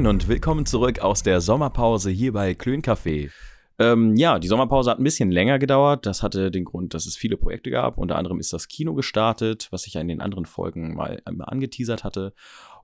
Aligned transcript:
Moin 0.00 0.06
und 0.06 0.28
willkommen 0.28 0.64
zurück 0.64 1.00
aus 1.00 1.22
der 1.22 1.42
Sommerpause 1.42 2.08
hier 2.08 2.32
bei 2.32 2.54
Klön 2.54 2.80
Café. 2.80 3.30
Ähm, 3.78 4.16
ja, 4.16 4.38
die 4.38 4.48
Sommerpause 4.48 4.90
hat 4.90 4.98
ein 4.98 5.04
bisschen 5.04 5.30
länger 5.30 5.58
gedauert. 5.58 6.06
Das 6.06 6.22
hatte 6.22 6.50
den 6.50 6.64
Grund, 6.64 6.94
dass 6.94 7.04
es 7.04 7.18
viele 7.18 7.36
Projekte 7.36 7.70
gab. 7.70 7.98
Unter 7.98 8.16
anderem 8.16 8.40
ist 8.40 8.50
das 8.54 8.66
Kino 8.68 8.94
gestartet, 8.94 9.68
was 9.72 9.86
ich 9.86 9.92
ja 9.92 10.00
in 10.00 10.08
den 10.08 10.22
anderen 10.22 10.46
Folgen 10.46 10.94
mal 10.94 11.20
einmal 11.26 11.50
angeteasert 11.50 12.02
hatte. 12.02 12.32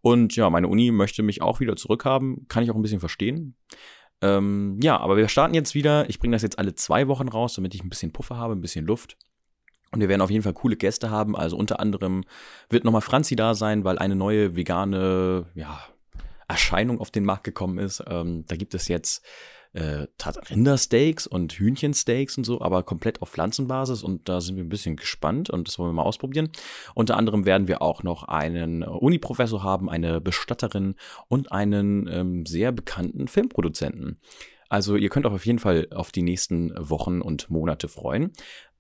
Und 0.03 0.37
ja, 0.37 0.51
meine 0.51 0.69
Uni 0.69 0.91
möchte 0.91 1.23
mich 1.23 1.41
auch 1.41 1.59
wieder 1.59 1.75
zurückhaben. 1.75 2.45
Kann 2.49 2.63
ich 2.63 2.71
auch 2.71 2.75
ein 2.75 2.83
bisschen 2.83 3.01
verstehen. 3.01 3.57
Ähm, 4.21 4.79
ja, 4.83 4.99
aber 4.99 5.17
wir 5.17 5.29
starten 5.29 5.55
jetzt 5.55 5.75
wieder. 5.75 6.11
Ich 6.11 6.19
bringe 6.19 6.37
das 6.37 6.43
jetzt 6.43 6.59
alle 6.59 6.75
zwei 6.75 7.09
Wochen 7.09 7.29
raus, 7.29 7.55
damit 7.55 7.75
ich 7.75 7.83
ein 7.83 7.89
bisschen 7.89 8.13
Puffer 8.13 8.37
habe, 8.37 8.53
ein 8.53 8.61
bisschen 8.61 8.85
Luft. 8.85 9.17
Und 9.91 10.01
wir 10.01 10.11
werden 10.11 10.21
auf 10.21 10.31
jeden 10.31 10.43
Fall 10.43 10.53
coole 10.53 10.77
Gäste 10.77 11.09
haben. 11.09 11.35
Also 11.35 11.57
unter 11.57 11.81
anderem 11.81 12.25
wird 12.69 12.85
nochmal 12.85 13.01
Franzi 13.01 13.37
da 13.37 13.55
sein, 13.55 13.85
weil 13.85 13.99
eine 13.99 14.17
neue 14.17 14.55
vegane, 14.55 15.47
ja, 15.55 15.81
Erscheinung 16.49 17.01
auf 17.01 17.11
den 17.11 17.25
Markt 17.25 17.45
gekommen 17.45 17.79
ist. 17.79 18.03
Ähm, 18.07 18.45
da 18.47 18.57
gibt 18.57 18.75
es 18.75 18.89
jetzt 18.89 19.25
äh, 19.73 20.07
Rindersteaks 20.51 21.27
und 21.27 21.53
Hühnchensteaks 21.53 22.39
und 22.39 22.45
so, 22.45 22.61
aber 22.61 22.83
komplett 22.83 23.21
auf 23.21 23.31
Pflanzenbasis 23.31 24.03
und 24.03 24.29
da 24.29 24.41
sind 24.41 24.57
wir 24.57 24.65
ein 24.65 24.71
bisschen 24.71 24.97
gespannt 24.97 25.51
und 25.51 25.69
das 25.69 25.79
wollen 25.79 25.91
wir 25.91 25.95
mal 25.95 26.03
ausprobieren. 26.03 26.51
Unter 26.95 27.17
anderem 27.17 27.45
werden 27.45 27.69
wir 27.69 27.83
auch 27.83 28.03
noch 28.03 28.25
einen 28.25 28.83
Uniprofessor 28.83 29.63
haben, 29.63 29.91
eine 29.91 30.21
Bestatterin 30.21 30.95
und 31.29 31.53
einen 31.53 32.09
ähm, 32.09 32.47
sehr 32.47 32.73
bekannten 32.73 33.29
Filmproduzenten. 33.29 34.21
Also 34.69 34.97
ihr 34.97 35.11
könnt 35.11 35.27
auch 35.27 35.33
auf 35.33 35.47
jeden 35.47 35.59
Fall 35.59 35.89
auf 35.95 36.11
die 36.11 36.23
nächsten 36.23 36.73
Wochen 36.77 37.21
und 37.21 37.51
Monate 37.51 37.89
freuen. 37.89 38.33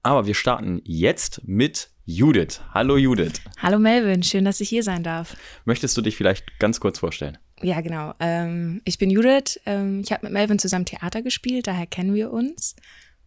Aber 0.02 0.26
wir 0.26 0.34
starten 0.34 0.80
jetzt 0.84 1.42
mit 1.44 1.90
Judith. 2.04 2.60
Hallo 2.72 2.96
Judith. 2.96 3.40
Hallo 3.58 3.78
Melvin, 3.78 4.22
schön, 4.22 4.44
dass 4.44 4.60
ich 4.60 4.68
hier 4.68 4.82
sein 4.82 5.02
darf. 5.02 5.36
Möchtest 5.64 5.96
du 5.96 6.02
dich 6.02 6.16
vielleicht 6.16 6.58
ganz 6.58 6.80
kurz 6.80 7.00
vorstellen? 7.00 7.38
Ja, 7.62 7.80
genau. 7.80 8.12
Ähm, 8.20 8.82
ich 8.84 8.98
bin 8.98 9.10
Judith. 9.10 9.60
Ähm, 9.66 10.00
ich 10.04 10.12
habe 10.12 10.26
mit 10.26 10.32
Melvin 10.32 10.58
zusammen 10.58 10.84
Theater 10.84 11.22
gespielt, 11.22 11.66
daher 11.66 11.86
kennen 11.86 12.14
wir 12.14 12.32
uns 12.32 12.76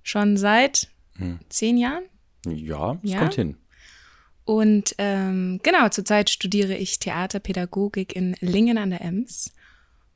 schon 0.03 0.37
seit 0.37 0.89
hm. 1.17 1.39
zehn 1.49 1.77
Jahren. 1.77 2.03
Ja, 2.45 2.99
es 3.03 3.11
ja? 3.11 3.19
kommt 3.19 3.35
hin. 3.35 3.57
Und 4.45 4.95
ähm, 4.97 5.59
genau, 5.61 5.89
zurzeit 5.89 6.29
studiere 6.29 6.75
ich 6.75 6.97
Theaterpädagogik 6.99 8.15
in 8.15 8.35
Lingen 8.39 8.79
an 8.79 8.89
der 8.89 9.01
Ems 9.01 9.53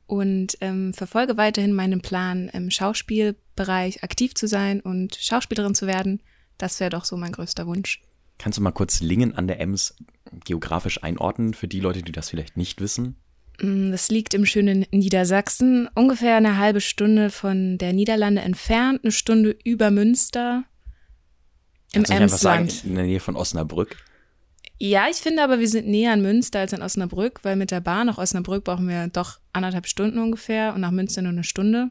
und 0.06 0.58
ähm, 0.60 0.92
verfolge 0.92 1.36
weiterhin 1.36 1.72
meinen 1.72 2.00
Plan, 2.00 2.48
im 2.48 2.70
Schauspielbereich 2.70 4.02
aktiv 4.02 4.34
zu 4.34 4.48
sein 4.48 4.80
und 4.80 5.14
Schauspielerin 5.14 5.74
zu 5.74 5.86
werden. 5.86 6.20
Das 6.58 6.80
wäre 6.80 6.90
doch 6.90 7.04
so 7.04 7.16
mein 7.16 7.32
größter 7.32 7.66
Wunsch. 7.66 8.02
Kannst 8.38 8.58
du 8.58 8.62
mal 8.62 8.72
kurz 8.72 9.00
Lingen 9.00 9.34
an 9.34 9.46
der 9.46 9.60
Ems 9.60 9.94
geografisch 10.44 11.02
einordnen 11.02 11.54
für 11.54 11.68
die 11.68 11.80
Leute, 11.80 12.02
die 12.02 12.12
das 12.12 12.30
vielleicht 12.30 12.56
nicht 12.56 12.80
wissen? 12.80 13.16
Mm, 13.60 13.90
das 13.90 14.10
liegt 14.10 14.34
im 14.34 14.46
schönen 14.46 14.86
Niedersachsen, 14.90 15.88
ungefähr 15.94 16.36
eine 16.36 16.58
halbe 16.58 16.80
Stunde 16.80 17.30
von 17.30 17.78
der 17.78 17.92
Niederlande 17.92 18.42
entfernt, 18.42 19.00
eine 19.02 19.12
Stunde 19.12 19.56
über 19.64 19.90
Münster. 19.90 20.64
Im 21.92 22.02
Kannst 22.02 22.34
Emsland. 22.34 22.72
Sagen, 22.72 22.88
in 22.88 22.94
der 22.96 23.04
Nähe 23.04 23.20
von 23.20 23.36
Osnabrück. 23.36 23.96
Ja, 24.78 25.06
ich 25.08 25.18
finde 25.18 25.42
aber, 25.44 25.60
wir 25.60 25.68
sind 25.68 25.86
näher 25.86 26.12
an 26.12 26.22
Münster 26.22 26.60
als 26.60 26.74
an 26.74 26.82
Osnabrück, 26.82 27.40
weil 27.44 27.56
mit 27.56 27.70
der 27.70 27.80
Bahn 27.80 28.08
nach 28.08 28.18
Osnabrück 28.18 28.64
brauchen 28.64 28.88
wir 28.88 29.06
doch 29.08 29.38
anderthalb 29.52 29.86
Stunden 29.86 30.18
ungefähr 30.18 30.74
und 30.74 30.80
nach 30.80 30.90
Münster 30.90 31.22
nur 31.22 31.32
eine 31.32 31.44
Stunde. 31.44 31.90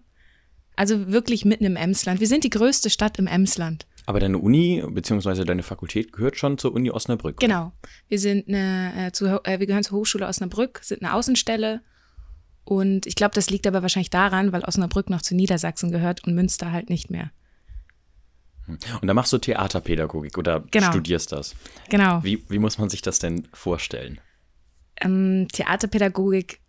Also 0.75 1.11
wirklich 1.11 1.45
mitten 1.45 1.65
im 1.65 1.75
Emsland. 1.75 2.19
Wir 2.19 2.27
sind 2.27 2.43
die 2.43 2.49
größte 2.49 2.89
Stadt 2.89 3.19
im 3.19 3.27
Emsland. 3.27 3.85
Aber 4.05 4.19
deine 4.19 4.37
Uni 4.37 4.83
bzw. 4.85 5.45
deine 5.45 5.63
Fakultät 5.63 6.11
gehört 6.11 6.37
schon 6.37 6.57
zur 6.57 6.73
Uni 6.73 6.91
Osnabrück. 6.91 7.37
Oder? 7.37 7.47
Genau. 7.47 7.71
Wir 8.09 8.19
sind 8.19 8.47
eine, 8.47 9.07
äh, 9.07 9.11
zu, 9.11 9.25
äh, 9.43 9.59
wir 9.59 9.65
gehören 9.65 9.83
zur 9.83 9.99
Hochschule 9.99 10.27
Osnabrück, 10.27 10.79
sind 10.83 11.01
eine 11.01 11.13
Außenstelle. 11.13 11.81
Und 12.65 13.05
ich 13.05 13.15
glaube, 13.15 13.35
das 13.35 13.49
liegt 13.49 13.67
aber 13.67 13.81
wahrscheinlich 13.81 14.09
daran, 14.09 14.51
weil 14.51 14.63
Osnabrück 14.63 15.09
noch 15.09 15.21
zu 15.21 15.35
Niedersachsen 15.35 15.91
gehört 15.91 16.25
und 16.25 16.35
Münster 16.35 16.71
halt 16.71 16.89
nicht 16.89 17.09
mehr. 17.09 17.31
Hm. 18.65 18.77
Und 19.01 19.07
da 19.07 19.13
machst 19.13 19.33
du 19.33 19.37
Theaterpädagogik 19.37 20.37
oder 20.37 20.63
genau. 20.71 20.89
studierst 20.89 21.31
das. 21.31 21.55
Genau. 21.89 22.23
Wie, 22.23 22.43
wie 22.49 22.59
muss 22.59 22.77
man 22.77 22.89
sich 22.89 23.01
das 23.01 23.19
denn 23.19 23.47
vorstellen? 23.53 24.19
Ähm, 25.01 25.47
Theaterpädagogik 25.51 26.59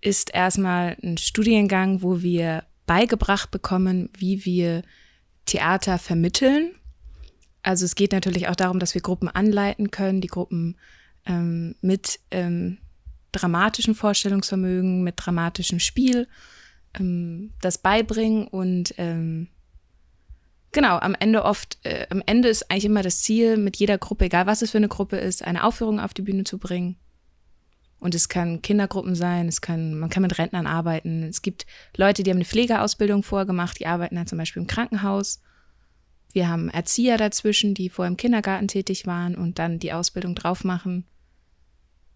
ist 0.00 0.32
erstmal 0.32 0.96
ein 1.02 1.18
Studiengang, 1.18 2.02
wo 2.02 2.22
wir 2.22 2.64
beigebracht 2.86 3.50
bekommen, 3.50 4.10
wie 4.16 4.44
wir 4.44 4.82
Theater 5.46 5.98
vermitteln. 5.98 6.72
Also 7.62 7.84
es 7.84 7.94
geht 7.94 8.12
natürlich 8.12 8.48
auch 8.48 8.56
darum, 8.56 8.78
dass 8.78 8.94
wir 8.94 9.02
Gruppen 9.02 9.28
anleiten 9.28 9.90
können, 9.90 10.20
die 10.20 10.28
Gruppen 10.28 10.76
ähm, 11.24 11.74
mit 11.80 12.20
ähm, 12.30 12.78
dramatischen 13.32 13.94
Vorstellungsvermögen, 13.94 15.02
mit 15.02 15.14
dramatischem 15.16 15.80
Spiel 15.80 16.28
ähm, 16.98 17.52
das 17.60 17.78
beibringen 17.78 18.46
und 18.46 18.94
ähm, 18.98 19.48
genau, 20.72 20.98
am 20.98 21.14
Ende 21.18 21.44
oft, 21.44 21.78
äh, 21.84 22.06
am 22.10 22.22
Ende 22.26 22.48
ist 22.48 22.70
eigentlich 22.70 22.84
immer 22.84 23.02
das 23.02 23.22
Ziel, 23.22 23.56
mit 23.56 23.76
jeder 23.76 23.98
Gruppe, 23.98 24.26
egal 24.26 24.46
was 24.46 24.62
es 24.62 24.70
für 24.70 24.78
eine 24.78 24.88
Gruppe 24.88 25.16
ist, 25.16 25.42
eine 25.42 25.64
Aufführung 25.64 26.00
auf 26.00 26.14
die 26.14 26.22
Bühne 26.22 26.44
zu 26.44 26.58
bringen. 26.58 26.96
Und 27.98 28.14
es 28.14 28.28
kann 28.28 28.62
Kindergruppen 28.62 29.14
sein, 29.14 29.48
es 29.48 29.60
kann, 29.60 29.98
man 29.98 30.10
kann 30.10 30.22
mit 30.22 30.38
Rentnern 30.38 30.66
arbeiten. 30.66 31.22
Es 31.24 31.42
gibt 31.42 31.66
Leute, 31.96 32.22
die 32.22 32.30
haben 32.30 32.36
eine 32.36 32.44
Pflegeausbildung 32.44 33.22
vorgemacht, 33.22 33.80
die 33.80 33.86
arbeiten 33.86 34.16
dann 34.16 34.26
zum 34.26 34.38
Beispiel 34.38 34.62
im 34.62 34.68
Krankenhaus. 34.68 35.40
Wir 36.32 36.48
haben 36.48 36.68
Erzieher 36.68 37.16
dazwischen, 37.16 37.72
die 37.72 37.88
vorher 37.88 38.10
im 38.10 38.18
Kindergarten 38.18 38.68
tätig 38.68 39.06
waren 39.06 39.34
und 39.34 39.58
dann 39.58 39.78
die 39.78 39.92
Ausbildung 39.92 40.34
drauf 40.34 40.64
machen. 40.64 41.06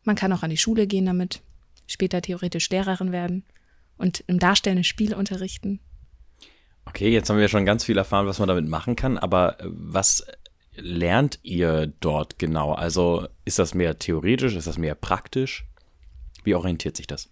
Man 0.04 0.16
kann 0.16 0.32
auch 0.32 0.42
an 0.42 0.50
die 0.50 0.58
Schule 0.58 0.86
gehen 0.86 1.06
damit, 1.06 1.40
später 1.86 2.20
theoretisch 2.20 2.68
Lehrerin 2.68 3.12
werden 3.12 3.44
und 3.96 4.22
im 4.26 4.38
darstellenden 4.38 4.84
Spiel 4.84 5.14
unterrichten. 5.14 5.80
Okay, 6.84 7.10
jetzt 7.10 7.30
haben 7.30 7.38
wir 7.38 7.48
schon 7.48 7.66
ganz 7.66 7.84
viel 7.84 7.96
erfahren, 7.96 8.26
was 8.26 8.38
man 8.38 8.48
damit 8.48 8.66
machen 8.66 8.96
kann, 8.96 9.16
aber 9.16 9.60
äh, 9.60 9.64
was 9.68 10.26
lernt 10.74 11.38
ihr 11.42 11.86
dort 11.86 12.38
genau? 12.38 12.72
Also 12.72 13.28
ist 13.44 13.58
das 13.58 13.74
mehr 13.74 13.98
theoretisch, 13.98 14.54
ist 14.54 14.66
das 14.66 14.78
mehr 14.78 14.94
praktisch? 14.94 15.66
Wie 16.44 16.54
orientiert 16.54 16.96
sich 16.96 17.06
das? 17.06 17.28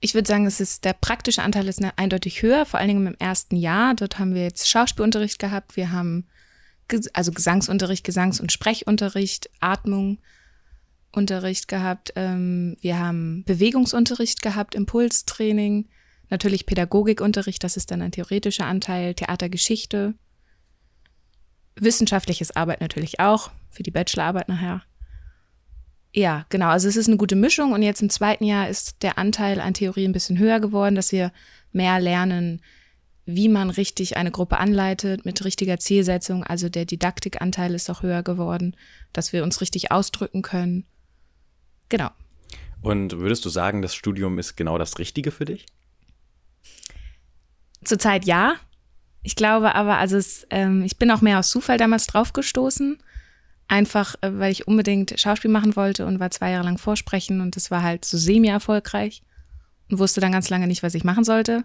Ich 0.00 0.14
würde 0.14 0.28
sagen, 0.28 0.46
es 0.46 0.60
ist 0.60 0.84
der 0.84 0.92
praktische 0.92 1.42
Anteil 1.42 1.68
ist 1.68 1.82
eindeutig 1.96 2.42
höher, 2.42 2.66
vor 2.66 2.78
allen 2.78 2.88
Dingen 2.88 3.06
im 3.06 3.16
ersten 3.18 3.56
Jahr. 3.56 3.94
Dort 3.94 4.18
haben 4.18 4.34
wir 4.34 4.42
jetzt 4.42 4.68
Schauspielunterricht 4.68 5.38
gehabt, 5.38 5.76
wir 5.76 5.90
haben 5.90 6.26
also 7.14 7.32
Gesangsunterricht, 7.32 8.04
Gesangs- 8.04 8.40
und 8.40 8.52
Sprechunterricht, 8.52 9.50
Atmung, 9.60 10.18
Unterricht 11.12 11.66
gehabt. 11.66 12.12
Ähm, 12.14 12.76
wir 12.80 12.98
haben 12.98 13.42
Bewegungsunterricht 13.44 14.42
gehabt, 14.42 14.74
Impulstraining, 14.74 15.88
natürlich 16.28 16.66
Pädagogikunterricht, 16.66 17.64
das 17.64 17.76
ist 17.76 17.90
dann 17.90 18.02
ein 18.02 18.12
theoretischer 18.12 18.66
Anteil, 18.66 19.14
Theatergeschichte, 19.14 20.14
wissenschaftliches 21.76 22.54
Arbeit 22.54 22.80
natürlich 22.80 23.18
auch, 23.18 23.50
für 23.70 23.82
die 23.82 23.90
Bachelorarbeit 23.90 24.48
nachher. 24.48 24.82
Ja, 26.16 26.46
genau. 26.48 26.68
Also 26.68 26.88
es 26.88 26.96
ist 26.96 27.08
eine 27.08 27.18
gute 27.18 27.36
Mischung 27.36 27.72
und 27.72 27.82
jetzt 27.82 28.00
im 28.00 28.08
zweiten 28.08 28.44
Jahr 28.44 28.70
ist 28.70 29.02
der 29.02 29.18
Anteil 29.18 29.60
an 29.60 29.74
Theorie 29.74 30.06
ein 30.06 30.12
bisschen 30.12 30.38
höher 30.38 30.60
geworden, 30.60 30.94
dass 30.94 31.12
wir 31.12 31.30
mehr 31.72 32.00
lernen, 32.00 32.62
wie 33.26 33.50
man 33.50 33.68
richtig 33.68 34.16
eine 34.16 34.30
Gruppe 34.30 34.56
anleitet 34.56 35.26
mit 35.26 35.44
richtiger 35.44 35.78
Zielsetzung. 35.78 36.42
Also 36.42 36.70
der 36.70 36.86
Didaktikanteil 36.86 37.74
ist 37.74 37.90
auch 37.90 38.02
höher 38.02 38.22
geworden, 38.22 38.76
dass 39.12 39.34
wir 39.34 39.42
uns 39.42 39.60
richtig 39.60 39.92
ausdrücken 39.92 40.40
können. 40.40 40.86
Genau. 41.90 42.08
Und 42.80 43.18
würdest 43.18 43.44
du 43.44 43.50
sagen, 43.50 43.82
das 43.82 43.94
Studium 43.94 44.38
ist 44.38 44.56
genau 44.56 44.78
das 44.78 44.98
Richtige 44.98 45.30
für 45.30 45.44
dich? 45.44 45.66
Zurzeit 47.84 48.24
ja. 48.24 48.54
Ich 49.22 49.36
glaube 49.36 49.74
aber, 49.74 49.98
also 49.98 50.16
es, 50.16 50.46
ähm, 50.48 50.82
ich 50.82 50.96
bin 50.96 51.10
auch 51.10 51.20
mehr 51.20 51.40
aus 51.40 51.50
Zufall 51.50 51.76
damals 51.76 52.06
draufgestoßen. 52.06 53.02
Einfach, 53.68 54.14
äh, 54.20 54.38
weil 54.38 54.52
ich 54.52 54.68
unbedingt 54.68 55.18
Schauspiel 55.18 55.50
machen 55.50 55.76
wollte 55.76 56.06
und 56.06 56.20
war 56.20 56.30
zwei 56.30 56.50
Jahre 56.50 56.64
lang 56.64 56.78
vorsprechen 56.78 57.40
und 57.40 57.56
das 57.56 57.70
war 57.70 57.82
halt 57.82 58.04
so 58.04 58.16
semi-erfolgreich 58.16 59.22
und 59.90 59.98
wusste 59.98 60.20
dann 60.20 60.32
ganz 60.32 60.50
lange 60.50 60.66
nicht, 60.66 60.82
was 60.82 60.94
ich 60.94 61.04
machen 61.04 61.24
sollte 61.24 61.64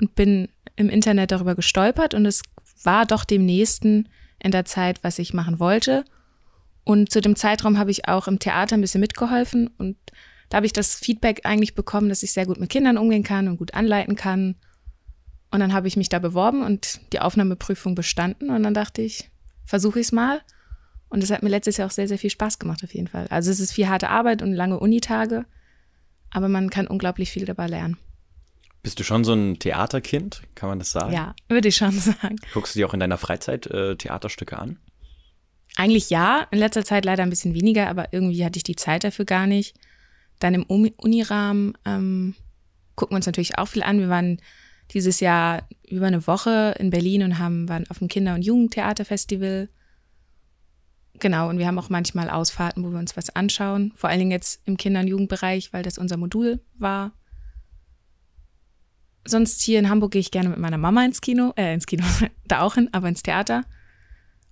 und 0.00 0.14
bin 0.14 0.48
im 0.76 0.88
Internet 0.88 1.30
darüber 1.32 1.54
gestolpert 1.54 2.14
und 2.14 2.26
es 2.26 2.42
war 2.82 3.06
doch 3.06 3.24
dem 3.24 3.44
nächsten 3.44 4.08
in 4.38 4.50
der 4.50 4.64
Zeit, 4.64 5.02
was 5.02 5.18
ich 5.18 5.34
machen 5.34 5.58
wollte. 5.58 6.04
Und 6.84 7.10
zu 7.10 7.20
dem 7.20 7.36
Zeitraum 7.36 7.78
habe 7.78 7.90
ich 7.90 8.08
auch 8.08 8.28
im 8.28 8.38
Theater 8.38 8.76
ein 8.76 8.80
bisschen 8.80 9.00
mitgeholfen 9.00 9.68
und 9.78 9.96
da 10.48 10.56
habe 10.56 10.66
ich 10.66 10.72
das 10.72 10.94
Feedback 10.94 11.42
eigentlich 11.44 11.74
bekommen, 11.74 12.08
dass 12.08 12.22
ich 12.22 12.32
sehr 12.32 12.46
gut 12.46 12.58
mit 12.58 12.70
Kindern 12.70 12.96
umgehen 12.96 13.22
kann 13.22 13.48
und 13.48 13.58
gut 13.58 13.74
anleiten 13.74 14.16
kann. 14.16 14.56
Und 15.50 15.60
dann 15.60 15.72
habe 15.72 15.88
ich 15.88 15.96
mich 15.96 16.08
da 16.08 16.18
beworben 16.18 16.62
und 16.62 17.00
die 17.12 17.20
Aufnahmeprüfung 17.20 17.94
bestanden 17.94 18.50
und 18.50 18.62
dann 18.62 18.74
dachte 18.74 19.02
ich, 19.02 19.30
versuche 19.64 20.00
ich 20.00 20.06
es 20.06 20.12
mal. 20.12 20.40
Und 21.08 21.22
es 21.22 21.30
hat 21.30 21.42
mir 21.42 21.48
letztes 21.48 21.76
Jahr 21.76 21.88
auch 21.88 21.92
sehr, 21.92 22.08
sehr 22.08 22.18
viel 22.18 22.30
Spaß 22.30 22.58
gemacht, 22.58 22.84
auf 22.84 22.94
jeden 22.94 23.08
Fall. 23.08 23.26
Also 23.28 23.50
es 23.50 23.60
ist 23.60 23.72
viel 23.72 23.88
harte 23.88 24.10
Arbeit 24.10 24.42
und 24.42 24.52
lange 24.52 24.78
Unitage, 24.78 25.46
aber 26.30 26.48
man 26.48 26.70
kann 26.70 26.86
unglaublich 26.86 27.30
viel 27.30 27.46
dabei 27.46 27.66
lernen. 27.66 27.96
Bist 28.82 29.00
du 29.00 29.04
schon 29.04 29.24
so 29.24 29.32
ein 29.32 29.58
Theaterkind? 29.58 30.42
Kann 30.54 30.68
man 30.68 30.78
das 30.78 30.92
sagen? 30.92 31.12
Ja, 31.12 31.34
würde 31.48 31.68
ich 31.68 31.76
schon 31.76 31.92
sagen. 31.98 32.36
Guckst 32.52 32.74
du 32.74 32.78
dir 32.78 32.86
auch 32.86 32.94
in 32.94 33.00
deiner 33.00 33.18
Freizeit 33.18 33.66
äh, 33.66 33.96
Theaterstücke 33.96 34.58
an? 34.58 34.78
Eigentlich 35.76 36.10
ja, 36.10 36.46
in 36.50 36.58
letzter 36.58 36.84
Zeit 36.84 37.04
leider 37.04 37.22
ein 37.22 37.30
bisschen 37.30 37.54
weniger, 37.54 37.88
aber 37.88 38.12
irgendwie 38.12 38.44
hatte 38.44 38.56
ich 38.56 38.64
die 38.64 38.76
Zeit 38.76 39.04
dafür 39.04 39.24
gar 39.24 39.46
nicht. 39.46 39.76
Dann 40.38 40.54
im 40.54 40.64
Unirahmen 40.64 41.76
ähm, 41.84 42.34
gucken 42.94 43.16
uns 43.16 43.26
natürlich 43.26 43.58
auch 43.58 43.68
viel 43.68 43.82
an. 43.82 44.00
Wir 44.00 44.08
waren 44.08 44.40
dieses 44.92 45.20
Jahr 45.20 45.68
über 45.88 46.06
eine 46.06 46.26
Woche 46.26 46.74
in 46.78 46.90
Berlin 46.90 47.22
und 47.22 47.38
haben, 47.38 47.68
waren 47.68 47.88
auf 47.90 47.98
dem 47.98 48.08
Kinder- 48.08 48.34
und 48.34 48.42
Jugendtheaterfestival. 48.42 49.68
Genau, 51.20 51.48
und 51.48 51.58
wir 51.58 51.66
haben 51.66 51.78
auch 51.78 51.88
manchmal 51.88 52.30
Ausfahrten, 52.30 52.84
wo 52.84 52.90
wir 52.90 52.98
uns 52.98 53.16
was 53.16 53.30
anschauen. 53.30 53.92
Vor 53.96 54.10
allen 54.10 54.18
Dingen 54.18 54.30
jetzt 54.30 54.60
im 54.66 54.76
Kinder- 54.76 55.00
und 55.00 55.08
Jugendbereich, 55.08 55.72
weil 55.72 55.82
das 55.82 55.98
unser 55.98 56.16
Modul 56.16 56.60
war. 56.76 57.12
Sonst 59.26 59.60
hier 59.62 59.78
in 59.78 59.88
Hamburg 59.88 60.12
gehe 60.12 60.20
ich 60.20 60.30
gerne 60.30 60.48
mit 60.48 60.58
meiner 60.58 60.78
Mama 60.78 61.04
ins 61.04 61.20
Kino, 61.20 61.52
äh, 61.56 61.74
ins 61.74 61.86
Kino, 61.86 62.04
da 62.46 62.60
auch 62.60 62.74
hin, 62.74 62.88
aber 62.92 63.08
ins 63.08 63.22
Theater. 63.22 63.64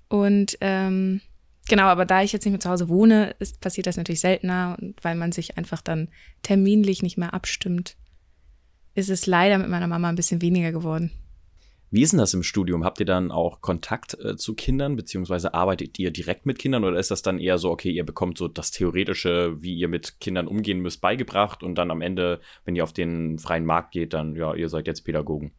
Und 0.09 0.59
ähm, 0.61 1.21
genau, 1.69 1.85
aber 1.85 2.05
da 2.05 2.23
ich 2.23 2.33
jetzt 2.33 2.45
nicht 2.45 2.53
mehr 2.53 2.61
zu 2.61 2.71
Hause 2.71 2.89
wohne, 2.89 3.35
ist, 3.39 3.61
passiert 3.61 3.87
das 3.87 3.97
natürlich 3.97 4.21
seltener, 4.21 4.77
und 4.81 5.03
weil 5.03 5.15
man 5.15 5.33
sich 5.33 5.57
einfach 5.57 5.83
dann 5.83 6.09
terminlich 6.43 7.03
nicht 7.03 7.17
mehr 7.17 7.33
abstimmt, 7.33 7.97
ist 8.95 9.11
es 9.11 9.27
leider 9.27 9.59
mit 9.59 9.69
meiner 9.69 9.89
Mama 9.89 10.09
ein 10.09 10.17
bisschen 10.17 10.43
weniger 10.43 10.73
geworden. 10.73 11.11
Wie 11.91 12.03
ist 12.03 12.12
denn 12.12 12.19
das 12.19 12.35
im 12.35 12.43
Studium? 12.43 12.85
Habt 12.85 12.99
ihr 12.99 13.06
dann 13.06 13.31
auch 13.31 13.61
Kontakt 13.61 14.19
äh, 14.19 14.37
zu 14.37 14.55
Kindern, 14.55 14.97
beziehungsweise 14.97 15.55
arbeitet 15.55 15.99
ihr 15.99 16.11
direkt 16.11 16.44
mit 16.44 16.59
Kindern 16.59 16.85
oder 16.85 16.99
ist 16.99 17.11
das 17.11 17.23
dann 17.23 17.38
eher 17.38 17.59
so, 17.59 17.71
okay, 17.71 17.91
ihr 17.91 18.05
bekommt 18.05 18.38
so 18.38 18.49
das 18.49 18.73
Theoretische, 18.73 19.56
wie 19.62 19.77
ihr 19.77 19.88
mit 19.88 20.21
Kindern 20.21 20.49
umgehen 20.49 20.81
müsst, 20.81 21.00
beigebracht 21.00 21.62
und 21.62 21.77
dann 21.77 21.91
am 21.91 22.03
Ende, 22.03 22.41
wenn 22.65 22.75
ihr 22.75 22.83
auf 22.83 22.93
den 22.93 23.38
freien 23.38 23.65
Markt 23.65 23.93
geht, 23.93 24.15
dann, 24.15 24.35
ja, 24.35 24.55
ihr 24.55 24.69
seid 24.69 24.88
jetzt 24.88 25.03
Pädagogen? 25.03 25.53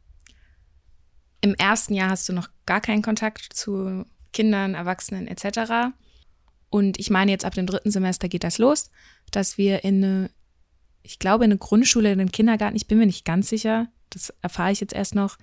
Im 1.39 1.55
ersten 1.55 1.93
Jahr 1.93 2.09
hast 2.09 2.27
du 2.27 2.33
noch 2.33 2.49
gar 2.65 2.81
keinen 2.81 3.01
Kontakt 3.01 3.53
zu 3.53 4.05
Kindern, 4.33 4.73
Erwachsenen 4.73 5.27
etc. 5.27 5.93
Und 6.69 6.99
ich 6.99 7.09
meine, 7.09 7.31
jetzt 7.31 7.45
ab 7.45 7.53
dem 7.53 7.67
dritten 7.67 7.91
Semester 7.91 8.27
geht 8.27 8.43
das 8.43 8.57
los, 8.57 8.91
dass 9.31 9.57
wir 9.57 9.85
in 9.85 10.03
eine, 10.03 10.29
ich 11.03 11.19
glaube, 11.19 11.45
in 11.45 11.51
eine 11.51 11.57
Grundschule, 11.57 12.11
in 12.11 12.19
den 12.19 12.31
Kindergarten, 12.31 12.75
ich 12.75 12.87
bin 12.87 12.97
mir 12.97 13.05
nicht 13.05 13.23
ganz 13.23 13.47
sicher, 13.47 13.87
das 14.09 14.33
erfahre 14.41 14.71
ich 14.71 14.81
jetzt 14.81 14.93
erst 14.93 15.15
noch, 15.15 15.37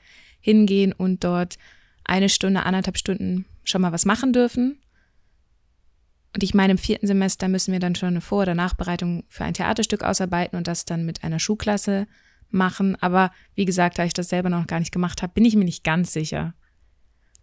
hingehen 0.44 0.92
und 0.92 1.24
dort 1.24 1.56
eine 2.04 2.28
Stunde, 2.28 2.64
anderthalb 2.64 2.98
Stunden 2.98 3.46
schon 3.64 3.80
mal 3.80 3.92
was 3.92 4.04
machen 4.04 4.34
dürfen. 4.34 4.78
Und 6.34 6.42
ich 6.42 6.52
meine, 6.52 6.72
im 6.72 6.78
vierten 6.78 7.06
Semester 7.06 7.48
müssen 7.48 7.72
wir 7.72 7.80
dann 7.80 7.94
schon 7.94 8.08
eine 8.08 8.20
Vor- 8.20 8.42
oder 8.42 8.54
Nachbereitung 8.54 9.24
für 9.28 9.44
ein 9.44 9.54
Theaterstück 9.54 10.02
ausarbeiten 10.02 10.58
und 10.58 10.68
das 10.68 10.84
dann 10.84 11.06
mit 11.06 11.24
einer 11.24 11.38
Schulklasse 11.38 12.06
machen. 12.50 12.94
Aber 13.00 13.30
wie 13.54 13.64
gesagt, 13.64 13.98
da 13.98 14.04
ich 14.04 14.12
das 14.12 14.28
selber 14.28 14.50
noch 14.50 14.66
gar 14.66 14.80
nicht 14.80 14.92
gemacht 14.92 15.22
habe, 15.22 15.32
bin 15.32 15.46
ich 15.46 15.56
mir 15.56 15.64
nicht 15.64 15.82
ganz 15.82 16.12
sicher. 16.12 16.52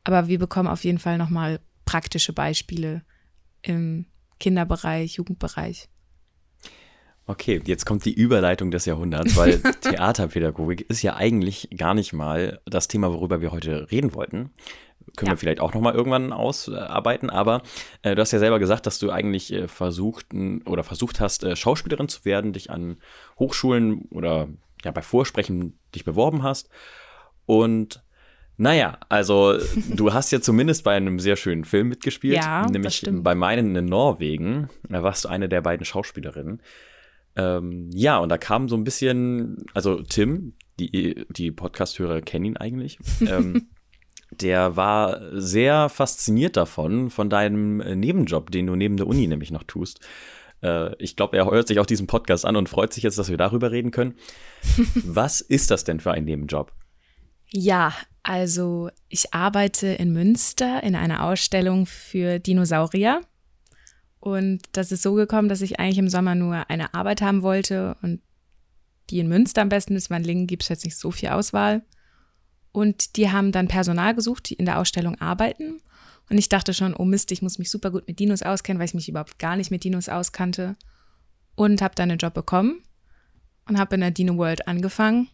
Aber 0.03 0.27
wir 0.27 0.38
bekommen 0.38 0.69
auf 0.69 0.83
jeden 0.83 1.00
Fall 1.00 1.18
nochmal 1.18 1.59
praktische 1.86 2.33
Beispiele 2.33 3.01
im 3.63 4.06
Kinderbereich, 4.39 5.13
Jugendbereich. 5.13 5.89
Okay, 7.31 7.61
jetzt 7.65 7.85
kommt 7.85 8.03
die 8.03 8.13
Überleitung 8.13 8.71
des 8.71 8.83
Jahrhunderts, 8.83 9.37
weil 9.37 9.59
Theaterpädagogik 9.81 10.81
ist 10.89 11.01
ja 11.01 11.15
eigentlich 11.15 11.69
gar 11.77 11.93
nicht 11.93 12.11
mal 12.11 12.59
das 12.65 12.89
Thema, 12.89 13.13
worüber 13.13 13.39
wir 13.39 13.53
heute 13.53 13.89
reden 13.89 14.13
wollten. 14.13 14.51
Können 15.15 15.27
ja. 15.27 15.31
wir 15.31 15.37
vielleicht 15.37 15.61
auch 15.61 15.73
nochmal 15.73 15.95
irgendwann 15.95 16.33
ausarbeiten, 16.33 17.29
aber 17.29 17.61
äh, 18.01 18.15
du 18.15 18.21
hast 18.21 18.33
ja 18.33 18.39
selber 18.39 18.59
gesagt, 18.59 18.85
dass 18.85 18.99
du 18.99 19.11
eigentlich 19.11 19.53
äh, 19.53 19.69
versucht 19.69 20.27
oder 20.65 20.83
versucht 20.83 21.21
hast, 21.21 21.45
äh, 21.45 21.55
Schauspielerin 21.55 22.09
zu 22.09 22.25
werden, 22.25 22.51
dich 22.51 22.69
an 22.69 22.97
Hochschulen 23.39 24.09
oder 24.11 24.49
ja 24.83 24.91
bei 24.91 25.01
Vorsprechen 25.01 25.79
dich 25.95 26.03
beworben 26.03 26.43
hast. 26.43 26.69
Und 27.45 28.03
naja, 28.57 28.97
also 29.07 29.57
du 29.89 30.13
hast 30.13 30.31
ja 30.31 30.41
zumindest 30.41 30.83
bei 30.83 30.95
einem 30.97 31.17
sehr 31.19 31.37
schönen 31.37 31.63
Film 31.63 31.87
mitgespielt, 31.87 32.35
ja, 32.35 32.65
nämlich 32.69 33.05
bei 33.09 33.35
meinen 33.35 33.73
in 33.77 33.85
Norwegen. 33.85 34.69
Da 34.89 35.01
warst 35.01 35.23
du 35.23 35.29
eine 35.29 35.47
der 35.47 35.61
beiden 35.61 35.85
Schauspielerinnen. 35.85 36.61
Ähm, 37.35 37.89
ja, 37.93 38.17
und 38.17 38.29
da 38.29 38.37
kam 38.37 38.69
so 38.69 38.75
ein 38.75 38.83
bisschen, 38.83 39.57
also 39.73 40.01
Tim, 40.01 40.53
die, 40.79 41.25
die 41.29 41.51
Podcast-Hörer 41.51 42.21
kennen 42.21 42.45
ihn 42.45 42.57
eigentlich, 42.57 42.99
ähm, 43.21 43.69
der 44.31 44.75
war 44.75 45.21
sehr 45.33 45.89
fasziniert 45.89 46.57
davon, 46.57 47.09
von 47.09 47.29
deinem 47.29 47.77
Nebenjob, 47.77 48.51
den 48.51 48.67
du 48.67 48.75
neben 48.75 48.97
der 48.97 49.07
Uni 49.07 49.27
nämlich 49.27 49.51
noch 49.51 49.63
tust. 49.63 49.99
Äh, 50.61 50.95
ich 50.97 51.15
glaube, 51.15 51.37
er 51.37 51.49
hört 51.49 51.67
sich 51.67 51.79
auch 51.79 51.85
diesen 51.85 52.07
Podcast 52.07 52.45
an 52.45 52.55
und 52.55 52.69
freut 52.69 52.93
sich 52.93 53.03
jetzt, 53.03 53.17
dass 53.17 53.29
wir 53.29 53.37
darüber 53.37 53.71
reden 53.71 53.91
können. 53.91 54.15
Was 55.05 55.41
ist 55.41 55.71
das 55.71 55.83
denn 55.83 55.99
für 55.99 56.11
ein 56.11 56.25
Nebenjob? 56.25 56.71
Ja, 57.53 57.93
also 58.23 58.89
ich 59.09 59.33
arbeite 59.33 59.87
in 59.87 60.13
Münster 60.13 60.83
in 60.83 60.95
einer 60.95 61.23
Ausstellung 61.25 61.85
für 61.85 62.39
Dinosaurier. 62.39 63.21
Und 64.21 64.62
das 64.73 64.91
ist 64.91 65.01
so 65.01 65.15
gekommen, 65.15 65.50
dass 65.50 65.62
ich 65.62 65.79
eigentlich 65.79 65.97
im 65.97 66.07
Sommer 66.07 66.35
nur 66.35 66.69
eine 66.69 66.94
Arbeit 66.94 67.21
haben 67.21 67.41
wollte 67.41 67.97
und 68.03 68.21
die 69.09 69.19
in 69.19 69.27
Münster 69.27 69.63
am 69.63 69.69
besten 69.69 69.95
ist, 69.95 70.09
weil 70.09 70.21
in 70.21 70.25
Lingen 70.25 70.47
gibt 70.47 70.63
es 70.63 70.69
jetzt 70.69 70.85
nicht 70.85 70.95
so 70.95 71.09
viel 71.09 71.29
Auswahl. 71.29 71.81
Und 72.71 73.18
die 73.18 73.31
haben 73.31 73.51
dann 73.51 73.68
Personal 73.68 74.13
gesucht, 74.13 74.50
die 74.50 74.53
in 74.53 74.65
der 74.65 74.79
Ausstellung 74.79 75.19
arbeiten. 75.19 75.81
Und 76.29 76.38
ich 76.38 76.50
dachte 76.50 76.73
schon, 76.73 76.95
oh 76.95 77.03
Mist, 77.03 77.31
ich 77.31 77.41
muss 77.41 77.57
mich 77.57 77.71
super 77.71 77.89
gut 77.89 78.07
mit 78.07 78.19
Dinos 78.19 78.44
auskennen, 78.44 78.79
weil 78.79 78.85
ich 78.85 78.94
mich 78.94 79.09
überhaupt 79.09 79.39
gar 79.39 79.57
nicht 79.57 79.71
mit 79.71 79.83
Dinos 79.83 80.07
auskannte. 80.07 80.77
Und 81.56 81.81
habe 81.81 81.95
dann 81.95 82.12
einen 82.12 82.19
Job 82.19 82.35
bekommen 82.35 82.83
und 83.67 83.79
habe 83.79 83.95
in 83.95 84.01
der 84.01 84.12
Dino 84.12 84.38
World 84.38 84.67
angefangen. 84.67 85.29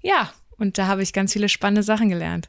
Ja, 0.00 0.32
und 0.56 0.78
da 0.78 0.86
habe 0.86 1.02
ich 1.02 1.12
ganz 1.12 1.32
viele 1.32 1.48
spannende 1.48 1.82
Sachen 1.82 2.08
gelernt. 2.08 2.48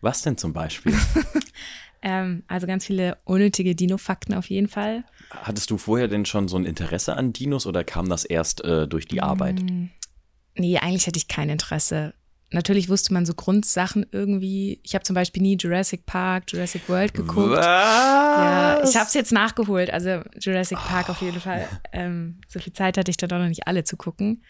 Was 0.00 0.20
denn 0.22 0.36
zum 0.36 0.52
Beispiel? 0.52 0.94
Ähm, 2.04 2.44
also 2.48 2.66
ganz 2.66 2.84
viele 2.84 3.16
unnötige 3.24 3.74
Dino-Fakten 3.74 4.34
auf 4.34 4.50
jeden 4.50 4.68
Fall. 4.68 5.04
Hattest 5.30 5.70
du 5.70 5.78
vorher 5.78 6.06
denn 6.06 6.26
schon 6.26 6.48
so 6.48 6.58
ein 6.58 6.66
Interesse 6.66 7.16
an 7.16 7.32
Dinos 7.32 7.66
oder 7.66 7.82
kam 7.82 8.10
das 8.10 8.26
erst 8.26 8.62
äh, 8.62 8.86
durch 8.86 9.08
die 9.08 9.22
Arbeit? 9.22 9.62
Mm, 9.62 9.86
nee, 10.54 10.76
eigentlich 10.76 11.06
hatte 11.06 11.16
ich 11.16 11.28
kein 11.28 11.48
Interesse. 11.48 12.12
Natürlich 12.50 12.90
wusste 12.90 13.14
man 13.14 13.24
so 13.24 13.32
Grundsachen 13.32 14.04
irgendwie. 14.12 14.80
Ich 14.82 14.94
habe 14.94 15.02
zum 15.02 15.14
Beispiel 15.14 15.42
nie 15.42 15.56
Jurassic 15.56 16.04
Park, 16.04 16.44
Jurassic 16.52 16.86
World 16.90 17.14
geguckt. 17.14 17.52
Was? 17.52 17.64
Ja, 17.64 18.84
ich 18.84 18.96
habe 18.96 19.06
es 19.06 19.14
jetzt 19.14 19.32
nachgeholt. 19.32 19.90
Also 19.90 20.20
Jurassic 20.38 20.76
Park 20.76 21.06
oh. 21.08 21.12
auf 21.12 21.22
jeden 21.22 21.40
Fall. 21.40 21.66
Ähm, 21.92 22.42
so 22.48 22.60
viel 22.60 22.74
Zeit 22.74 22.98
hatte 22.98 23.10
ich 23.10 23.16
da 23.16 23.26
doch 23.26 23.38
noch 23.38 23.48
nicht 23.48 23.66
alle 23.66 23.82
zu 23.84 23.96
gucken. 23.96 24.44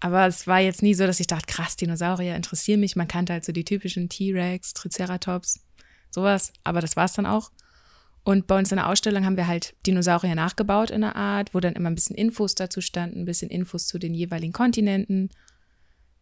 Aber 0.00 0.26
es 0.26 0.48
war 0.48 0.58
jetzt 0.58 0.82
nie 0.82 0.94
so, 0.94 1.06
dass 1.06 1.20
ich 1.20 1.28
dachte, 1.28 1.46
krass, 1.46 1.76
Dinosaurier 1.76 2.34
interessieren 2.34 2.80
mich. 2.80 2.96
Man 2.96 3.06
kannte 3.06 3.32
halt 3.32 3.44
so 3.44 3.52
die 3.52 3.64
typischen 3.64 4.08
T-Rex, 4.08 4.72
Triceratops 4.72 5.60
sowas. 6.10 6.52
Aber 6.64 6.80
das 6.80 6.96
war 6.96 7.04
es 7.04 7.12
dann 7.12 7.26
auch. 7.26 7.50
Und 8.22 8.46
bei 8.46 8.58
uns 8.58 8.70
in 8.70 8.76
der 8.76 8.88
Ausstellung 8.88 9.24
haben 9.24 9.36
wir 9.36 9.46
halt 9.46 9.74
Dinosaurier 9.86 10.34
nachgebaut 10.34 10.90
in 10.90 11.02
einer 11.02 11.16
Art, 11.16 11.54
wo 11.54 11.60
dann 11.60 11.74
immer 11.74 11.88
ein 11.88 11.94
bisschen 11.94 12.16
Infos 12.16 12.54
dazu 12.54 12.80
standen, 12.80 13.20
ein 13.20 13.24
bisschen 13.24 13.50
Infos 13.50 13.86
zu 13.86 13.98
den 13.98 14.14
jeweiligen 14.14 14.52
Kontinenten. 14.52 15.30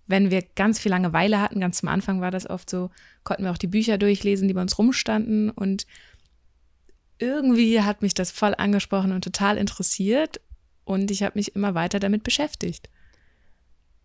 Wenn 0.07 0.31
wir 0.31 0.43
ganz 0.55 0.79
viel 0.79 0.91
Langeweile 0.91 1.41
hatten, 1.41 1.61
ganz 1.61 1.79
zum 1.79 1.89
Anfang 1.89 2.21
war 2.21 2.31
das 2.31 2.49
oft 2.49 2.71
so, 2.71 2.91
konnten 3.25 3.45
wir 3.45 3.51
auch 3.51 3.59
die 3.59 3.67
Bücher 3.67 3.99
durchlesen, 3.99 4.49
die 4.49 4.55
bei 4.55 4.63
uns 4.63 4.79
rumstanden. 4.79 5.51
Und 5.51 5.87
irgendwie 7.19 7.83
hat 7.83 8.01
mich 8.01 8.15
das 8.15 8.31
voll 8.31 8.55
angesprochen 8.57 9.13
und 9.13 9.25
total 9.25 9.59
interessiert. 9.59 10.41
Und 10.85 11.11
ich 11.11 11.23
habe 11.23 11.37
mich 11.37 11.55
immer 11.57 11.75
weiter 11.75 11.99
damit 11.99 12.23
beschäftigt. 12.23 12.89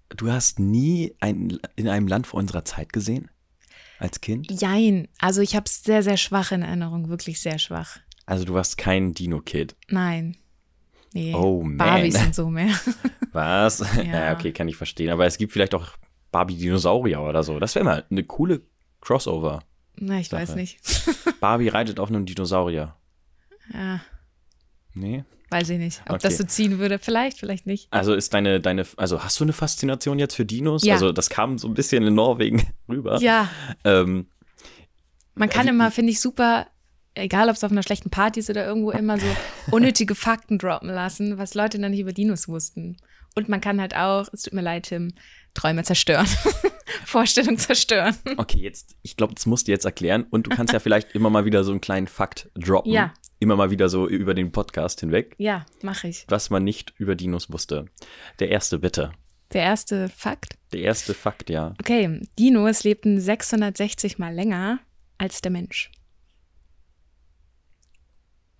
Du 0.09 0.31
hast 0.31 0.59
nie 0.59 1.15
ein, 1.19 1.59
in 1.75 1.87
einem 1.87 2.07
Land 2.07 2.27
vor 2.27 2.39
unserer 2.39 2.65
Zeit 2.65 2.91
gesehen? 2.91 3.29
Als 4.03 4.21
Kind? 4.21 4.51
Jein. 4.51 5.07
Also 5.19 5.41
ich 5.41 5.55
habe 5.55 5.65
es 5.65 5.83
sehr, 5.83 6.03
sehr 6.03 6.17
schwach 6.17 6.51
in 6.51 6.61
Erinnerung, 6.61 7.09
wirklich 7.09 7.39
sehr 7.41 7.57
schwach. 7.57 7.97
Also 8.25 8.45
du 8.45 8.53
warst 8.53 8.77
kein 8.77 9.13
Dino-Kid? 9.13 9.75
Nein. 9.87 10.37
Nee. 11.13 11.33
Oh 11.33 11.63
man. 11.63 11.77
Barbies 11.77 12.21
und 12.21 12.35
so 12.35 12.49
mehr. 12.49 12.73
Was? 13.31 13.79
Ja. 13.97 14.03
ja, 14.03 14.33
okay, 14.33 14.51
kann 14.51 14.67
ich 14.67 14.75
verstehen. 14.75 15.09
Aber 15.09 15.25
es 15.25 15.37
gibt 15.37 15.53
vielleicht 15.53 15.73
auch 15.73 15.91
Barbie-Dinosaurier 16.31 17.21
oder 17.21 17.43
so. 17.43 17.59
Das 17.59 17.75
wäre 17.75 17.85
mal 17.85 18.05
eine 18.09 18.23
coole 18.23 18.61
Crossover. 19.01 19.63
Na, 19.95 20.19
ich 20.19 20.31
weiß 20.31 20.55
nicht. 20.55 20.79
Barbie 21.39 21.69
reitet 21.69 21.99
auf 21.99 22.09
einem 22.09 22.25
Dinosaurier. 22.25 22.95
Ja. 23.71 24.01
Nee? 24.93 25.23
Weiß 25.53 25.69
ich 25.69 25.77
nicht, 25.77 26.01
ob 26.05 26.15
okay. 26.15 26.19
das 26.23 26.37
so 26.37 26.43
ziehen 26.45 26.79
würde. 26.79 26.97
Vielleicht, 26.97 27.39
vielleicht 27.39 27.67
nicht. 27.67 27.87
Also 27.91 28.15
ist 28.15 28.33
deine, 28.33 28.59
deine, 28.59 28.87
also 28.97 29.23
hast 29.23 29.39
du 29.39 29.43
eine 29.43 29.53
Faszination 29.53 30.17
jetzt 30.17 30.35
für 30.35 30.45
Dinos? 30.45 30.83
Ja. 30.83 30.95
Also 30.95 31.11
das 31.11 31.29
kam 31.29 31.59
so 31.59 31.67
ein 31.67 31.75
bisschen 31.75 32.03
in 32.03 32.15
Norwegen 32.15 32.65
rüber. 32.89 33.19
Ja. 33.21 33.49
Ähm, 33.83 34.25
Man 35.35 35.49
kann 35.49 35.67
immer, 35.67 35.91
finde 35.91 36.11
ich, 36.11 36.19
super, 36.19 36.65
egal 37.13 37.49
ob 37.49 37.55
es 37.55 37.63
auf 37.63 37.71
einer 37.71 37.83
schlechten 37.83 38.09
Party 38.09 38.39
ist 38.39 38.49
oder 38.49 38.65
irgendwo, 38.65 38.89
immer 38.89 39.19
so 39.19 39.27
unnötige 39.71 40.15
Fakten 40.15 40.57
droppen 40.57 40.89
lassen, 40.89 41.37
was 41.37 41.53
Leute 41.53 41.77
dann 41.79 41.91
nicht 41.91 41.99
über 41.99 42.13
Dinos 42.13 42.47
wussten. 42.47 42.97
Und 43.35 43.47
man 43.47 43.61
kann 43.61 43.79
halt 43.79 43.95
auch, 43.95 44.27
es 44.33 44.43
tut 44.43 44.53
mir 44.53 44.61
leid, 44.61 44.87
Tim, 44.87 45.13
Träume 45.53 45.83
zerstören. 45.83 46.27
Vorstellung 47.05 47.57
zerstören. 47.57 48.15
Okay, 48.37 48.59
jetzt, 48.59 48.95
ich 49.03 49.17
glaube, 49.17 49.35
das 49.35 49.45
musst 49.45 49.67
du 49.67 49.71
jetzt 49.71 49.85
erklären. 49.85 50.25
Und 50.29 50.47
du 50.47 50.49
kannst 50.49 50.73
ja 50.73 50.79
vielleicht 50.79 51.13
immer 51.13 51.29
mal 51.29 51.45
wieder 51.45 51.63
so 51.63 51.71
einen 51.71 51.81
kleinen 51.81 52.07
Fakt 52.07 52.49
droppen. 52.55 52.91
Ja 52.91 53.13
immer 53.43 53.55
mal 53.55 53.69
wieder 53.69 53.89
so 53.89 54.07
über 54.07 54.33
den 54.33 54.51
Podcast 54.51 55.01
hinweg. 55.01 55.35
Ja, 55.37 55.65
mache 55.81 56.07
ich. 56.07 56.25
Was 56.29 56.49
man 56.49 56.63
nicht 56.63 56.93
über 56.97 57.15
Dinos 57.15 57.51
wusste. 57.51 57.85
Der 58.39 58.49
erste, 58.49 58.79
bitte. 58.79 59.11
Der 59.53 59.61
erste 59.61 60.09
Fakt? 60.09 60.57
Der 60.71 60.81
erste 60.81 61.13
Fakt, 61.13 61.49
ja. 61.49 61.75
Okay, 61.79 62.21
Dinos 62.39 62.83
lebten 62.83 63.19
660 63.19 64.17
mal 64.17 64.33
länger 64.33 64.79
als 65.19 65.41
der 65.41 65.51
Mensch. 65.51 65.91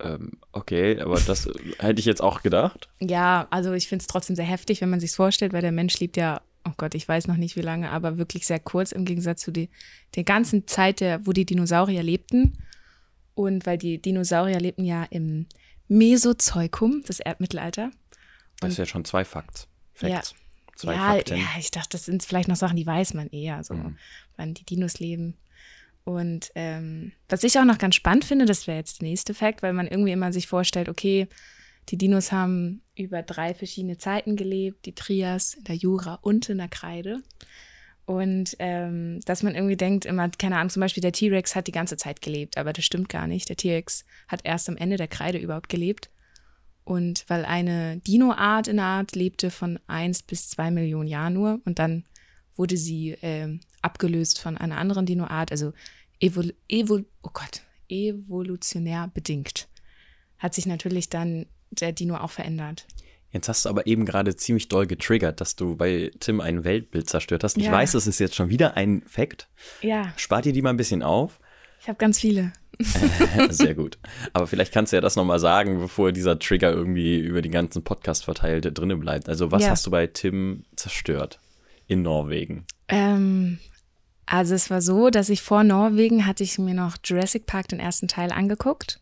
Ähm, 0.00 0.32
okay, 0.52 1.00
aber 1.00 1.20
das 1.20 1.48
hätte 1.78 2.00
ich 2.00 2.06
jetzt 2.06 2.22
auch 2.22 2.42
gedacht. 2.42 2.88
Ja, 3.00 3.46
also 3.50 3.72
ich 3.72 3.88
finde 3.88 4.02
es 4.02 4.06
trotzdem 4.06 4.36
sehr 4.36 4.44
heftig, 4.44 4.80
wenn 4.80 4.90
man 4.90 5.00
sich 5.00 5.12
vorstellt, 5.12 5.52
weil 5.52 5.62
der 5.62 5.72
Mensch 5.72 5.98
lebt 5.98 6.16
ja, 6.16 6.42
oh 6.64 6.72
Gott, 6.76 6.94
ich 6.94 7.08
weiß 7.08 7.26
noch 7.26 7.36
nicht 7.36 7.56
wie 7.56 7.62
lange, 7.62 7.90
aber 7.90 8.18
wirklich 8.18 8.46
sehr 8.46 8.60
kurz 8.60 8.92
im 8.92 9.04
Gegensatz 9.04 9.42
zu 9.42 9.50
die, 9.50 9.70
der 10.14 10.24
ganzen 10.24 10.66
Zeit, 10.66 11.00
der, 11.00 11.26
wo 11.26 11.32
die 11.32 11.46
Dinosaurier 11.46 12.02
lebten. 12.02 12.58
Und 13.34 13.66
weil 13.66 13.78
die 13.78 14.00
Dinosaurier 14.00 14.60
lebten 14.60 14.84
ja 14.84 15.04
im 15.04 15.46
Mesozoikum, 15.88 17.02
das 17.06 17.20
Erdmittelalter. 17.20 17.90
Das 18.60 18.72
ist 18.72 18.78
ja 18.78 18.86
schon 18.86 19.04
zwei 19.04 19.24
Facts. 19.24 19.68
Facts. 19.92 20.30
Ja. 20.30 20.38
Zwei 20.76 20.94
ja, 20.94 21.14
Fakten. 21.14 21.36
ja, 21.38 21.46
ich 21.58 21.70
dachte, 21.70 21.90
das 21.90 22.04
sind 22.04 22.22
vielleicht 22.24 22.48
noch 22.48 22.56
Sachen, 22.56 22.76
die 22.76 22.86
weiß 22.86 23.14
man 23.14 23.28
eher, 23.28 23.62
so 23.62 23.74
Mhm. 23.74 23.96
wann 24.36 24.54
die 24.54 24.64
Dinos 24.64 24.98
leben. 24.98 25.36
Und 26.04 26.50
ähm, 26.54 27.12
was 27.28 27.44
ich 27.44 27.58
auch 27.58 27.64
noch 27.64 27.78
ganz 27.78 27.94
spannend 27.94 28.24
finde, 28.24 28.44
das 28.44 28.66
wäre 28.66 28.78
jetzt 28.78 29.00
der 29.00 29.08
nächste 29.08 29.34
Fakt, 29.34 29.62
weil 29.62 29.72
man 29.72 29.86
irgendwie 29.86 30.12
immer 30.12 30.32
sich 30.32 30.46
vorstellt, 30.48 30.88
okay, 30.88 31.28
die 31.88 31.96
Dinos 31.98 32.32
haben 32.32 32.82
über 32.94 33.22
drei 33.22 33.54
verschiedene 33.54 33.98
Zeiten 33.98 34.36
gelebt, 34.36 34.86
die 34.86 34.94
Trias, 34.94 35.54
in 35.54 35.64
der 35.64 35.76
Jura 35.76 36.14
und 36.22 36.48
in 36.48 36.58
der 36.58 36.68
Kreide. 36.68 37.22
Und 38.06 38.56
ähm, 38.58 39.20
dass 39.24 39.42
man 39.42 39.54
irgendwie 39.54 39.76
denkt, 39.76 40.04
immer, 40.04 40.28
keine 40.28 40.56
Ahnung, 40.56 40.70
zum 40.70 40.80
Beispiel 40.80 41.00
der 41.00 41.12
T-Rex 41.12 41.56
hat 41.56 41.66
die 41.66 41.72
ganze 41.72 41.96
Zeit 41.96 42.20
gelebt, 42.20 42.58
aber 42.58 42.72
das 42.72 42.84
stimmt 42.84 43.08
gar 43.08 43.26
nicht. 43.26 43.48
Der 43.48 43.56
T-Rex 43.56 44.04
hat 44.28 44.40
erst 44.44 44.68
am 44.68 44.76
Ende 44.76 44.96
der 44.96 45.08
Kreide 45.08 45.38
überhaupt 45.38 45.68
gelebt. 45.70 46.10
Und 46.84 47.24
weil 47.28 47.46
eine 47.46 47.98
Dinoart 47.98 48.68
in 48.68 48.76
der 48.76 48.84
Art 48.84 49.16
lebte 49.16 49.50
von 49.50 49.80
1 49.86 50.22
bis 50.24 50.50
2 50.50 50.70
Millionen 50.70 51.08
Jahren 51.08 51.32
nur 51.32 51.60
und 51.64 51.78
dann 51.78 52.04
wurde 52.56 52.76
sie 52.76 53.16
ähm, 53.22 53.60
abgelöst 53.80 54.38
von 54.38 54.58
einer 54.58 54.76
anderen 54.76 55.06
Dinoart, 55.06 55.50
also 55.50 55.72
evol 56.20 56.54
evol 56.68 57.06
oh 57.22 57.30
Gott, 57.32 57.62
evolutionär 57.88 59.10
bedingt. 59.12 59.68
Hat 60.38 60.54
sich 60.54 60.66
natürlich 60.66 61.08
dann 61.08 61.46
der 61.70 61.92
Dino 61.92 62.16
auch 62.16 62.30
verändert. 62.30 62.86
Jetzt 63.34 63.48
hast 63.48 63.64
du 63.66 63.68
aber 63.68 63.86
eben 63.86 64.06
gerade 64.06 64.34
ziemlich 64.36 64.68
doll 64.68 64.86
getriggert, 64.86 65.40
dass 65.42 65.56
du 65.56 65.76
bei 65.76 66.10
Tim 66.20 66.40
ein 66.40 66.64
Weltbild 66.64 67.10
zerstört 67.10 67.44
hast. 67.44 67.58
Ich 67.58 67.64
Ja. 67.64 67.72
weiß, 67.72 67.92
das 67.92 68.06
ist 68.06 68.20
jetzt 68.20 68.34
schon 68.36 68.48
wieder 68.48 68.76
ein 68.76 69.02
Fact. 69.06 69.48
Ja, 69.82 70.12
Spart 70.16 70.44
dir 70.46 70.52
die 70.54 70.62
mal 70.62 70.70
ein 70.70 70.76
bisschen 70.78 71.02
auf. 71.02 71.40
ich 71.82 71.88
habe 71.88 71.98
ganz 71.98 72.18
viele. 72.20 72.52
Sehr 73.50 73.74
gut. 73.74 73.98
Aber 74.32 74.46
vielleicht 74.46 74.72
kannst 74.72 74.92
du 74.92 74.96
ja 74.96 75.00
das 75.00 75.16
nochmal 75.16 75.38
sagen, 75.38 75.78
bevor 75.78 76.10
dieser 76.12 76.38
Trigger 76.38 76.72
irgendwie 76.72 77.18
über 77.18 77.42
den 77.42 77.52
ganzen 77.52 77.84
Podcast 77.84 78.24
verteilt 78.24 78.66
drinnen 78.78 78.98
bleibt. 79.00 79.28
Also, 79.28 79.50
was 79.52 79.62
Ja. 79.64 79.70
hast 79.70 79.86
du 79.86 79.90
bei 79.90 80.06
Tim 80.06 80.64
zerstört 80.76 81.38
in 81.86 82.02
Norwegen? 82.02 82.64
Ähm, 82.88 83.58
also 84.26 84.54
es 84.54 84.70
war 84.70 84.80
so, 84.80 85.10
dass 85.10 85.28
ich 85.28 85.42
vor 85.42 85.62
Norwegen 85.64 86.26
hatte 86.26 86.42
ich 86.42 86.58
mir 86.58 86.74
noch 86.74 86.96
Jurassic 87.04 87.46
Park 87.46 87.68
den 87.68 87.80
ersten 87.80 88.08
Teil 88.08 88.32
angeguckt. 88.32 89.00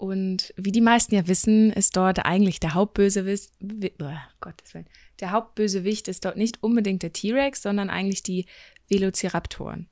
Und 0.00 0.54
wie 0.56 0.72
die 0.72 0.80
meisten 0.80 1.14
ja 1.14 1.28
wissen, 1.28 1.70
ist 1.70 1.94
dort 1.94 2.24
eigentlich 2.24 2.58
der 2.58 2.72
Hauptbösewicht, 2.72 3.50
wi- 3.60 3.92
oh, 4.00 4.16
Gottes 4.40 4.72
Willen, 4.72 4.86
der 5.20 5.30
Hauptbösewicht 5.30 6.08
ist 6.08 6.24
dort 6.24 6.38
nicht 6.38 6.62
unbedingt 6.62 7.02
der 7.02 7.12
T-Rex, 7.12 7.60
sondern 7.60 7.90
eigentlich 7.90 8.22
die 8.22 8.46
Velociraptoren. 8.88 9.88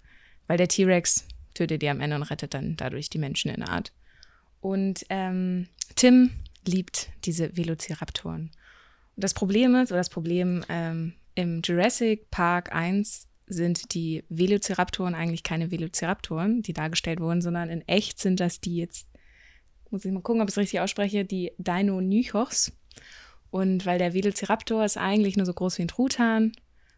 Weil 0.47 0.57
der 0.57 0.69
T-Rex 0.69 1.27
tötet 1.53 1.83
die 1.83 1.91
am 1.91 2.01
Ende 2.01 2.17
und 2.17 2.23
rettet 2.23 2.55
dann 2.55 2.77
dadurch 2.77 3.11
die 3.11 3.19
Menschen 3.19 3.51
in 3.51 3.61
der 3.61 3.69
Art. 3.69 3.93
Und 4.63 5.05
ähm, 5.11 5.69
Tim 5.95 6.31
liebt 6.67 7.11
diese 7.27 7.55
Velociraptoren. 7.57 8.51
Und 9.17 9.25
das 9.25 9.35
Problem 9.35 9.75
ist, 9.75 9.91
oder 9.91 10.01
das 10.01 10.09
Problem 10.09 10.65
ähm, 10.71 11.13
im 11.35 11.61
Jurassic 11.63 12.31
Park 12.31 12.75
1 12.75 13.27
sind 13.47 13.93
die 13.95 14.25
Velociraptoren 14.31 15.15
eigentlich 15.15 15.43
keine 15.43 15.71
Velociraptoren, 15.71 16.63
die 16.63 16.73
dargestellt 16.73 17.21
wurden, 17.21 17.43
sondern 17.43 17.69
in 17.69 17.87
echt 17.89 18.19
sind 18.21 18.41
das 18.41 18.61
die 18.61 18.77
jetzt, 18.77 19.08
muss 19.91 20.05
ich 20.05 20.13
mal 20.13 20.21
gucken, 20.23 20.43
ob 20.43 20.49
ich 20.49 20.55
es 20.55 20.59
richtig 20.59 20.81
ausspreche, 20.81 21.25
die 21.25 21.53
Deinonychos. 21.59 22.73
Und 23.51 23.87
weil 23.87 23.99
der 23.99 24.13
Velociraptor 24.13 24.85
ist 24.85 24.99
eigentlich 24.99 25.37
nur 25.37 25.47
so 25.47 25.55
groß 25.55 25.79
wie 25.79 25.83
ein 25.83 25.89
Truthahn, 25.89 26.53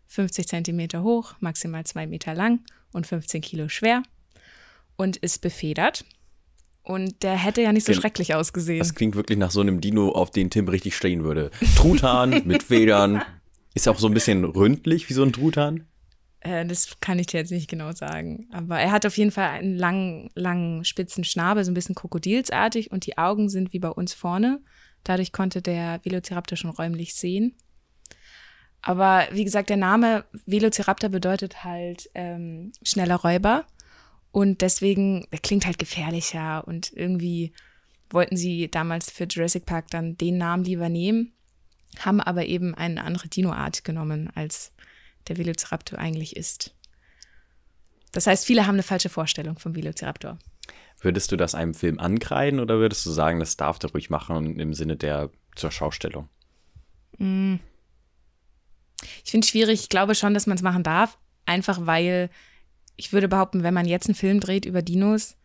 50 0.08 0.48
Zentimeter 0.48 1.02
hoch, 1.02 1.34
maximal 1.40 1.84
zwei 1.84 2.06
Meter 2.06 2.34
lang 2.34 2.60
und 2.92 3.06
15 3.06 3.40
Kilo 3.42 3.68
schwer 3.68 4.02
und 4.96 5.16
ist 5.18 5.40
befedert. 5.40 6.04
Und 6.82 7.22
der 7.22 7.34
hätte 7.36 7.62
ja 7.62 7.72
nicht 7.72 7.86
so 7.86 7.92
Gen- 7.92 8.00
schrecklich 8.00 8.34
ausgesehen. 8.34 8.80
Das 8.80 8.94
klingt 8.94 9.14
wirklich 9.14 9.38
nach 9.38 9.50
so 9.52 9.60
einem 9.60 9.80
Dino, 9.80 10.08
auf 10.10 10.30
den 10.30 10.50
Tim 10.50 10.66
richtig 10.68 10.96
stehen 10.96 11.22
würde. 11.22 11.50
Truthahn 11.76 12.42
mit 12.46 12.62
Federn. 12.62 13.22
Ist 13.74 13.86
auch 13.86 14.00
so 14.00 14.08
ein 14.08 14.14
bisschen 14.14 14.44
ründlich 14.44 15.08
wie 15.08 15.12
so 15.12 15.22
ein 15.22 15.32
Truthahn. 15.32 15.86
Äh, 16.40 16.66
das 16.66 16.98
kann 17.00 17.18
ich 17.18 17.26
dir 17.26 17.38
jetzt 17.38 17.52
nicht 17.52 17.68
genau 17.68 17.92
sagen. 17.92 18.48
Aber 18.52 18.78
er 18.78 18.90
hat 18.90 19.06
auf 19.06 19.16
jeden 19.16 19.30
Fall 19.30 19.48
einen 19.48 19.76
langen, 19.76 20.30
langen, 20.34 20.84
spitzen 20.84 21.24
Schnabel, 21.24 21.64
so 21.64 21.70
ein 21.70 21.74
bisschen 21.74 21.94
krokodilsartig 21.94 22.90
und 22.90 23.06
die 23.06 23.18
Augen 23.18 23.48
sind 23.48 23.72
wie 23.72 23.78
bei 23.78 23.90
uns 23.90 24.14
vorne. 24.14 24.60
Dadurch 25.04 25.32
konnte 25.32 25.62
der 25.62 26.00
Velociraptor 26.04 26.56
schon 26.56 26.70
räumlich 26.70 27.14
sehen. 27.14 27.54
Aber 28.82 29.28
wie 29.32 29.44
gesagt, 29.44 29.68
der 29.70 29.76
Name 29.76 30.24
Velociraptor 30.46 31.10
bedeutet 31.10 31.64
halt 31.64 32.08
ähm, 32.14 32.72
schneller 32.82 33.16
Räuber. 33.16 33.66
Und 34.32 34.62
deswegen, 34.62 35.26
er 35.30 35.38
klingt 35.38 35.66
halt 35.66 35.78
gefährlicher 35.78 36.66
und 36.66 36.92
irgendwie 36.92 37.52
wollten 38.10 38.36
sie 38.36 38.70
damals 38.70 39.10
für 39.10 39.24
Jurassic 39.24 39.66
Park 39.66 39.88
dann 39.90 40.16
den 40.16 40.38
Namen 40.38 40.64
lieber 40.64 40.88
nehmen, 40.88 41.32
haben 41.98 42.20
aber 42.20 42.46
eben 42.46 42.74
eine 42.74 43.02
andere 43.04 43.28
Dinoart 43.28 43.84
genommen, 43.84 44.30
als 44.34 44.72
der 45.28 45.36
Velociraptor 45.38 45.98
eigentlich 45.98 46.36
ist. 46.36 46.74
Das 48.12 48.26
heißt, 48.26 48.44
viele 48.44 48.66
haben 48.66 48.74
eine 48.74 48.82
falsche 48.82 49.08
Vorstellung 49.08 49.58
vom 49.58 49.74
Velociraptor. 49.74 50.38
Würdest 51.00 51.32
du 51.32 51.36
das 51.36 51.54
einem 51.54 51.74
Film 51.74 51.98
ankreiden 51.98 52.60
oder 52.60 52.78
würdest 52.78 53.06
du 53.06 53.10
sagen, 53.10 53.40
das 53.40 53.56
darf 53.56 53.78
der 53.78 53.90
ruhig 53.92 54.10
machen 54.10 54.58
im 54.58 54.74
Sinne 54.74 54.96
der 54.96 55.30
zur 55.56 55.70
Schaustellung? 55.70 56.28
Ich 57.18 57.20
finde 59.30 59.44
es 59.44 59.48
schwierig, 59.48 59.80
ich 59.80 59.88
glaube 59.88 60.14
schon, 60.14 60.34
dass 60.34 60.46
man 60.46 60.56
es 60.56 60.62
machen 60.62 60.82
darf, 60.82 61.18
einfach 61.46 61.86
weil 61.86 62.30
ich 62.96 63.12
würde 63.12 63.28
behaupten, 63.28 63.62
wenn 63.62 63.74
man 63.74 63.86
jetzt 63.86 64.08
einen 64.08 64.14
Film 64.14 64.40
dreht 64.40 64.66
über 64.66 64.82
Dinos, 64.82 65.36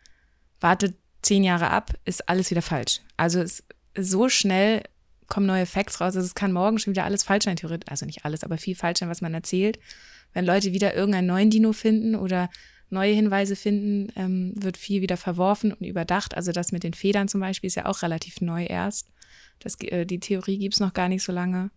wartet 0.60 0.96
zehn 1.22 1.44
Jahre 1.44 1.70
ab, 1.70 1.94
ist 2.04 2.28
alles 2.28 2.52
wieder 2.52 2.62
falsch. 2.62 3.00
Also 3.18 3.40
es, 3.40 3.64
so 3.98 4.28
schnell 4.28 4.84
kommen 5.28 5.46
neue 5.46 5.66
Facts 5.66 6.02
raus, 6.02 6.16
also 6.16 6.22
es 6.22 6.36
kann 6.36 6.52
morgen 6.52 6.80
schon 6.80 6.92
wieder 6.92 7.06
alles 7.06 7.24
falsch 7.24 7.46
sein, 7.46 7.56
theoretisch, 7.56 7.90
also 7.90 8.06
nicht 8.06 8.26
alles, 8.26 8.44
aber 8.44 8.58
viel 8.58 8.76
falsch 8.76 9.00
sein, 9.00 9.10
was 9.10 9.22
man 9.22 9.34
erzählt. 9.34 9.80
Wenn 10.34 10.46
Leute 10.46 10.74
wieder 10.74 10.96
irgendeinen 10.96 11.28
neuen 11.28 11.50
Dino 11.50 11.74
finden 11.74 12.16
oder 12.16 12.50
neue 12.90 13.14
Hinweise 13.14 13.56
finden, 13.56 14.12
ähm, 14.16 14.54
wird 14.56 14.78
viel 14.78 15.02
wieder 15.02 15.18
verworfen 15.18 15.74
und 15.74 15.86
überdacht. 15.86 16.36
Also 16.36 16.52
das 16.52 16.72
mit 16.72 16.84
den 16.84 16.94
Federn 16.94 17.28
zum 17.28 17.42
Beispiel 17.42 17.68
ist 17.68 17.76
ja 17.76 17.86
auch 17.86 18.02
relativ 18.02 18.42
neu 18.42 18.66
erst. 18.66 19.08
Das, 19.60 19.80
äh, 19.82 20.06
die 20.06 20.20
Theorie 20.20 20.58
gibt's 20.58 20.80
noch 20.80 20.94
gar 20.94 21.10
nicht 21.10 21.24
so 21.24 21.32
lange. 21.32 21.72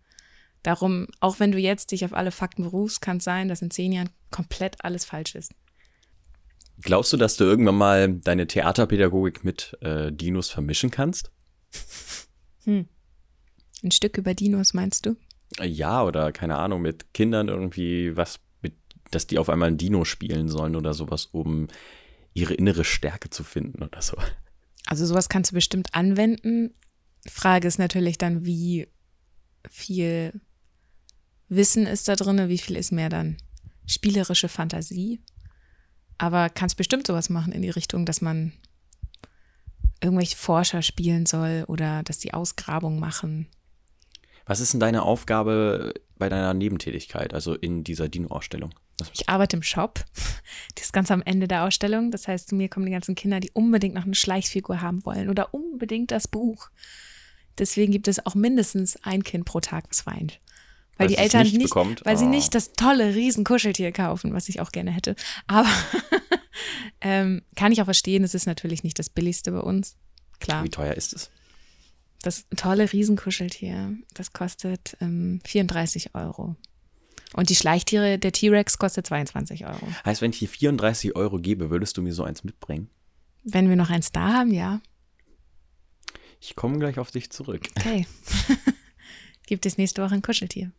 Darum, 0.63 1.07
auch 1.19 1.39
wenn 1.39 1.51
du 1.51 1.57
jetzt 1.57 1.91
dich 1.91 2.03
auf 2.03 2.13
alle 2.13 2.31
Fakten 2.31 2.63
berufst, 2.63 3.01
kann 3.01 3.17
es 3.17 3.23
sein, 3.23 3.47
dass 3.47 3.61
in 3.61 3.71
zehn 3.71 3.91
Jahren 3.91 4.09
komplett 4.29 4.83
alles 4.83 5.05
falsch 5.05 5.35
ist. 5.35 5.53
Glaubst 6.81 7.11
du, 7.11 7.17
dass 7.17 7.37
du 7.37 7.43
irgendwann 7.43 7.75
mal 7.75 8.13
deine 8.13 8.47
Theaterpädagogik 8.47 9.43
mit 9.43 9.77
äh, 9.81 10.11
Dinos 10.11 10.49
vermischen 10.49 10.91
kannst? 10.91 11.31
Ein 13.83 13.91
Stück 13.91 14.17
über 14.17 14.33
Dinos, 14.33 14.73
meinst 14.73 15.05
du? 15.05 15.15
Ja, 15.61 16.03
oder 16.03 16.31
keine 16.31 16.57
Ahnung, 16.57 16.81
mit 16.81 17.13
Kindern 17.13 17.47
irgendwie 17.47 18.15
was, 18.15 18.39
mit, 18.61 18.73
dass 19.11 19.27
die 19.27 19.39
auf 19.39 19.49
einmal 19.49 19.69
ein 19.69 19.77
Dino 19.77 20.05
spielen 20.05 20.49
sollen 20.49 20.75
oder 20.75 20.93
sowas, 20.93 21.27
um 21.31 21.67
ihre 22.33 22.53
innere 22.53 22.83
Stärke 22.83 23.29
zu 23.29 23.43
finden 23.43 23.83
oder 23.83 24.01
so. 24.01 24.17
Also 24.85 25.05
sowas 25.05 25.29
kannst 25.29 25.51
du 25.51 25.55
bestimmt 25.55 25.93
anwenden. 25.93 26.73
Frage 27.27 27.67
ist 27.67 27.79
natürlich 27.79 28.17
dann, 28.17 28.45
wie 28.45 28.87
viel 29.69 30.39
Wissen 31.47 31.85
ist 31.85 32.07
da 32.07 32.15
drin, 32.15 32.49
wie 32.49 32.57
viel 32.57 32.75
ist 32.75 32.91
mehr 32.91 33.09
dann 33.09 33.37
spielerische 33.85 34.49
Fantasie. 34.49 35.19
Aber 36.17 36.49
kannst 36.49 36.77
bestimmt 36.77 37.07
sowas 37.07 37.29
machen 37.29 37.53
in 37.53 37.61
die 37.61 37.69
Richtung, 37.69 38.05
dass 38.05 38.21
man 38.21 38.53
irgendwelche 40.01 40.37
Forscher 40.37 40.81
spielen 40.81 41.25
soll 41.25 41.65
oder 41.67 42.03
dass 42.03 42.19
die 42.19 42.33
Ausgrabungen 42.33 42.99
machen. 42.99 43.47
Was 44.49 44.61
ist 44.61 44.73
denn 44.73 44.79
deine 44.79 45.03
Aufgabe 45.03 45.93
bei 46.17 46.27
deiner 46.27 46.55
Nebentätigkeit, 46.55 47.35
also 47.35 47.53
in 47.53 47.83
dieser 47.83 48.09
Dino-Ausstellung? 48.09 48.73
Ich 49.13 49.29
arbeite 49.29 49.55
im 49.55 49.63
Shop. 49.63 50.03
Das 50.73 50.85
ist 50.85 50.93
ganz 50.93 51.11
am 51.11 51.21
Ende 51.21 51.47
der 51.47 51.65
Ausstellung. 51.65 52.09
Das 52.09 52.27
heißt, 52.27 52.49
zu 52.49 52.55
mir 52.55 52.67
kommen 52.67 52.87
die 52.87 52.91
ganzen 52.91 53.13
Kinder, 53.13 53.39
die 53.39 53.51
unbedingt 53.51 53.93
noch 53.93 54.05
eine 54.05 54.15
Schleichfigur 54.15 54.81
haben 54.81 55.05
wollen 55.05 55.29
oder 55.29 55.53
unbedingt 55.53 56.09
das 56.09 56.27
Buch. 56.27 56.69
Deswegen 57.59 57.91
gibt 57.91 58.07
es 58.07 58.25
auch 58.25 58.33
mindestens 58.33 58.97
ein 59.03 59.23
Kind 59.23 59.45
pro 59.45 59.59
Tag, 59.59 59.85
was 59.89 60.07
weint. 60.07 60.39
Weil 60.97 61.05
Weil 61.05 61.07
die 61.09 61.17
Eltern 61.17 61.43
nicht 61.43 61.57
nicht, 61.57 61.75
weil 62.05 62.17
sie 62.17 62.25
Oh. 62.25 62.29
nicht 62.29 62.55
das 62.55 62.73
tolle 62.73 63.13
Riesenkuscheltier 63.13 63.91
kaufen, 63.91 64.33
was 64.33 64.49
ich 64.49 64.61
auch 64.61 64.71
gerne 64.71 64.89
hätte. 64.89 65.15
Aber 65.45 65.69
ähm, 67.01 67.43
kann 67.55 67.71
ich 67.71 67.81
auch 67.81 67.85
verstehen, 67.85 68.23
es 68.23 68.33
ist 68.33 68.47
natürlich 68.47 68.83
nicht 68.83 68.97
das 68.97 69.09
billigste 69.09 69.51
bei 69.51 69.59
uns. 69.59 69.95
Klar. 70.39 70.63
Wie 70.63 70.69
teuer 70.69 70.95
ist 70.95 71.13
es? 71.13 71.29
Das 72.21 72.45
tolle 72.55 72.91
Riesenkuscheltier, 72.91 73.97
das 74.13 74.33
kostet 74.33 74.97
ähm, 74.99 75.39
34 75.45 76.15
Euro. 76.15 76.55
Und 77.33 77.49
die 77.49 77.55
Schleichtiere, 77.55 78.17
der 78.17 78.31
T-Rex 78.31 78.77
kostet 78.77 79.07
22 79.07 79.65
Euro. 79.65 79.87
Heißt, 80.03 80.21
wenn 80.21 80.31
ich 80.31 80.39
dir 80.39 80.49
34 80.49 81.15
Euro 81.15 81.37
gebe, 81.37 81.69
würdest 81.69 81.95
du 81.95 82.01
mir 82.01 82.13
so 82.13 82.23
eins 82.23 82.43
mitbringen? 82.43 82.89
Wenn 83.43 83.69
wir 83.69 83.75
noch 83.75 83.89
eins 83.89 84.11
da 84.11 84.33
haben, 84.33 84.51
ja. 84.51 84.81
Ich 86.41 86.55
komme 86.55 86.79
gleich 86.79 86.99
auf 86.99 87.11
dich 87.11 87.29
zurück. 87.29 87.67
Okay. 87.77 88.07
Gibt 89.47 89.65
es 89.65 89.77
nächste 89.77 90.03
Woche 90.03 90.15
ein 90.15 90.21
Kuscheltier. 90.21 90.71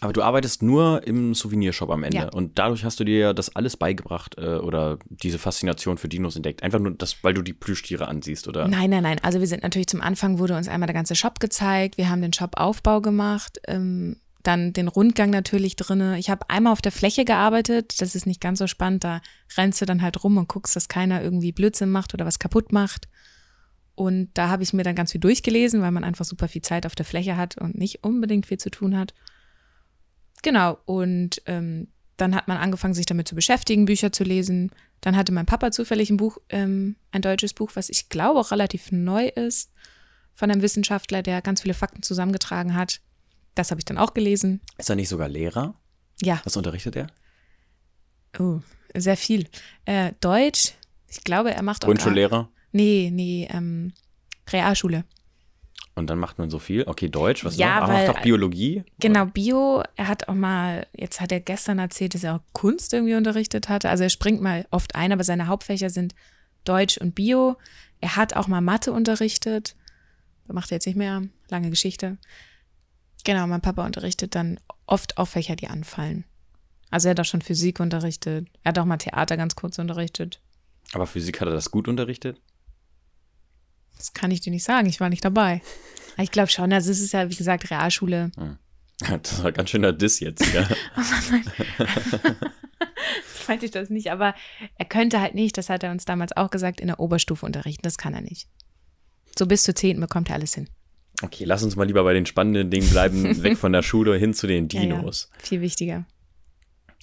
Aber 0.00 0.14
du 0.14 0.22
arbeitest 0.22 0.62
nur 0.62 1.06
im 1.06 1.34
Souvenirshop 1.34 1.90
am 1.90 2.02
Ende 2.04 2.16
Ja. 2.16 2.28
und 2.30 2.58
dadurch 2.58 2.84
hast 2.84 2.98
du 3.00 3.04
dir 3.04 3.34
das 3.34 3.54
alles 3.54 3.76
beigebracht 3.76 4.36
äh, 4.38 4.56
oder 4.56 4.98
diese 5.08 5.38
Faszination 5.38 5.98
für 5.98 6.08
Dinos 6.08 6.36
entdeckt. 6.36 6.62
Einfach 6.62 6.78
nur 6.78 6.92
das, 6.92 7.22
weil 7.22 7.34
du 7.34 7.42
die 7.42 7.52
Plüschtiere 7.52 8.08
ansiehst, 8.08 8.48
oder? 8.48 8.66
Nein, 8.66 8.90
nein, 8.90 9.02
nein. 9.02 9.18
Also 9.22 9.40
wir 9.40 9.46
sind 9.46 9.62
natürlich 9.62 9.88
zum 9.88 10.00
Anfang 10.00 10.38
wurde 10.38 10.56
uns 10.56 10.68
einmal 10.68 10.86
der 10.86 10.94
ganze 10.94 11.14
Shop 11.14 11.38
gezeigt. 11.38 11.98
Wir 11.98 12.08
haben 12.08 12.22
den 12.22 12.32
Shop-Aufbau 12.32 13.02
gemacht. 13.02 13.60
Ähm, 13.68 14.16
dann 14.42 14.72
den 14.72 14.88
Rundgang 14.88 15.28
natürlich 15.28 15.76
drinne. 15.76 16.18
Ich 16.18 16.30
habe 16.30 16.48
einmal 16.48 16.72
auf 16.72 16.80
der 16.80 16.92
Fläche 16.92 17.26
gearbeitet. 17.26 18.00
Das 18.00 18.14
ist 18.14 18.24
nicht 18.24 18.40
ganz 18.40 18.58
so 18.58 18.66
spannend. 18.66 19.04
Da 19.04 19.20
rennst 19.58 19.82
du 19.82 19.84
dann 19.84 20.00
halt 20.00 20.24
rum 20.24 20.38
und 20.38 20.48
guckst, 20.48 20.74
dass 20.76 20.88
keiner 20.88 21.22
irgendwie 21.22 21.52
Blödsinn 21.52 21.90
macht 21.90 22.14
oder 22.14 22.24
was 22.24 22.38
kaputt 22.38 22.72
macht. 22.72 23.06
Und 23.96 24.30
da 24.32 24.48
habe 24.48 24.62
ich 24.62 24.72
mir 24.72 24.82
dann 24.82 24.94
ganz 24.94 25.12
viel 25.12 25.20
durchgelesen, 25.20 25.82
weil 25.82 25.90
man 25.90 26.04
einfach 26.04 26.24
super 26.24 26.48
viel 26.48 26.62
Zeit 26.62 26.86
auf 26.86 26.94
der 26.94 27.04
Fläche 27.04 27.36
hat 27.36 27.58
und 27.58 27.74
nicht 27.76 28.02
unbedingt 28.02 28.46
viel 28.46 28.56
zu 28.56 28.70
tun 28.70 28.96
hat. 28.96 29.12
Genau. 30.42 30.78
Und 30.84 31.42
ähm, 31.46 31.88
dann 32.16 32.34
hat 32.34 32.48
man 32.48 32.58
angefangen, 32.58 32.94
sich 32.94 33.06
damit 33.06 33.28
zu 33.28 33.34
beschäftigen, 33.34 33.84
Bücher 33.86 34.12
zu 34.12 34.24
lesen. 34.24 34.70
Dann 35.00 35.16
hatte 35.16 35.32
mein 35.32 35.46
Papa 35.46 35.70
zufällig 35.70 36.10
ein 36.10 36.16
Buch, 36.18 36.38
ähm, 36.50 36.96
ein 37.12 37.22
deutsches 37.22 37.54
Buch, 37.54 37.70
was 37.74 37.88
ich 37.88 38.08
glaube 38.08 38.38
auch 38.38 38.50
relativ 38.50 38.92
neu 38.92 39.26
ist, 39.28 39.72
von 40.34 40.50
einem 40.50 40.62
Wissenschaftler, 40.62 41.22
der 41.22 41.40
ganz 41.42 41.62
viele 41.62 41.74
Fakten 41.74 42.02
zusammengetragen 42.02 42.74
hat. 42.74 43.00
Das 43.54 43.70
habe 43.70 43.80
ich 43.80 43.84
dann 43.84 43.98
auch 43.98 44.14
gelesen. 44.14 44.60
Ist 44.78 44.90
er 44.90 44.96
nicht 44.96 45.08
sogar 45.08 45.28
Lehrer? 45.28 45.74
Ja, 46.22 46.40
Was 46.44 46.56
unterrichtet 46.56 46.96
er? 46.96 47.06
oh, 48.38 48.60
sehr 48.94 49.16
viel. 49.16 49.48
Äh, 49.84 50.12
Deutsch, 50.20 50.72
ich 51.08 51.24
glaube, 51.24 51.52
er 51.54 51.62
macht 51.62 51.84
auch. 51.84 51.88
Grundschullehrer? 51.88 52.50
Nee, 52.72 53.10
nee, 53.12 53.48
ähm, 53.50 53.92
Realschule. 54.48 55.04
Und 56.00 56.08
dann 56.08 56.18
macht 56.18 56.38
man 56.38 56.50
so 56.50 56.58
viel. 56.58 56.84
Okay, 56.86 57.08
Deutsch, 57.08 57.44
was 57.44 57.56
Ja, 57.56 57.80
noch? 57.80 57.88
weil- 57.88 58.08
macht 58.08 58.16
auch 58.18 58.22
Biologie? 58.22 58.82
Genau, 58.98 59.26
Bio, 59.26 59.82
er 59.96 60.08
hat 60.08 60.28
auch 60.28 60.34
mal, 60.34 60.86
jetzt 60.96 61.20
hat 61.20 61.30
er 61.30 61.40
gestern 61.40 61.78
erzählt, 61.78 62.14
dass 62.14 62.24
er 62.24 62.36
auch 62.36 62.40
Kunst 62.52 62.92
irgendwie 62.94 63.14
unterrichtet 63.14 63.68
hatte. 63.68 63.90
Also 63.90 64.04
er 64.04 64.10
springt 64.10 64.40
mal 64.40 64.66
oft 64.70 64.94
ein, 64.96 65.12
aber 65.12 65.22
seine 65.24 65.46
Hauptfächer 65.46 65.90
sind 65.90 66.14
Deutsch 66.64 66.96
und 66.98 67.14
Bio. 67.14 67.56
Er 68.00 68.16
hat 68.16 68.34
auch 68.34 68.48
mal 68.48 68.62
Mathe 68.62 68.92
unterrichtet. 68.92 69.76
Das 70.46 70.54
macht 70.54 70.72
er 70.72 70.76
jetzt 70.76 70.86
nicht 70.86 70.96
mehr. 70.96 71.22
Lange 71.50 71.68
Geschichte. 71.70 72.16
Genau, 73.24 73.46
mein 73.46 73.60
Papa 73.60 73.84
unterrichtet 73.84 74.34
dann 74.34 74.58
oft 74.86 75.18
auch 75.18 75.28
Fächer, 75.28 75.54
die 75.54 75.68
anfallen. 75.68 76.24
Also 76.90 77.08
er 77.08 77.10
hat 77.10 77.20
auch 77.20 77.24
schon 77.26 77.42
Physik 77.42 77.78
unterrichtet. 77.78 78.48
Er 78.64 78.70
hat 78.70 78.78
auch 78.78 78.86
mal 78.86 78.96
Theater 78.96 79.36
ganz 79.36 79.54
kurz 79.54 79.78
unterrichtet. 79.78 80.40
Aber 80.94 81.06
Physik 81.06 81.40
hat 81.40 81.48
er 81.48 81.54
das 81.54 81.70
gut 81.70 81.86
unterrichtet? 81.88 82.40
Das 84.00 84.14
kann 84.14 84.30
ich 84.30 84.40
dir 84.40 84.50
nicht 84.50 84.64
sagen, 84.64 84.88
ich 84.88 85.00
war 85.00 85.10
nicht 85.10 85.24
dabei. 85.24 85.60
Aber 86.14 86.22
ich 86.22 86.30
glaube 86.30 86.50
schon, 86.50 86.72
also 86.72 86.90
es 86.90 87.00
ist 87.00 87.12
ja, 87.12 87.30
wie 87.30 87.36
gesagt, 87.36 87.70
Realschule. 87.70 88.32
Das 89.22 89.42
war 89.42 89.50
ganz 89.50 89.70
schöner 89.70 89.94
Diss 89.94 90.20
jetzt. 90.20 90.44
Ja. 90.52 90.68
meinte 93.50 93.66
ich 93.66 93.72
das 93.72 93.90
nicht, 93.90 94.12
aber 94.12 94.34
er 94.76 94.84
könnte 94.84 95.20
halt 95.20 95.34
nicht, 95.34 95.58
das 95.58 95.68
hat 95.68 95.82
er 95.82 95.90
uns 95.90 96.04
damals 96.04 96.36
auch 96.36 96.50
gesagt, 96.50 96.80
in 96.80 96.86
der 96.86 97.00
Oberstufe 97.00 97.44
unterrichten. 97.44 97.82
Das 97.82 97.98
kann 97.98 98.14
er 98.14 98.20
nicht. 98.20 98.48
So 99.36 99.46
bis 99.46 99.64
zur 99.64 99.74
10. 99.74 99.98
bekommt 99.98 100.28
er 100.28 100.36
alles 100.36 100.54
hin. 100.54 100.68
Okay, 101.22 101.44
lass 101.44 101.62
uns 101.62 101.76
mal 101.76 101.86
lieber 101.86 102.04
bei 102.04 102.14
den 102.14 102.26
spannenden 102.26 102.70
Dingen 102.70 102.88
bleiben, 102.88 103.42
weg 103.42 103.58
von 103.58 103.72
der 103.72 103.82
Schule 103.82 104.16
hin 104.16 104.34
zu 104.34 104.46
den 104.46 104.68
Ja, 104.68 104.82
ja. 104.82 104.96
Dinos. 104.96 105.30
Viel 105.38 105.60
wichtiger. 105.60 106.06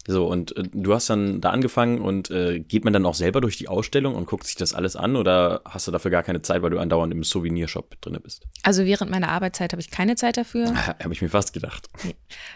So, 0.09 0.25
und 0.25 0.55
äh, 0.55 0.63
du 0.71 0.93
hast 0.93 1.09
dann 1.09 1.41
da 1.41 1.49
angefangen 1.49 1.99
und 1.99 2.31
äh, 2.31 2.59
geht 2.61 2.85
man 2.85 2.93
dann 2.93 3.05
auch 3.05 3.13
selber 3.13 3.41
durch 3.41 3.57
die 3.57 3.67
Ausstellung 3.67 4.15
und 4.15 4.25
guckt 4.25 4.45
sich 4.45 4.55
das 4.55 4.73
alles 4.73 4.95
an 4.95 5.17
oder 5.17 5.61
hast 5.65 5.85
du 5.85 5.91
dafür 5.91 6.09
gar 6.09 6.23
keine 6.23 6.41
Zeit, 6.41 6.61
weil 6.61 6.69
du 6.69 6.79
andauernd 6.79 7.13
im 7.13 7.25
Souvenirshop 7.25 7.99
drin 7.99 8.17
bist? 8.23 8.47
Also 8.63 8.85
während 8.85 9.11
meiner 9.11 9.29
Arbeitszeit 9.29 9.73
habe 9.73 9.81
ich 9.81 9.91
keine 9.91 10.15
Zeit 10.15 10.37
dafür. 10.37 10.73
Habe 10.87 11.11
ich 11.11 11.21
mir 11.21 11.29
fast 11.29 11.51
gedacht. 11.51 11.89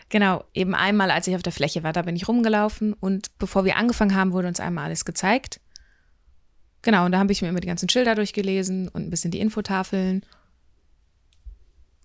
Genau, 0.09 0.45
eben 0.53 0.73
einmal, 0.73 1.11
als 1.11 1.27
ich 1.27 1.35
auf 1.35 1.43
der 1.43 1.51
Fläche 1.51 1.83
war, 1.83 1.91
da 1.91 2.03
bin 2.03 2.15
ich 2.15 2.27
rumgelaufen 2.27 2.93
und 2.93 3.37
bevor 3.37 3.65
wir 3.65 3.75
angefangen 3.75 4.15
haben, 4.15 4.31
wurde 4.31 4.47
uns 4.47 4.61
einmal 4.61 4.85
alles 4.85 5.03
gezeigt. 5.03 5.59
Genau, 6.81 7.05
und 7.05 7.11
da 7.11 7.19
habe 7.19 7.31
ich 7.31 7.41
mir 7.41 7.49
immer 7.49 7.59
die 7.59 7.67
ganzen 7.67 7.89
Schilder 7.89 8.15
durchgelesen 8.15 8.87
und 8.87 9.03
ein 9.03 9.09
bisschen 9.09 9.31
die 9.31 9.39
Infotafeln. 9.39 10.25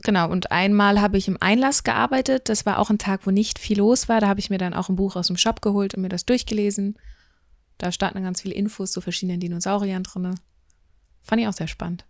Genau, 0.07 0.31
und 0.31 0.53
einmal 0.53 1.01
habe 1.01 1.19
ich 1.19 1.27
im 1.27 1.37
Einlass 1.41 1.83
gearbeitet. 1.83 2.49
Das 2.49 2.65
war 2.65 2.79
auch 2.79 2.91
ein 2.91 2.99
Tag, 2.99 3.27
wo 3.27 3.33
nicht 3.33 3.59
viel 3.59 3.79
los 3.79 4.09
war. 4.09 4.21
Da 4.21 4.29
habe 4.29 4.39
ich 4.39 4.51
mir 4.51 4.59
dann 4.59 4.73
auch 4.73 4.89
ein 4.89 4.95
Buch 4.95 5.17
aus 5.17 5.27
dem 5.27 5.37
Shop 5.37 5.61
geholt 5.63 5.97
und 5.97 6.03
mir 6.03 6.09
das 6.09 6.25
durchgelesen. 6.25 6.97
Da 7.77 7.91
standen 7.91 8.23
ganz 8.23 8.41
viele 8.41 8.55
Infos 8.55 8.93
zu 8.93 9.01
verschiedenen 9.01 9.41
Dinosauriern 9.41 10.05
drin. 10.05 10.39
Fand 11.23 11.43
ich 11.43 11.49
auch 11.49 11.53
sehr 11.53 11.67
spannend. 11.67 12.07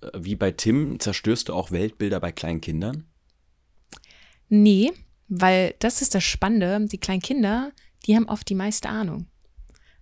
Äh, 0.00 0.12
Wie 0.14 0.34
bei 0.34 0.50
Tim 0.50 0.98
zerstörst 0.98 1.50
du 1.50 1.52
auch 1.52 1.70
Weltbilder 1.70 2.20
bei 2.20 2.32
kleinen 2.32 2.62
Kindern? 2.62 3.04
Nee, 4.48 4.90
weil 5.28 5.74
das 5.78 6.00
ist 6.00 6.14
das 6.14 6.24
Spannende. 6.24 6.86
Die 6.86 6.96
kleinen 6.96 7.20
Kinder, 7.20 7.72
die 8.06 8.16
haben 8.16 8.30
oft 8.30 8.48
die 8.48 8.54
meiste 8.54 8.88
Ahnung. 8.88 9.26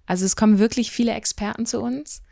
Also 0.07 0.25
es 0.25 0.37
kommen 0.37 0.61
wirklich 0.61 0.93
viele 0.93 1.15
Experten 1.15 1.67
zu 1.67 1.81
uns, 1.81 2.23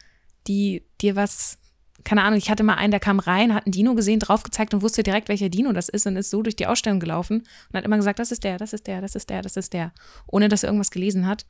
die 0.47 0.87
dir 1.01 1.17
was, 1.17 1.59
keine 2.07 2.23
Ahnung, 2.23 2.39
ich 2.39 2.51
hatte 2.51 2.63
mal 2.63 2.75
einen, 2.75 2.93
der 2.93 3.01
kam 3.01 3.19
rein, 3.19 3.53
hat 3.53 3.67
einen 3.67 3.73
Dino 3.73 3.97
gesehen, 3.97 4.21
drauf 4.21 4.45
gezeigt 4.45 4.73
und 4.73 4.81
wusste 4.81 5.03
direkt, 5.03 5.29
welcher 5.29 5.49
Dino 5.49 5.73
das 5.73 5.89
ist 5.89 6.07
und 6.07 6.17
ist 6.17 6.31
so 6.31 6.41
durch 6.41 6.55
die 6.55 6.69
Ausstellung 6.69 7.01
gelaufen 7.01 7.41
und 7.41 7.77
hat 7.77 7.85
immer 7.85 7.97
gesagt, 7.97 8.21
das 8.21 8.31
ist 8.31 8.45
der, 8.45 8.59
das 8.59 8.73
ist 8.73 8.87
der, 8.87 9.01
das 9.01 9.17
ist 9.17 9.29
der, 9.29 9.43
das 9.43 9.57
ist 9.57 9.73
der, 9.73 9.93
ohne 10.29 10.49
dass 10.49 10.63
er 10.63 10.69
irgendwas 10.69 10.93
gelesen 10.93 11.27
hat. 11.27 11.47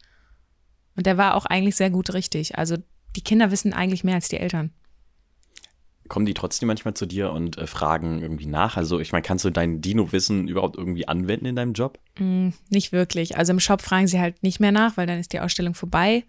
Und 0.96 1.04
der 1.04 1.18
war 1.18 1.34
auch 1.34 1.44
eigentlich 1.44 1.76
sehr 1.76 1.90
gut 1.90 2.14
richtig. 2.14 2.56
Also 2.56 2.78
die 3.16 3.20
Kinder 3.20 3.50
wissen 3.50 3.74
eigentlich 3.74 4.02
mehr 4.02 4.14
als 4.14 4.28
die 4.28 4.38
Eltern. 4.38 4.70
Kommen 6.08 6.24
die 6.24 6.32
trotzdem 6.32 6.68
manchmal 6.68 6.94
zu 6.94 7.04
dir 7.04 7.32
und 7.32 7.58
äh, 7.58 7.66
fragen 7.66 8.22
irgendwie 8.22 8.46
nach? 8.46 8.78
Also, 8.78 8.98
ich 9.00 9.12
meine, 9.12 9.22
kannst 9.22 9.44
du 9.44 9.50
dein 9.50 9.82
Dino-Wissen 9.82 10.48
überhaupt 10.48 10.76
irgendwie 10.76 11.06
anwenden 11.06 11.44
in 11.46 11.56
deinem 11.56 11.74
Job? 11.74 11.98
Mm, 12.18 12.50
Nicht 12.70 12.92
wirklich. 12.92 13.36
Also 13.36 13.52
im 13.52 13.60
Shop 13.60 13.82
fragen 13.82 14.06
sie 14.06 14.20
halt 14.20 14.42
nicht 14.42 14.60
mehr 14.60 14.72
nach, 14.72 14.96
weil 14.96 15.06
dann 15.06 15.18
ist 15.18 15.32
die 15.34 15.40
Ausstellung 15.40 15.74
vorbei. 15.74 16.24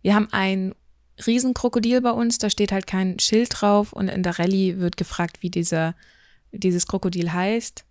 Wir 0.00 0.14
haben 0.14 0.28
ein 0.30 0.74
Riesenkrokodil 1.24 2.00
bei 2.00 2.10
uns, 2.10 2.38
da 2.38 2.50
steht 2.50 2.72
halt 2.72 2.86
kein 2.86 3.18
Schild 3.18 3.50
drauf 3.52 3.92
und 3.92 4.08
in 4.08 4.22
der 4.22 4.38
Rallye 4.38 4.78
wird 4.78 4.96
gefragt, 4.96 5.38
wie 5.42 5.50
dieser, 5.50 5.94
dieses 6.52 6.86
Krokodil 6.86 7.32
heißt. 7.32 7.84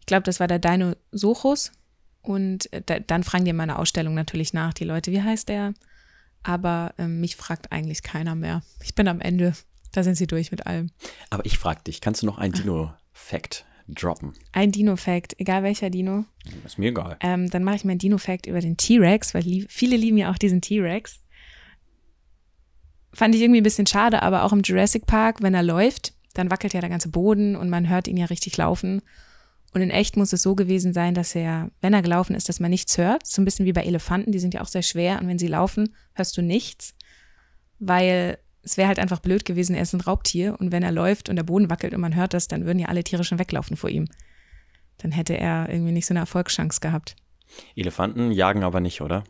Ich 0.00 0.06
glaube, 0.06 0.24
das 0.24 0.40
war 0.40 0.48
der 0.48 0.58
Dinosaurus. 0.58 1.72
Und 2.22 2.72
äh, 2.72 2.82
da, 2.84 3.00
dann 3.00 3.24
fragen 3.24 3.44
die 3.44 3.50
in 3.50 3.56
meiner 3.56 3.78
Ausstellung 3.78 4.14
natürlich 4.14 4.52
nach, 4.52 4.72
die 4.72 4.84
Leute, 4.84 5.10
wie 5.12 5.22
heißt 5.22 5.48
der? 5.48 5.74
Aber 6.42 6.94
ähm, 6.98 7.20
mich 7.20 7.36
fragt 7.36 7.72
eigentlich 7.72 8.02
keiner 8.02 8.34
mehr. 8.34 8.62
Ich 8.82 8.94
bin 8.94 9.08
am 9.08 9.20
Ende. 9.20 9.54
Da 9.92 10.02
sind 10.02 10.14
sie 10.14 10.26
durch 10.26 10.50
mit 10.50 10.66
allem. 10.66 10.90
Aber 11.30 11.44
ich 11.44 11.58
frag 11.58 11.84
dich, 11.84 12.00
kannst 12.00 12.22
du 12.22 12.26
noch 12.26 12.38
ein 12.38 12.52
Dino-Fact 12.52 13.64
droppen? 13.88 14.32
Ein 14.52 14.72
Dino-Fact, 14.72 15.38
egal 15.38 15.62
welcher 15.62 15.90
Dino. 15.90 16.24
Ist 16.64 16.78
mir 16.78 16.90
egal. 16.90 17.16
Ähm, 17.20 17.50
dann 17.50 17.62
mache 17.62 17.76
ich 17.76 17.84
meinen 17.84 17.98
Dino-Fact 17.98 18.46
über 18.46 18.60
den 18.60 18.76
T-Rex, 18.76 19.34
weil 19.34 19.42
lieb, 19.42 19.70
viele 19.70 19.96
lieben 19.96 20.16
ja 20.16 20.30
auch 20.30 20.38
diesen 20.38 20.62
T-Rex. 20.62 21.21
Fand 23.12 23.34
ich 23.34 23.42
irgendwie 23.42 23.60
ein 23.60 23.64
bisschen 23.64 23.86
schade, 23.86 24.22
aber 24.22 24.44
auch 24.44 24.52
im 24.52 24.62
Jurassic 24.62 25.06
Park, 25.06 25.42
wenn 25.42 25.54
er 25.54 25.62
läuft, 25.62 26.14
dann 26.34 26.50
wackelt 26.50 26.72
ja 26.72 26.80
der 26.80 26.90
ganze 26.90 27.10
Boden 27.10 27.56
und 27.56 27.68
man 27.68 27.88
hört 27.88 28.08
ihn 28.08 28.16
ja 28.16 28.26
richtig 28.26 28.56
laufen. 28.56 29.02
Und 29.74 29.80
in 29.80 29.90
echt 29.90 30.16
muss 30.16 30.32
es 30.32 30.42
so 30.42 30.54
gewesen 30.54 30.92
sein, 30.92 31.14
dass 31.14 31.34
er, 31.34 31.70
wenn 31.80 31.94
er 31.94 32.02
gelaufen 32.02 32.34
ist, 32.34 32.48
dass 32.48 32.60
man 32.60 32.70
nichts 32.70 32.98
hört. 32.98 33.26
So 33.26 33.40
ein 33.40 33.44
bisschen 33.44 33.64
wie 33.64 33.72
bei 33.72 33.82
Elefanten, 33.82 34.32
die 34.32 34.38
sind 34.38 34.54
ja 34.54 34.60
auch 34.60 34.66
sehr 34.66 34.82
schwer. 34.82 35.18
Und 35.20 35.28
wenn 35.28 35.38
sie 35.38 35.46
laufen, 35.46 35.94
hörst 36.14 36.36
du 36.36 36.42
nichts. 36.42 36.94
Weil 37.78 38.38
es 38.62 38.76
wäre 38.76 38.88
halt 38.88 38.98
einfach 38.98 39.20
blöd 39.20 39.44
gewesen, 39.44 39.74
er 39.74 39.82
ist 39.82 39.94
ein 39.94 40.02
Raubtier. 40.02 40.56
Und 40.60 40.72
wenn 40.72 40.82
er 40.82 40.92
läuft 40.92 41.30
und 41.30 41.36
der 41.36 41.42
Boden 41.42 41.70
wackelt 41.70 41.94
und 41.94 42.02
man 42.02 42.14
hört 42.14 42.34
das, 42.34 42.48
dann 42.48 42.66
würden 42.66 42.78
ja 42.78 42.88
alle 42.88 43.02
Tiere 43.02 43.24
schon 43.24 43.38
weglaufen 43.38 43.76
vor 43.76 43.88
ihm. 43.88 44.08
Dann 44.98 45.10
hätte 45.10 45.36
er 45.36 45.68
irgendwie 45.70 45.92
nicht 45.92 46.06
so 46.06 46.12
eine 46.12 46.20
Erfolgschance 46.20 46.80
gehabt. 46.80 47.16
Elefanten 47.74 48.30
jagen 48.30 48.64
aber 48.64 48.80
nicht, 48.80 49.00
oder? 49.00 49.24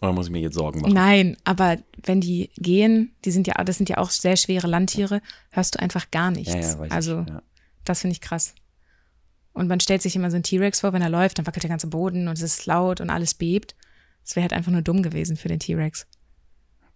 Oder 0.00 0.12
muss 0.12 0.26
ich 0.26 0.32
mir 0.32 0.40
jetzt 0.40 0.54
Sorgen 0.54 0.80
machen? 0.80 0.94
Nein, 0.94 1.36
aber 1.44 1.76
wenn 2.04 2.20
die 2.20 2.50
gehen, 2.56 3.12
die 3.24 3.30
sind 3.30 3.46
ja, 3.46 3.54
das 3.62 3.76
sind 3.76 3.88
ja 3.88 3.98
auch 3.98 4.10
sehr 4.10 4.36
schwere 4.36 4.66
Landtiere, 4.66 5.20
hörst 5.50 5.74
du 5.74 5.80
einfach 5.80 6.10
gar 6.10 6.30
nichts. 6.30 6.54
Ja, 6.54 6.60
ja, 6.60 6.78
also 6.90 7.20
ich. 7.22 7.28
Ja. 7.28 7.42
das 7.84 8.00
finde 8.00 8.12
ich 8.12 8.20
krass. 8.20 8.54
Und 9.52 9.68
man 9.68 9.80
stellt 9.80 10.00
sich 10.00 10.16
immer 10.16 10.30
so 10.30 10.36
einen 10.36 10.44
T-Rex 10.44 10.80
vor, 10.80 10.92
wenn 10.92 11.02
er 11.02 11.10
läuft, 11.10 11.38
dann 11.38 11.46
wackelt 11.46 11.64
der 11.64 11.70
ganze 11.70 11.88
Boden 11.88 12.28
und 12.28 12.34
es 12.34 12.42
ist 12.42 12.66
laut 12.66 13.00
und 13.00 13.10
alles 13.10 13.34
bebt. 13.34 13.74
Das 14.24 14.36
wäre 14.36 14.42
halt 14.42 14.52
einfach 14.52 14.72
nur 14.72 14.82
dumm 14.82 15.02
gewesen 15.02 15.36
für 15.36 15.48
den 15.48 15.58
T-Rex. 15.58 16.06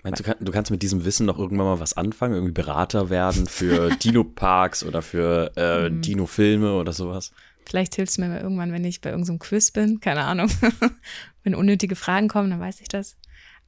Meinst 0.03 0.27
du, 0.27 0.37
du 0.39 0.53
kannst 0.53 0.71
mit 0.71 0.83
diesem 0.83 1.05
Wissen 1.07 1.25
noch 1.27 1.39
irgendwann 1.39 1.67
mal 1.67 1.81
was 1.81 1.95
anfangen? 1.97 2.35
Irgendwie 2.35 2.53
Berater 2.53 3.09
werden 3.11 3.47
für 3.47 3.91
Dino-Parks 4.03 4.85
oder 4.85 5.03
für 5.03 5.53
äh, 5.57 5.89
Mhm. 5.91 6.03
Dino-Filme 6.03 6.75
oder 6.75 6.93
sowas? 6.93 7.33
Vielleicht 7.67 7.95
hilft 7.95 8.11
es 8.11 8.19
mir 8.19 8.29
mal 8.29 8.41
irgendwann, 8.41 8.73
wenn 8.73 8.85
ich 8.85 9.01
bei 9.01 9.11
irgendeinem 9.11 9.39
Quiz 9.39 9.71
bin, 9.71 10.01
keine 10.01 10.25
Ahnung. 10.25 10.51
wenn 11.43 11.55
unnötige 11.55 11.97
Fragen 11.97 12.29
kommen, 12.29 12.51
dann 12.51 12.61
weiß 12.61 12.81
ich 12.81 12.89
das. 12.89 13.17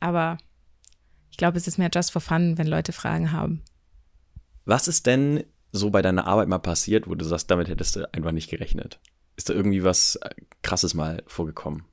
Aber 0.00 0.38
ich 1.30 1.37
glaube, 1.37 1.56
es 1.56 1.66
ist 1.66 1.78
mehr 1.78 1.90
just 1.92 2.12
for 2.12 2.20
fun, 2.20 2.59
wenn 2.59 2.66
Leute 2.66 2.92
Fragen 2.92 3.32
haben. 3.32 3.62
Was 4.64 4.88
ist 4.88 5.06
denn 5.06 5.44
so 5.72 5.90
bei 5.90 6.02
deiner 6.02 6.26
Arbeit 6.26 6.48
mal 6.48 6.59
passiert, 6.59 7.09
wo 7.09 7.14
du 7.14 7.24
sagst, 7.24 7.50
damit 7.50 7.68
hättest 7.68 7.96
du 7.96 8.12
einfach 8.12 8.32
nicht 8.32 8.50
gerechnet? 8.50 9.00
Ist 9.37 9.48
da 9.48 9.54
irgendwie 9.54 9.85
was 9.85 10.16
äh, 10.16 10.30
Krasses 10.62 10.94
mal 10.94 11.22
vorgekommen? 11.26 11.85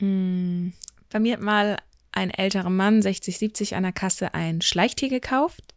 Mm, 0.00 0.70
Bei 1.10 1.20
mir 1.20 1.34
hat 1.34 1.42
mal 1.42 1.76
ein 2.12 2.30
älterer 2.30 2.70
Mann, 2.70 3.02
60, 3.02 3.38
70, 3.38 3.76
an 3.76 3.82
der 3.82 3.92
Kasse 3.92 4.34
ein 4.34 4.60
Schleichtier 4.60 5.08
gekauft 5.08 5.74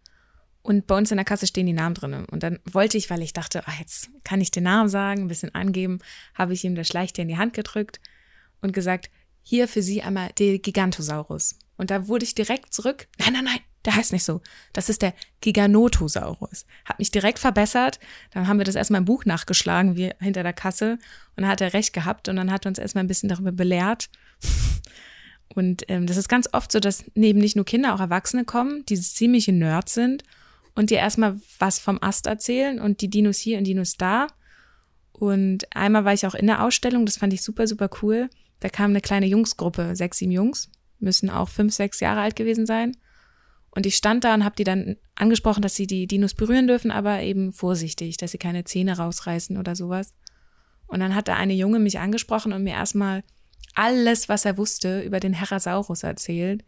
Und 0.66 0.88
bei 0.88 0.98
uns 0.98 1.12
in 1.12 1.18
der 1.18 1.26
Kasse 1.26 1.46
stehen 1.46 1.68
die 1.68 1.74
Namen 1.74 1.94
drin. 1.94 2.26
Und 2.26 2.42
dann 2.42 2.58
wollte 2.66 2.98
ich, 2.98 3.12
weil 3.12 3.22
ich 3.22 3.34
dachte, 3.34 3.62
ach, 3.68 3.80
jetzt 3.80 4.10
kann 4.24 4.42
ich 4.42 4.50
den 4.50 4.64
Namen 4.64 4.90
sagen, 4.90 5.22
ein 5.22 5.28
bisschen 5.28 5.54
angeben, 5.54 6.00
habe 6.34 6.54
ich 6.54 6.64
ihm 6.64 6.74
das 6.74 6.88
Schleichte 6.88 7.22
in 7.22 7.28
die 7.28 7.38
Hand 7.38 7.54
gedrückt 7.54 8.00
und 8.62 8.74
gesagt, 8.74 9.12
hier 9.44 9.68
für 9.68 9.84
Sie 9.84 10.02
einmal 10.02 10.32
der 10.40 10.58
Gigantosaurus. 10.58 11.60
Und 11.78 11.92
da 11.92 12.08
wurde 12.08 12.26
ich 12.26 12.34
direkt 12.34 12.74
zurück, 12.74 13.08
nein, 13.20 13.34
nein, 13.34 13.44
nein, 13.44 13.60
der 13.86 13.96
heißt 13.96 14.12
nicht 14.12 14.24
so. 14.24 14.42
Das 14.74 14.90
ist 14.90 15.04
der 15.04 15.14
Giganotosaurus. 15.42 16.66
Hat 16.86 16.98
mich 16.98 17.12
direkt 17.12 17.38
verbessert. 17.38 18.00
Dann 18.32 18.48
haben 18.48 18.58
wir 18.58 18.66
das 18.66 18.74
erstmal 18.74 19.02
im 19.02 19.06
Buch 19.06 19.24
nachgeschlagen, 19.24 19.96
wie 19.96 20.14
hinter 20.20 20.42
der 20.42 20.54
Kasse. 20.54 20.94
Und 21.36 21.44
dann 21.44 21.48
hat 21.48 21.62
er 21.62 21.74
recht 21.74 21.94
gehabt 21.94 22.28
und 22.28 22.38
dann 22.38 22.52
hat 22.52 22.66
er 22.66 22.70
uns 22.70 22.80
erstmal 22.80 23.04
ein 23.04 23.08
bisschen 23.08 23.30
darüber 23.30 23.52
belehrt. 23.52 24.10
Und 25.54 25.84
ähm, 25.90 26.08
das 26.08 26.18
ist 26.18 26.28
ganz 26.28 26.50
oft 26.54 26.72
so, 26.72 26.80
dass 26.80 27.06
neben 27.14 27.38
nicht 27.38 27.56
nur 27.56 27.66
Kinder 27.66 27.94
auch 27.94 28.00
Erwachsene 28.00 28.46
kommen, 28.46 28.84
die 28.88 29.00
ziemliche 29.00 29.54
Nerds 29.54 29.94
sind 29.94 30.24
und 30.76 30.90
dir 30.90 30.98
erstmal 30.98 31.40
was 31.58 31.80
vom 31.80 31.98
Ast 32.02 32.28
erzählen 32.28 32.80
und 32.80 33.02
die 33.02 33.10
Dinos 33.10 33.38
hier 33.38 33.58
und 33.58 33.64
Dinos 33.64 33.98
da. 33.98 34.28
Und 35.14 35.66
einmal 35.74 36.04
war 36.06 36.14
ich 36.14 36.28
auch 36.28 36.36
in 36.36 36.48
der 36.48 36.64
Ausstellung, 36.64 37.06
das 37.06 37.18
fand 37.18 37.34
ich 37.34 37.42
super, 37.42 37.66
super 37.66 37.90
cool. 38.02 38.30
Da 38.60 38.70
kam 38.70 38.92
eine 38.92 39.02
kleine 39.02 39.26
Jungsgruppe, 39.26 39.96
sechs, 39.96 40.18
sieben 40.18 40.32
Jungs, 40.32 40.70
müssen 41.00 41.30
auch 41.30 41.50
fünf, 41.50 41.74
sechs 41.74 42.02
Jahre 42.02 42.22
alt 42.22 42.36
gewesen 42.36 42.66
sein. 42.66 42.98
Und 43.72 43.86
ich 43.86 43.96
stand 43.96 44.24
da 44.24 44.34
und 44.34 44.44
habe 44.46 44.56
die 44.56 44.64
dann 44.64 44.98
angesprochen, 45.16 45.62
dass 45.62 45.76
sie 45.76 45.88
die 45.88 46.08
Dinos 46.08 46.34
berühren 46.34 46.68
dürfen, 46.68 46.92
aber 46.92 47.22
eben 47.22 47.52
vorsichtig, 47.52 48.18
dass 48.18 48.32
sie 48.32 48.38
keine 48.38 48.64
Zähne 48.64 48.98
rausreißen 48.98 49.58
oder 49.58 49.76
sowas. 49.76 50.14
Und 50.88 51.00
dann 51.00 51.16
hat 51.16 51.28
der 51.28 51.38
eine 51.38 51.54
Junge 51.54 51.80
mich 51.80 52.00
angesprochen 52.00 52.54
und 52.54 52.64
mir 52.64 52.74
erstmal 52.74 53.24
alles, 53.74 54.30
was 54.30 54.46
er 54.46 54.58
wusste, 54.58 55.02
über 55.02 55.20
den 55.20 55.34
Herasaurus 55.34 56.04
erzählt 56.04 56.64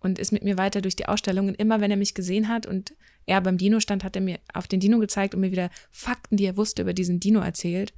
und 0.00 0.18
ist 0.18 0.32
mit 0.32 0.42
mir 0.42 0.58
weiter 0.58 0.82
durch 0.82 0.96
die 0.96 1.06
Ausstellung. 1.06 1.48
Und 1.48 1.54
immer 1.54 1.80
wenn 1.80 1.90
er 1.90 1.96
mich 1.96 2.14
gesehen 2.14 2.48
hat 2.48 2.66
und 2.66 2.94
er 3.26 3.40
beim 3.40 3.58
Dino 3.58 3.80
stand, 3.80 4.04
hat 4.04 4.16
er 4.16 4.22
mir 4.22 4.38
auf 4.52 4.66
den 4.66 4.80
Dino 4.80 4.98
gezeigt 4.98 5.34
und 5.34 5.40
mir 5.40 5.50
wieder 5.50 5.70
Fakten, 5.90 6.36
die 6.36 6.44
er 6.44 6.56
wusste, 6.56 6.82
über 6.82 6.92
diesen 6.92 7.20
Dino 7.20 7.40
erzählt. 7.40 7.92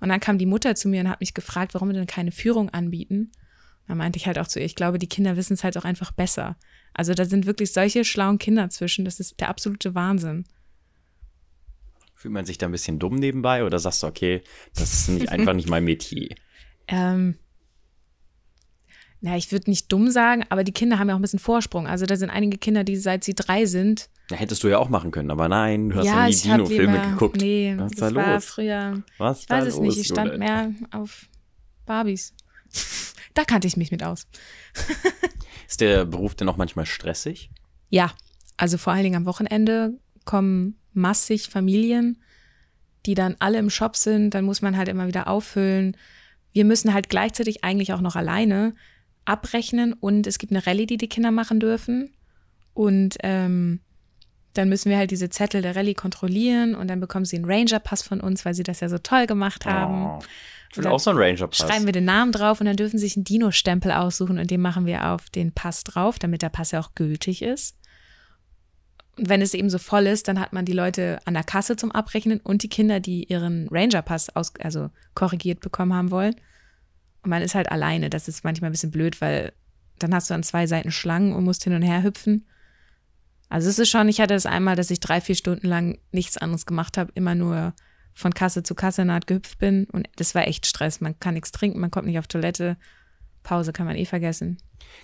Und 0.00 0.08
dann 0.08 0.20
kam 0.20 0.38
die 0.38 0.46
Mutter 0.46 0.74
zu 0.74 0.88
mir 0.88 1.00
und 1.00 1.08
hat 1.08 1.20
mich 1.20 1.34
gefragt, 1.34 1.74
warum 1.74 1.88
wir 1.88 1.94
denn 1.94 2.06
keine 2.06 2.32
Führung 2.32 2.70
anbieten. 2.70 3.32
Da 3.86 3.94
meinte 3.94 4.18
ich 4.18 4.26
halt 4.26 4.38
auch 4.38 4.46
zu 4.46 4.60
ihr, 4.60 4.66
ich 4.66 4.76
glaube, 4.76 4.98
die 4.98 5.08
Kinder 5.08 5.36
wissen 5.36 5.54
es 5.54 5.64
halt 5.64 5.76
auch 5.76 5.84
einfach 5.84 6.12
besser. 6.12 6.56
Also 6.94 7.12
da 7.12 7.24
sind 7.24 7.46
wirklich 7.46 7.72
solche 7.72 8.04
schlauen 8.04 8.38
Kinder 8.38 8.70
zwischen, 8.70 9.04
das 9.04 9.20
ist 9.20 9.40
der 9.40 9.48
absolute 9.48 9.94
Wahnsinn. 9.94 10.44
Fühlt 12.14 12.32
man 12.32 12.44
sich 12.44 12.58
da 12.58 12.66
ein 12.66 12.72
bisschen 12.72 12.98
dumm 12.98 13.16
nebenbei 13.16 13.64
oder 13.64 13.78
sagst 13.78 14.02
du, 14.02 14.06
okay, 14.06 14.42
das 14.74 14.92
ist 14.92 15.08
nicht, 15.08 15.28
einfach 15.30 15.54
nicht 15.54 15.68
mein 15.68 15.84
Metier? 15.84 16.28
Ähm, 16.92 17.36
na, 19.20 19.36
ich 19.36 19.52
würde 19.52 19.70
nicht 19.70 19.92
dumm 19.92 20.10
sagen, 20.10 20.44
aber 20.48 20.64
die 20.64 20.72
Kinder 20.72 20.98
haben 20.98 21.08
ja 21.08 21.14
auch 21.14 21.20
ein 21.20 21.22
bisschen 21.22 21.38
Vorsprung. 21.38 21.86
Also 21.86 22.04
da 22.04 22.16
sind 22.16 22.30
einige 22.30 22.58
Kinder, 22.58 22.82
die 22.82 22.96
seit 22.96 23.22
sie 23.22 23.34
drei 23.34 23.64
sind. 23.66 24.08
Ja, 24.30 24.36
hättest 24.36 24.62
du 24.62 24.68
ja 24.68 24.78
auch 24.78 24.88
machen 24.88 25.10
können, 25.10 25.30
aber 25.30 25.48
nein, 25.48 25.90
du 25.90 25.96
hast 25.96 26.06
ja, 26.06 26.26
nie 26.26 26.34
Dino-Filme 26.34 27.00
geguckt. 27.10 27.36
Nee, 27.36 27.74
Was 27.76 27.92
das 27.92 28.14
war 28.14 28.34
los? 28.34 28.44
früher. 28.44 29.02
Was 29.18 29.42
ich 29.42 29.50
weiß 29.50 29.66
es 29.66 29.74
los, 29.74 29.82
nicht, 29.82 29.98
ich 29.98 30.06
stand 30.06 30.38
mehr 30.38 30.72
auf 30.92 31.28
Barbies. 31.84 32.34
da 33.34 33.44
kannte 33.44 33.66
ich 33.66 33.76
mich 33.76 33.90
mit 33.90 34.02
aus. 34.04 34.28
Ist 35.68 35.80
der 35.80 36.04
Beruf 36.04 36.34
denn 36.34 36.48
auch 36.48 36.56
manchmal 36.56 36.86
stressig? 36.86 37.50
Ja, 37.88 38.12
also 38.56 38.78
vor 38.78 38.92
allen 38.92 39.02
Dingen 39.02 39.16
am 39.16 39.26
Wochenende 39.26 39.98
kommen 40.24 40.76
massig 40.92 41.48
Familien, 41.48 42.22
die 43.06 43.14
dann 43.14 43.36
alle 43.38 43.58
im 43.58 43.70
Shop 43.70 43.96
sind. 43.96 44.34
Dann 44.34 44.44
muss 44.44 44.62
man 44.62 44.76
halt 44.76 44.88
immer 44.88 45.08
wieder 45.08 45.28
auffüllen. 45.28 45.96
Wir 46.52 46.64
müssen 46.64 46.92
halt 46.92 47.08
gleichzeitig 47.08 47.64
eigentlich 47.64 47.92
auch 47.92 48.00
noch 48.00 48.16
alleine 48.16 48.74
abrechnen 49.24 49.92
und 49.92 50.26
es 50.26 50.38
gibt 50.38 50.52
eine 50.52 50.66
Rallye, 50.66 50.86
die 50.86 50.96
die 50.96 51.08
Kinder 51.08 51.30
machen 51.30 51.60
dürfen. 51.60 52.12
Und 52.74 53.16
ähm, 53.22 53.80
dann 54.54 54.68
müssen 54.68 54.90
wir 54.90 54.98
halt 54.98 55.10
diese 55.10 55.30
Zettel 55.30 55.62
der 55.62 55.76
Rallye 55.76 55.94
kontrollieren 55.94 56.74
und 56.74 56.88
dann 56.88 57.00
bekommen 57.00 57.24
sie 57.24 57.36
einen 57.36 57.44
Ranger-Pass 57.44 58.02
von 58.02 58.20
uns, 58.20 58.44
weil 58.44 58.54
sie 58.54 58.62
das 58.62 58.80
ja 58.80 58.88
so 58.88 58.98
toll 58.98 59.26
gemacht 59.26 59.64
haben. 59.64 60.06
Oh, 60.06 60.18
ich 60.70 60.76
will 60.76 60.86
auch 60.86 61.00
so 61.00 61.10
einen 61.10 61.18
Ranger-Pass. 61.18 61.58
Schreiben 61.58 61.86
wir 61.86 61.92
den 61.92 62.04
Namen 62.04 62.32
drauf 62.32 62.60
und 62.60 62.66
dann 62.66 62.76
dürfen 62.76 62.98
sie 62.98 63.06
sich 63.06 63.16
einen 63.16 63.24
Dino-Stempel 63.24 63.92
aussuchen 63.92 64.38
und 64.38 64.50
den 64.50 64.60
machen 64.60 64.86
wir 64.86 65.08
auf 65.08 65.30
den 65.30 65.52
Pass 65.52 65.84
drauf, 65.84 66.18
damit 66.18 66.42
der 66.42 66.48
Pass 66.48 66.72
ja 66.72 66.80
auch 66.80 66.94
gültig 66.94 67.42
ist. 67.42 67.76
Und 69.16 69.28
wenn 69.28 69.42
es 69.42 69.54
eben 69.54 69.70
so 69.70 69.78
voll 69.78 70.06
ist, 70.06 70.28
dann 70.28 70.40
hat 70.40 70.52
man 70.52 70.64
die 70.64 70.72
Leute 70.72 71.18
an 71.24 71.34
der 71.34 71.44
Kasse 71.44 71.76
zum 71.76 71.92
Abrechnen 71.92 72.40
und 72.40 72.62
die 72.62 72.68
Kinder, 72.68 73.00
die 73.00 73.24
ihren 73.24 73.68
Ranger-Pass 73.68 74.30
also 74.30 74.90
korrigiert 75.14 75.60
bekommen 75.60 75.94
haben 75.94 76.10
wollen. 76.10 76.34
Und 77.22 77.30
man 77.30 77.42
ist 77.42 77.54
halt 77.54 77.70
alleine. 77.70 78.08
Das 78.10 78.28
ist 78.28 78.44
manchmal 78.44 78.70
ein 78.70 78.72
bisschen 78.72 78.90
blöd, 78.90 79.20
weil 79.20 79.52
dann 79.98 80.14
hast 80.14 80.30
du 80.30 80.34
an 80.34 80.42
zwei 80.42 80.66
Seiten 80.66 80.90
Schlangen 80.90 81.34
und 81.34 81.44
musst 81.44 81.64
hin 81.64 81.74
und 81.74 81.82
her 81.82 82.02
hüpfen. 82.02 82.46
Also 83.50 83.68
es 83.68 83.78
ist 83.78 83.90
schon, 83.90 84.08
ich 84.08 84.20
hatte 84.20 84.34
es 84.34 84.44
das 84.44 84.52
einmal, 84.52 84.76
dass 84.76 84.90
ich 84.90 85.00
drei, 85.00 85.20
vier 85.20 85.34
Stunden 85.34 85.66
lang 85.66 85.98
nichts 86.12 86.38
anderes 86.38 86.64
gemacht 86.64 86.96
habe, 86.96 87.12
immer 87.14 87.34
nur 87.34 87.74
von 88.14 88.32
Kasse 88.32 88.62
zu 88.62 88.74
Kasse 88.74 89.04
naht 89.04 89.26
gehüpft 89.26 89.58
bin. 89.58 89.84
Und 89.92 90.08
das 90.16 90.34
war 90.34 90.46
echt 90.46 90.66
Stress. 90.66 91.00
Man 91.00 91.18
kann 91.20 91.34
nichts 91.34 91.52
trinken, 91.52 91.80
man 91.80 91.90
kommt 91.90 92.06
nicht 92.06 92.18
auf 92.18 92.26
Toilette. 92.26 92.78
Pause 93.42 93.72
kann 93.72 93.86
man 93.86 93.96
eh 93.96 94.06
vergessen. 94.06 94.58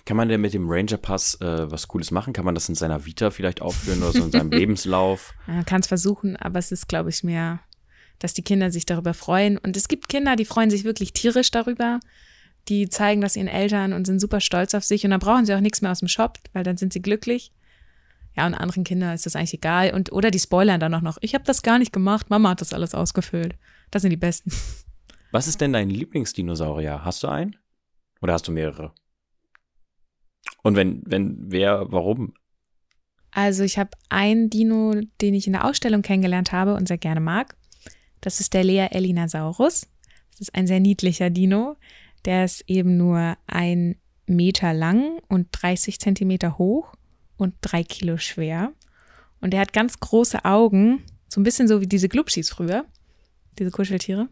Kann 0.05 0.17
man 0.17 0.27
denn 0.27 0.41
mit 0.41 0.53
dem 0.53 0.67
Ranger 0.67 0.97
Pass 0.97 1.39
äh, 1.41 1.71
was 1.71 1.87
Cooles 1.87 2.11
machen? 2.11 2.33
Kann 2.33 2.45
man 2.45 2.55
das 2.55 2.67
in 2.69 2.75
seiner 2.75 3.05
Vita 3.05 3.31
vielleicht 3.31 3.61
aufführen 3.61 4.01
oder 4.01 4.11
so 4.11 4.23
in 4.23 4.31
seinem 4.31 4.51
Lebenslauf? 4.51 5.33
Man 5.45 5.65
kann 5.65 5.81
es 5.81 5.87
versuchen, 5.87 6.35
aber 6.35 6.59
es 6.59 6.71
ist, 6.71 6.87
glaube 6.87 7.09
ich, 7.09 7.23
mehr 7.23 7.59
dass 8.19 8.33
die 8.33 8.41
Kinder 8.41 8.71
sich 8.71 8.85
darüber 8.85 9.13
freuen. 9.13 9.57
Und 9.57 9.77
es 9.77 9.87
gibt 9.87 10.09
Kinder, 10.09 10.35
die 10.35 10.45
freuen 10.45 10.69
sich 10.69 10.83
wirklich 10.83 11.13
tierisch 11.13 11.51
darüber. 11.51 11.99
Die 12.67 12.89
zeigen 12.89 13.21
das 13.21 13.35
ihren 13.35 13.47
Eltern 13.47 13.93
und 13.93 14.05
sind 14.05 14.19
super 14.19 14.41
stolz 14.41 14.73
auf 14.73 14.83
sich. 14.83 15.03
Und 15.05 15.11
dann 15.11 15.19
brauchen 15.19 15.45
sie 15.45 15.53
auch 15.53 15.61
nichts 15.61 15.81
mehr 15.81 15.91
aus 15.91 15.99
dem 15.99 16.07
Shop, 16.07 16.39
weil 16.53 16.63
dann 16.63 16.77
sind 16.77 16.93
sie 16.93 17.01
glücklich. 17.01 17.51
Ja, 18.37 18.45
und 18.45 18.53
anderen 18.53 18.83
Kindern 18.83 19.15
ist 19.15 19.25
das 19.25 19.35
eigentlich 19.35 19.55
egal. 19.55 19.93
Und, 19.93 20.11
oder 20.11 20.29
die 20.29 20.39
spoilern 20.39 20.79
dann 20.79 20.93
auch 20.93 21.01
noch. 21.01 21.17
Ich 21.21 21.33
habe 21.33 21.43
das 21.43 21.63
gar 21.63 21.79
nicht 21.79 21.91
gemacht, 21.91 22.29
Mama 22.29 22.51
hat 22.51 22.61
das 22.61 22.71
alles 22.71 22.93
ausgefüllt. 22.93 23.57
Das 23.89 24.03
sind 24.03 24.11
die 24.11 24.17
Besten. 24.17 24.51
Was 25.31 25.47
ist 25.47 25.59
denn 25.59 25.73
dein 25.73 25.89
Lieblingsdinosaurier? 25.89 27.03
Hast 27.03 27.23
du 27.23 27.27
einen? 27.27 27.57
Oder 28.21 28.33
hast 28.33 28.47
du 28.47 28.51
mehrere? 28.51 28.93
Und 30.61 30.75
wenn, 30.75 31.01
wenn, 31.05 31.51
wer, 31.51 31.91
warum? 31.91 32.33
Also 33.31 33.63
ich 33.63 33.77
habe 33.77 33.91
einen 34.09 34.49
Dino, 34.49 34.93
den 35.21 35.33
ich 35.33 35.47
in 35.47 35.53
der 35.53 35.65
Ausstellung 35.65 36.01
kennengelernt 36.01 36.51
habe 36.51 36.75
und 36.75 36.87
sehr 36.87 36.97
gerne 36.97 37.19
mag. 37.19 37.55
Das 38.21 38.39
ist 38.39 38.53
der 38.53 38.63
Lea 38.63 38.87
Elinasaurus. 38.91 39.87
Das 40.31 40.41
ist 40.41 40.55
ein 40.55 40.67
sehr 40.67 40.79
niedlicher 40.79 41.29
Dino. 41.29 41.75
Der 42.25 42.45
ist 42.45 42.63
eben 42.67 42.97
nur 42.97 43.37
ein 43.47 43.95
Meter 44.27 44.73
lang 44.73 45.19
und 45.27 45.47
30 45.51 45.99
Zentimeter 45.99 46.57
hoch 46.57 46.96
und 47.37 47.55
drei 47.61 47.83
Kilo 47.83 48.17
schwer. 48.17 48.73
Und 49.41 49.53
er 49.53 49.61
hat 49.61 49.73
ganz 49.73 49.99
große 49.99 50.45
Augen, 50.45 51.03
so 51.27 51.39
ein 51.39 51.43
bisschen 51.43 51.67
so 51.67 51.81
wie 51.81 51.87
diese 51.87 52.09
Glubschis 52.09 52.49
früher, 52.49 52.85
diese 53.59 53.71
Kuscheltiere. 53.71 54.27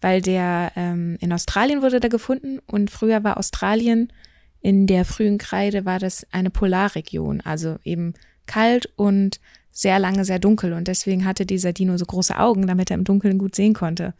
Weil 0.00 0.20
der 0.20 0.72
ähm, 0.76 1.16
in 1.20 1.32
Australien 1.32 1.82
wurde 1.82 2.00
der 2.00 2.10
gefunden 2.10 2.58
und 2.66 2.90
früher 2.90 3.24
war 3.24 3.38
Australien 3.38 4.12
in 4.60 4.86
der 4.86 5.04
frühen 5.04 5.38
Kreide 5.38 5.84
war 5.84 5.98
das 5.98 6.26
eine 6.32 6.50
Polarregion, 6.50 7.40
also 7.40 7.78
eben 7.84 8.14
kalt 8.46 8.90
und 8.96 9.40
sehr 9.70 9.98
lange 9.98 10.24
sehr 10.24 10.38
dunkel 10.38 10.72
und 10.72 10.88
deswegen 10.88 11.24
hatte 11.24 11.46
dieser 11.46 11.72
Dino 11.72 11.96
so 11.98 12.06
große 12.06 12.38
Augen, 12.38 12.66
damit 12.66 12.90
er 12.90 12.96
im 12.96 13.04
Dunkeln 13.04 13.38
gut 13.38 13.54
sehen 13.54 13.74
konnte. 13.74 14.14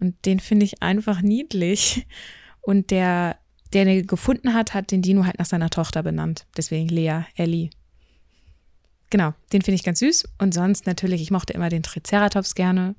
Und 0.00 0.14
den 0.26 0.40
finde 0.40 0.64
ich 0.64 0.82
einfach 0.82 1.22
niedlich. 1.22 2.06
Und 2.60 2.90
der, 2.90 3.36
der 3.72 3.84
den 3.84 4.06
gefunden 4.06 4.54
hat, 4.54 4.74
hat 4.74 4.90
den 4.90 5.02
Dino 5.02 5.24
halt 5.24 5.38
nach 5.38 5.46
seiner 5.46 5.70
Tochter 5.70 6.02
benannt. 6.02 6.46
Deswegen 6.56 6.88
Lea, 6.88 7.22
Ellie. 7.36 7.70
Genau, 9.10 9.32
den 9.52 9.62
finde 9.62 9.76
ich 9.76 9.84
ganz 9.84 10.00
süß. 10.00 10.28
Und 10.38 10.52
sonst 10.52 10.86
natürlich, 10.86 11.22
ich 11.22 11.30
mochte 11.30 11.52
immer 11.52 11.68
den 11.68 11.82
Triceratops 11.82 12.54
gerne. 12.54 12.94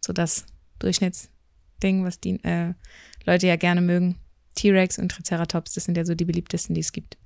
So 0.00 0.12
das 0.12 0.46
Durchschnittsding, 0.78 2.04
was 2.04 2.20
die 2.20 2.42
äh, 2.44 2.74
Leute 3.24 3.46
ja 3.46 3.56
gerne 3.56 3.80
mögen. 3.80 4.16
T-Rex 4.54 4.98
und 4.98 5.10
Triceratops, 5.10 5.74
das 5.74 5.84
sind 5.84 5.96
ja 5.96 6.04
so 6.04 6.14
die 6.14 6.24
beliebtesten, 6.24 6.74
die 6.74 6.80
es 6.80 6.92
gibt. 6.92 7.16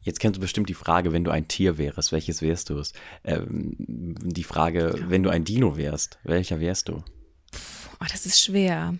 Jetzt 0.00 0.20
kennst 0.20 0.36
du 0.36 0.40
bestimmt 0.40 0.68
die 0.68 0.74
Frage, 0.74 1.12
wenn 1.12 1.24
du 1.24 1.30
ein 1.30 1.48
Tier 1.48 1.78
wärst, 1.78 2.12
welches 2.12 2.42
wärst 2.42 2.68
du? 2.68 2.82
Ähm, 3.24 3.74
die 3.78 4.44
Frage, 4.44 4.94
wenn 5.08 5.22
du 5.22 5.30
ein 5.30 5.44
Dino 5.44 5.78
wärst, 5.78 6.18
welcher 6.24 6.60
wärst 6.60 6.88
du? 6.88 7.02
Oh, 8.00 8.06
das 8.10 8.26
ist 8.26 8.38
schwer. 8.40 8.94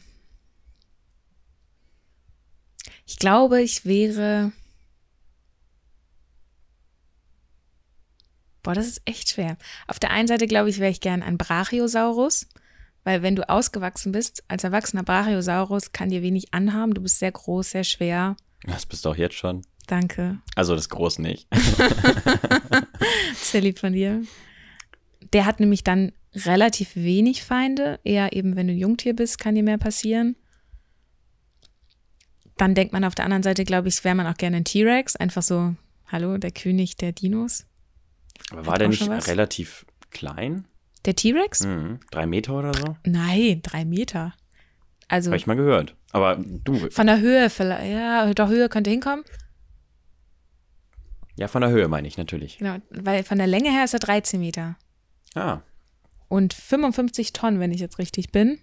Ich 3.06 3.18
glaube, 3.18 3.62
ich 3.62 3.84
wäre. 3.84 4.52
Boah, 8.62 8.74
das 8.74 8.86
ist 8.86 9.02
echt 9.04 9.28
schwer. 9.28 9.58
Auf 9.86 9.98
der 9.98 10.10
einen 10.10 10.26
Seite 10.26 10.46
glaube 10.46 10.70
ich, 10.70 10.78
wäre 10.78 10.90
ich 10.90 11.00
gern 11.00 11.22
ein 11.22 11.36
Brachiosaurus, 11.36 12.46
weil 13.02 13.22
wenn 13.22 13.36
du 13.36 13.46
ausgewachsen 13.48 14.12
bist, 14.12 14.42
als 14.48 14.64
erwachsener 14.64 15.02
Brachiosaurus 15.02 15.92
kann 15.92 16.08
dir 16.08 16.22
wenig 16.22 16.54
anhaben. 16.54 16.94
Du 16.94 17.02
bist 17.02 17.18
sehr 17.18 17.32
groß, 17.32 17.70
sehr 17.72 17.84
schwer. 17.84 18.36
Das 18.62 18.86
bist 18.86 19.04
du 19.04 19.10
auch 19.10 19.16
jetzt 19.16 19.34
schon. 19.34 19.62
Danke. 19.86 20.38
Also 20.56 20.74
das 20.74 20.88
Groß 20.88 21.18
nicht. 21.18 21.46
Sehr 23.34 23.60
lieb 23.60 23.78
von 23.78 23.92
dir. 23.92 24.22
Der 25.32 25.46
hat 25.46 25.60
nämlich 25.60 25.84
dann 25.84 26.12
relativ 26.34 26.96
wenig 26.96 27.42
Feinde. 27.42 28.00
Eher 28.04 28.32
eben, 28.32 28.56
wenn 28.56 28.66
du 28.66 28.72
ein 28.72 28.78
Jungtier 28.78 29.14
bist, 29.14 29.38
kann 29.38 29.54
dir 29.54 29.62
mehr 29.62 29.78
passieren. 29.78 30.36
Dann 32.56 32.74
denkt 32.74 32.92
man 32.92 33.04
auf 33.04 33.14
der 33.14 33.24
anderen 33.24 33.42
Seite, 33.42 33.64
glaube 33.64 33.88
ich, 33.88 34.04
wäre 34.04 34.14
man 34.14 34.26
auch 34.26 34.36
gerne 34.36 34.58
ein 34.58 34.64
T-Rex. 34.64 35.16
Einfach 35.16 35.42
so, 35.42 35.74
hallo, 36.06 36.38
der 36.38 36.52
König 36.52 36.96
der 36.96 37.12
Dinos. 37.12 37.66
Aber 38.50 38.60
Hat 38.60 38.66
war 38.66 38.78
der 38.78 38.88
nicht 38.88 39.08
relativ 39.08 39.86
klein? 40.10 40.66
Der 41.04 41.16
T-Rex? 41.16 41.64
Mhm. 41.64 42.00
Drei 42.10 42.26
Meter 42.26 42.54
oder 42.54 42.72
so? 42.74 42.96
Nein, 43.04 43.60
drei 43.62 43.84
Meter. 43.84 44.34
Also 45.08 45.30
Habe 45.30 45.36
ich 45.36 45.46
mal 45.46 45.56
gehört. 45.56 45.96
Aber 46.12 46.36
du, 46.36 46.88
von 46.90 47.06
der 47.06 47.20
Höhe 47.20 47.50
vielleicht, 47.50 47.90
ja, 47.92 48.32
doch 48.32 48.48
Höhe 48.48 48.68
könnte 48.68 48.90
hinkommen. 48.90 49.24
ja, 51.36 51.48
von 51.48 51.60
der 51.60 51.70
Höhe 51.70 51.88
meine 51.88 52.06
ich 52.06 52.16
natürlich. 52.16 52.58
Genau, 52.58 52.76
weil 52.90 53.24
von 53.24 53.38
der 53.38 53.48
Länge 53.48 53.70
her 53.70 53.84
ist 53.84 53.94
er 53.94 54.00
13 54.00 54.38
Meter. 54.40 54.76
Ah. 55.34 55.60
Und 56.28 56.54
55 56.54 57.32
Tonnen, 57.32 57.58
wenn 57.60 57.72
ich 57.72 57.80
jetzt 57.80 57.98
richtig 57.98 58.30
bin. 58.30 58.58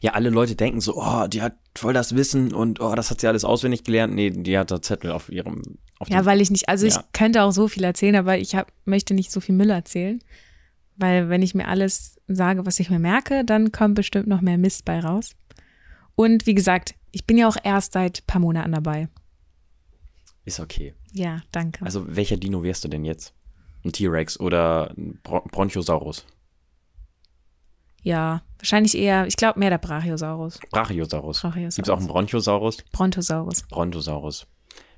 Ja, 0.00 0.12
alle 0.14 0.30
Leute 0.30 0.56
denken 0.56 0.80
so, 0.80 0.96
oh, 0.96 1.26
die 1.28 1.42
hat 1.42 1.56
voll 1.76 1.92
das 1.92 2.14
Wissen 2.14 2.52
und 2.52 2.80
oh, 2.80 2.94
das 2.94 3.10
hat 3.10 3.20
sie 3.20 3.28
alles 3.28 3.44
auswendig 3.44 3.84
gelernt. 3.84 4.14
Nee, 4.14 4.30
die 4.30 4.58
hat 4.58 4.70
da 4.70 4.82
Zettel 4.82 5.10
auf 5.12 5.28
ihrem. 5.30 5.62
Auf 5.98 6.08
Ja, 6.10 6.24
weil 6.24 6.40
ich 6.40 6.50
nicht, 6.50 6.68
also 6.68 6.86
Ja. 6.86 6.92
ich 6.92 7.12
könnte 7.12 7.42
auch 7.42 7.52
so 7.52 7.68
viel 7.68 7.84
erzählen, 7.84 8.16
aber 8.16 8.38
ich 8.38 8.54
hab, 8.54 8.72
möchte 8.84 9.14
nicht 9.14 9.30
so 9.30 9.40
viel 9.40 9.54
Müll 9.54 9.70
erzählen. 9.70 10.20
Weil 10.96 11.28
wenn 11.28 11.42
ich 11.42 11.54
mir 11.54 11.68
alles 11.68 12.16
sage, 12.26 12.66
was 12.66 12.80
ich 12.80 12.90
mir 12.90 12.98
merke, 12.98 13.44
dann 13.44 13.70
kommt 13.70 13.94
bestimmt 13.94 14.26
noch 14.26 14.40
mehr 14.40 14.58
Mist 14.58 14.84
bei 14.84 14.98
raus. 14.98 15.30
Und 16.16 16.46
wie 16.46 16.54
gesagt, 16.54 16.94
ich 17.12 17.24
bin 17.24 17.38
ja 17.38 17.48
auch 17.48 17.56
erst 17.62 17.92
seit 17.92 18.20
ein 18.20 18.26
paar 18.26 18.40
Monaten 18.40 18.72
dabei. 18.72 19.08
Ist 20.44 20.58
okay. 20.60 20.94
Ja, 21.12 21.42
danke. 21.52 21.84
Also, 21.84 22.04
welcher 22.16 22.36
Dino 22.36 22.62
wärst 22.62 22.84
du 22.84 22.88
denn 22.88 23.04
jetzt? 23.04 23.32
Ein 23.84 23.92
T-Rex 23.92 24.40
oder 24.40 24.92
ein 24.96 25.20
Bron 25.22 25.42
Bronchosaurus? 25.50 26.26
Ja, 28.08 28.42
wahrscheinlich 28.58 28.96
eher, 28.96 29.26
ich 29.26 29.36
glaube 29.36 29.58
mehr 29.58 29.68
der 29.70 29.76
Brachiosaurus. 29.78 30.58
Brachiosaurus. 30.70 31.40
Brachiosaurus. 31.42 31.76
Gibt 31.76 31.88
es 31.88 31.92
auch 31.92 31.98
einen 31.98 32.08
Bronchosaurus? 32.08 32.78
Brontosaurus. 32.92 33.62
Brontosaurus. 33.68 34.46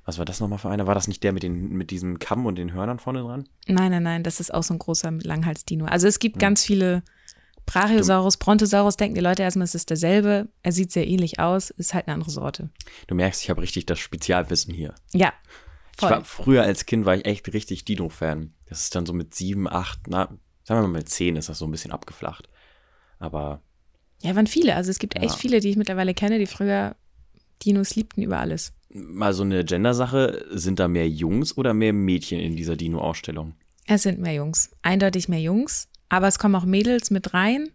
Was 0.05 0.19
war 0.19 0.25
das 0.25 0.39
nochmal 0.41 0.59
für 0.61 0.71
einer? 0.71 0.87
War 0.87 0.95
das 0.95 1.09
nicht 1.09 1.23
der 1.25 1.33
mit, 1.33 1.43
den, 1.43 1.71
mit 1.71 1.91
diesem 1.91 2.19
Kamm 2.21 2.47
und 2.47 2.57
den 2.57 2.73
Hörnern 2.73 2.99
vorne 3.01 3.21
dran? 3.23 3.49
Nein, 3.67 3.91
nein, 3.91 4.03
nein, 4.05 4.23
das 4.23 4.39
ist 4.39 4.55
auch 4.55 4.63
so 4.63 4.73
ein 4.75 4.79
großer 4.79 5.11
Langhalsdino. 5.11 5.85
Also 5.87 6.07
es 6.07 6.21
gibt 6.21 6.39
ganz 6.39 6.65
viele 6.65 7.03
Brachiosaurus, 7.67 8.37
Brontosaurus, 8.37 8.97
denken 8.97 9.15
die 9.17 9.21
Leute 9.21 9.43
erstmal, 9.43 9.65
es 9.65 9.75
ist 9.75 9.91
derselbe. 9.91 10.49
Er 10.63 10.73
sieht 10.73 10.93
sehr 10.93 11.07
ähnlich 11.07 11.39
aus, 11.41 11.71
ist 11.71 11.95
halt 11.95 12.07
eine 12.07 12.15
andere 12.15 12.31
Sorte. 12.31 12.71
Du 13.09 13.15
merkst, 13.15 13.43
ich 13.43 13.51
habe 13.51 13.61
richtig 13.63 13.87
das 13.87 13.99
Spezialwissen 13.99 14.73
hier. 14.73 14.95
Ja, 15.13 15.33
Ich 15.97 16.03
war, 16.03 16.25
voll. 16.25 16.45
früher 16.45 16.63
als 16.63 16.87
Kind 16.87 17.05
war 17.07 17.17
ich 17.17 17.27
echt 17.27 17.53
richtig 17.53 17.85
Dino-Fan. 17.85 18.55
Das 18.69 18.83
ist 18.85 18.95
dann 18.95 19.05
so 19.07 19.13
mit 19.13 19.35
sieben, 19.35 19.69
acht, 19.69 20.01
na, 20.09 20.29
sagen 20.65 20.81
wir 20.81 20.89
mal 20.89 20.99
mit 20.99 21.09
zehn 21.09 21.37
ist 21.37 21.49
das 21.49 21.59
so 21.59 21.67
ein 21.67 21.71
bisschen 21.73 21.93
abgeflacht. 21.93 22.49
Aber 23.21 23.63
Ja, 24.23 24.35
waren 24.35 24.49
viele. 24.49 24.75
Also 24.75 24.91
es 24.91 24.99
gibt 24.99 25.15
echt 25.17 25.25
Ja. 25.35 25.37
viele, 25.37 25.61
die 25.61 25.69
ich 25.71 25.77
mittlerweile 25.77 26.13
kenne, 26.15 26.39
die 26.41 26.47
früher 26.47 26.97
Dinos 27.65 27.95
liebten 27.95 28.23
über 28.23 28.39
alles. 28.41 28.73
mal 28.93 29.33
so 29.33 29.45
eine 29.45 29.65
Gender-Sache, 29.65 30.47
sind 30.51 30.81
da 30.81 30.89
mehr 30.89 31.09
Jungs 31.09 31.57
oder 31.57 31.73
mehr 31.75 31.93
Mädchen 31.93 32.41
in 32.41 32.57
dieser 32.57 32.75
Dino-Ausstellung? 32.75 33.55
Es 33.87 34.03
sind 34.03 34.19
mehr 34.19 34.35
Jungs. 34.35 34.71
Eindeutig 34.83 35.29
mehr 35.29 35.41
Jungs. 35.41 35.87
Aber 36.09 36.27
es 36.27 36.39
kommen 36.41 36.57
auch 36.57 36.65
Mädels 36.65 37.11
mit 37.13 37.33
rein. 37.33 37.69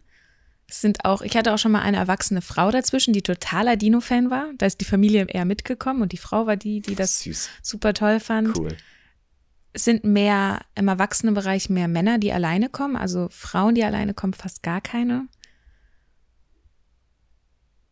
Es 0.67 0.81
sind 0.81 1.05
auch, 1.05 1.21
ich 1.21 1.37
hatte 1.37 1.53
auch 1.53 1.57
schon 1.57 1.71
mal 1.71 1.81
eine 1.83 1.97
erwachsene 1.97 2.41
Frau 2.41 2.69
dazwischen, 2.71 3.13
die 3.13 3.21
totaler 3.21 3.77
Dino-Fan 3.77 4.29
war. 4.29 4.49
Da 4.57 4.65
ist 4.65 4.81
die 4.81 4.85
Familie 4.85 5.25
eher 5.29 5.45
mitgekommen 5.45 6.01
und 6.01 6.11
die 6.11 6.17
Frau 6.17 6.47
war 6.47 6.57
die, 6.57 6.81
die 6.81 6.95
das 6.95 7.21
Süß. 7.21 7.49
super 7.61 7.93
toll 7.93 8.19
fand. 8.19 8.57
Cool. 8.57 8.75
Es 9.75 9.83
sind 9.83 10.05
mehr 10.05 10.61
im 10.75 10.87
Erwachsenenbereich 10.87 11.69
mehr 11.69 11.89
Männer, 11.89 12.17
die 12.17 12.31
alleine 12.31 12.69
kommen. 12.69 12.95
Also 12.95 13.27
Frauen, 13.29 13.75
die 13.75 13.83
alleine 13.83 14.13
kommen, 14.13 14.31
fast 14.31 14.63
gar 14.63 14.79
keine. 14.79 15.27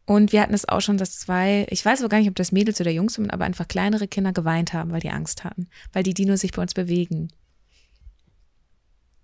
Und 0.05 0.31
wir 0.31 0.41
hatten 0.41 0.53
es 0.53 0.67
auch 0.67 0.79
schon, 0.79 0.97
dass 0.97 1.19
zwei, 1.19 1.67
ich 1.69 1.83
weiß 1.83 1.99
aber 1.99 2.07
gar 2.07 2.19
nicht, 2.19 2.29
ob 2.29 2.37
das 2.37 2.53
Mädels 2.53 2.79
oder 2.79 2.89
Jungs 2.89 3.15
sind, 3.15 3.33
aber 3.33 3.43
einfach 3.43 3.67
kleinere 3.67 4.07
Kinder 4.07 4.31
geweint 4.31 4.71
haben, 4.71 4.91
weil 4.91 5.01
die 5.01 5.09
Angst 5.09 5.43
hatten, 5.43 5.67
weil 5.91 6.03
die 6.03 6.13
Dinos 6.13 6.39
sich 6.39 6.53
bei 6.53 6.61
uns 6.61 6.73
bewegen. 6.73 7.33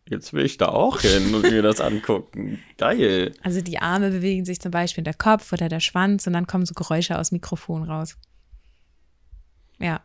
Jetzt 0.10 0.34
will 0.34 0.44
ich 0.44 0.58
da 0.58 0.68
auch 0.68 1.00
hin 1.00 1.34
und 1.34 1.44
mir 1.44 1.62
das 1.62 1.80
angucken. 1.80 2.60
Geil. 2.78 3.32
Also 3.42 3.62
die 3.62 3.80
Arme 3.80 4.12
bewegen 4.12 4.44
sich 4.44 4.60
zum 4.60 4.72
Beispiel 4.72 5.06
der 5.06 5.14
Kopf 5.14 5.54
oder 5.54 5.70
der 5.70 5.80
Schwanz 5.80 6.28
und 6.28 6.34
dann 6.34 6.46
kommen 6.46 6.66
so 6.66 6.74
Geräusche 6.74 7.18
aus 7.18 7.30
dem 7.30 7.36
Mikrofon 7.36 7.84
raus. 7.84 8.18
Ja. 9.80 10.02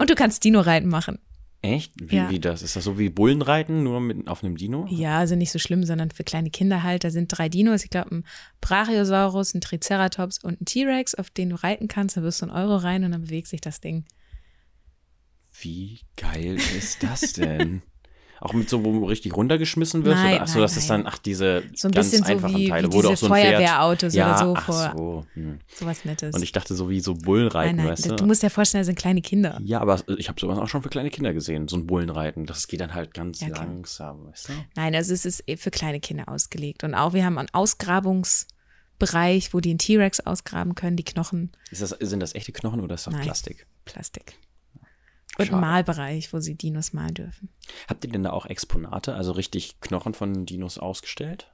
Und 0.00 0.10
du 0.10 0.16
kannst 0.16 0.42
Dino-Reiten 0.42 0.88
machen. 0.88 1.20
Echt? 1.60 1.92
Wie, 2.00 2.16
Ja. 2.16 2.30
wie 2.30 2.38
das? 2.38 2.62
Ist 2.62 2.76
das 2.76 2.84
so 2.84 2.98
wie 2.98 3.08
Bullenreiten, 3.10 3.82
nur 3.82 4.00
mit, 4.00 4.28
auf 4.28 4.44
einem 4.44 4.56
Dino? 4.56 4.86
Ja, 4.88 5.18
also 5.18 5.34
nicht 5.34 5.50
so 5.50 5.58
schlimm, 5.58 5.82
sondern 5.84 6.10
für 6.12 6.22
kleine 6.22 6.50
Kinder 6.50 6.84
halt. 6.84 7.02
Da 7.02 7.10
sind 7.10 7.28
drei 7.28 7.48
Dinos, 7.48 7.82
ich 7.82 7.90
glaube 7.90 8.14
ein 8.14 8.24
Brachiosaurus, 8.60 9.54
ein 9.54 9.60
Triceratops 9.60 10.38
und 10.42 10.60
ein 10.60 10.64
T-Rex, 10.66 11.14
auf 11.16 11.30
den 11.30 11.50
du 11.50 11.56
reiten 11.56 11.88
kannst. 11.88 12.16
Da 12.16 12.22
wirst 12.22 12.42
du 12.42 12.46
einen 12.46 12.54
Euro 12.54 12.76
rein 12.76 13.02
und 13.04 13.10
dann 13.10 13.22
bewegt 13.22 13.48
sich 13.48 13.60
das 13.60 13.80
Ding. 13.80 14.04
Wie 15.60 15.98
geil 16.16 16.56
ist 16.76 17.02
das 17.02 17.32
denn? 17.32 17.82
Auch 18.40 18.52
mit 18.52 18.68
so, 18.68 18.84
wo 18.84 19.04
richtig 19.06 19.36
runtergeschmissen 19.36 20.04
wirst? 20.04 20.16
Nein, 20.16 20.34
oder? 20.34 20.42
Achso, 20.42 20.54
nein, 20.58 20.62
das 20.62 20.76
ist 20.76 20.90
dann, 20.90 21.06
ach, 21.06 21.18
diese 21.18 21.62
So 21.74 21.88
ein 21.88 21.92
ganz 21.92 22.10
bisschen 22.10 22.24
so 22.24 22.32
einfachen 22.32 22.56
wie, 22.56 22.68
Teile, 22.68 22.88
wie 22.88 22.92
wo 22.92 23.02
du 23.02 23.08
auch 23.08 23.16
so 23.16 23.26
ein 23.26 23.32
Pferd. 23.32 23.56
Feuerwehrautos 23.56 24.14
ja, 24.14 24.28
oder 24.28 24.38
so 24.38 24.54
ach 24.56 24.64
vor 24.64 24.92
so. 24.96 25.26
Hm. 25.34 25.58
sowas 25.74 26.04
Nettes. 26.04 26.34
Und 26.34 26.42
ich 26.42 26.52
dachte 26.52 26.74
so 26.74 26.88
wie 26.88 27.00
so 27.00 27.14
Bullenreiten, 27.14 27.76
nein, 27.76 27.86
nein, 27.86 27.92
weißt 27.92 28.10
du? 28.10 28.16
du 28.16 28.26
musst 28.26 28.42
dir 28.42 28.50
vorstellen, 28.50 28.80
das 28.80 28.86
sind 28.86 28.98
kleine 28.98 29.22
Kinder. 29.22 29.60
ja, 29.64 29.80
aber 29.80 30.00
ich 30.16 30.28
habe 30.28 30.40
sowas 30.40 30.58
auch 30.58 30.68
schon 30.68 30.82
für 30.82 30.88
kleine 30.88 31.10
Kinder 31.10 31.32
gesehen, 31.32 31.68
so 31.68 31.76
ein 31.76 31.86
Bullenreiten. 31.86 32.46
Das 32.46 32.68
geht 32.68 32.80
dann 32.80 32.94
halt 32.94 33.14
ganz 33.14 33.40
Ja, 33.40 33.48
klar. 33.48 33.66
langsam, 33.66 34.26
weißt 34.28 34.48
du? 34.50 34.52
Nein, 34.76 34.94
also 34.94 35.12
es 35.12 35.24
ist 35.24 35.44
für 35.56 35.70
kleine 35.70 36.00
Kinder 36.00 36.28
ausgelegt. 36.28 36.84
Und 36.84 36.94
auch 36.94 37.12
wir 37.14 37.24
haben 37.24 37.38
einen 37.38 37.48
Ausgrabungsbereich, 37.52 39.52
wo 39.52 39.60
die 39.60 39.70
einen 39.70 39.78
T-Rex 39.78 40.20
ausgraben 40.20 40.74
können, 40.74 40.96
die 40.96 41.04
Knochen, 41.04 41.52
das, 41.70 41.90
sind 41.90 42.20
das 42.20 42.34
echte 42.34 42.52
Knochen 42.52 42.80
oder 42.80 42.94
ist 42.94 43.06
das. 43.06 43.14
Plastik? 43.14 43.66
Plastik. 43.84 44.34
Und 45.38 45.46
Schade. 45.46 45.60
Malbereich, 45.60 46.32
wo 46.32 46.40
sie 46.40 46.56
Dinos 46.56 46.92
malen 46.92 47.14
dürfen. 47.14 47.48
Habt 47.88 48.04
ihr 48.04 48.10
denn 48.10 48.24
da 48.24 48.30
auch 48.30 48.46
Exponate, 48.46 49.14
also 49.14 49.32
richtig 49.32 49.80
Knochen 49.80 50.12
von 50.12 50.46
Dinos 50.46 50.78
ausgestellt? 50.78 51.48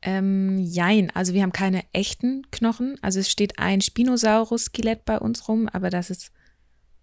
Ähm, 0.00 0.58
jein, 0.58 1.10
also 1.10 1.32
wir 1.32 1.42
haben 1.42 1.52
keine 1.52 1.82
echten 1.92 2.48
Knochen. 2.52 2.96
Also 3.02 3.18
es 3.18 3.30
steht 3.30 3.58
ein 3.58 3.80
Spinosaurus-Skelett 3.80 5.04
bei 5.04 5.18
uns 5.18 5.48
rum, 5.48 5.68
aber 5.68 5.90
das 5.90 6.10
ist, 6.10 6.30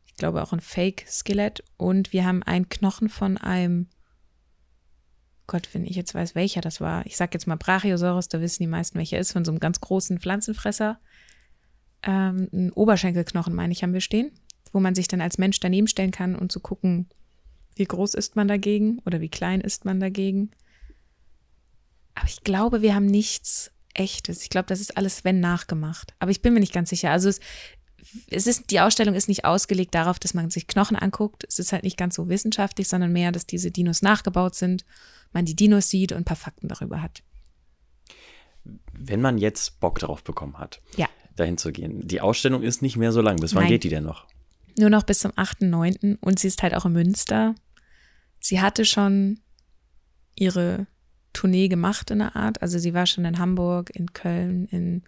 ich 0.05 0.15
glaube, 0.15 0.41
auch 0.43 0.53
ein 0.53 0.61
Fake-Skelett. 0.61 1.63
Und 1.75 2.13
wir 2.13 2.25
haben 2.25 2.41
einen 2.43 2.69
Knochen 2.69 3.09
von 3.09 3.37
einem, 3.37 3.87
Gott, 5.45 5.67
wenn 5.73 5.83
ich 5.83 5.97
jetzt 5.97 6.15
weiß, 6.15 6.35
welcher 6.35 6.61
das 6.61 6.79
war. 6.79 7.05
Ich 7.05 7.17
sag 7.17 7.33
jetzt 7.33 7.47
mal 7.47 7.57
Brachiosaurus, 7.57 8.29
da 8.29 8.39
wissen 8.39 8.63
die 8.63 8.67
meisten, 8.67 8.97
welcher 8.97 9.19
ist, 9.19 9.33
von 9.33 9.43
so 9.43 9.51
einem 9.51 9.59
ganz 9.59 9.81
großen 9.81 10.19
Pflanzenfresser. 10.19 10.99
Ähm, 12.03 12.47
ein 12.53 12.71
Oberschenkelknochen, 12.71 13.53
meine 13.53 13.73
ich, 13.73 13.83
haben 13.83 13.93
wir 13.93 14.01
stehen, 14.01 14.31
wo 14.71 14.79
man 14.79 14.95
sich 14.95 15.07
dann 15.07 15.21
als 15.21 15.37
Mensch 15.37 15.59
daneben 15.59 15.87
stellen 15.87 16.11
kann 16.11 16.35
und 16.35 16.51
zu 16.51 16.59
gucken, 16.59 17.07
wie 17.75 17.85
groß 17.85 18.13
ist 18.13 18.35
man 18.35 18.47
dagegen 18.47 18.99
oder 19.05 19.21
wie 19.21 19.29
klein 19.29 19.61
ist 19.61 19.85
man 19.85 19.99
dagegen. 19.99 20.51
Aber 22.15 22.27
ich 22.27 22.43
glaube, 22.43 22.81
wir 22.81 22.93
haben 22.95 23.05
nichts 23.05 23.71
Echtes. 23.93 24.43
Ich 24.43 24.49
glaube, 24.49 24.67
das 24.67 24.79
ist 24.81 24.97
alles, 24.97 25.23
wenn, 25.23 25.39
nachgemacht. 25.39 26.13
Aber 26.19 26.31
ich 26.31 26.41
bin 26.41 26.53
mir 26.53 26.59
nicht 26.59 26.73
ganz 26.73 26.89
sicher. 26.89 27.11
Also 27.11 27.29
es, 27.29 27.39
es 28.27 28.47
ist, 28.47 28.71
die 28.71 28.79
Ausstellung 28.79 29.15
ist 29.15 29.27
nicht 29.27 29.45
ausgelegt 29.45 29.95
darauf, 29.95 30.19
dass 30.19 30.33
man 30.33 30.49
sich 30.49 30.67
Knochen 30.67 30.95
anguckt. 30.97 31.45
Es 31.47 31.59
ist 31.59 31.71
halt 31.71 31.83
nicht 31.83 31.97
ganz 31.97 32.15
so 32.15 32.29
wissenschaftlich, 32.29 32.87
sondern 32.87 33.11
mehr, 33.11 33.31
dass 33.31 33.45
diese 33.45 33.71
Dinos 33.71 34.01
nachgebaut 34.01 34.55
sind, 34.55 34.85
man 35.33 35.45
die 35.45 35.55
Dinos 35.55 35.89
sieht 35.89 36.11
und 36.11 36.19
ein 36.19 36.25
paar 36.25 36.37
Fakten 36.37 36.67
darüber 36.67 37.01
hat. 37.01 37.23
Wenn 38.93 39.21
man 39.21 39.37
jetzt 39.37 39.79
Bock 39.79 39.99
darauf 39.99 40.23
bekommen 40.23 40.57
hat, 40.57 40.81
Ja. 40.97 41.09
dahin 41.35 41.57
zu 41.57 41.71
gehen. 41.71 42.07
Die 42.07 42.21
Ausstellung 42.21 42.61
ist 42.63 42.81
nicht 42.81 42.97
mehr 42.97 43.11
so 43.11 43.21
lang. 43.21 43.37
Bis 43.39 43.55
wann 43.55 43.63
Nein. 43.63 43.71
geht 43.71 43.83
die 43.83 43.89
denn 43.89 44.03
noch? 44.03 44.27
Nur 44.77 44.89
noch 44.89 45.03
bis 45.03 45.19
zum 45.19 45.31
8.9. 45.31 46.17
und 46.21 46.39
sie 46.39 46.47
ist 46.47 46.63
halt 46.63 46.75
auch 46.75 46.85
in 46.85 46.93
Münster. 46.93 47.55
Sie 48.39 48.61
hatte 48.61 48.85
schon 48.85 49.39
ihre 50.35 50.87
Tournee 51.33 51.67
gemacht 51.67 52.11
in 52.11 52.19
der 52.19 52.35
Art. 52.35 52.61
Also 52.61 52.79
sie 52.79 52.93
war 52.93 53.05
schon 53.05 53.25
in 53.25 53.37
Hamburg, 53.37 53.91
in 53.93 54.13
Köln, 54.13 54.65
in 54.65 55.03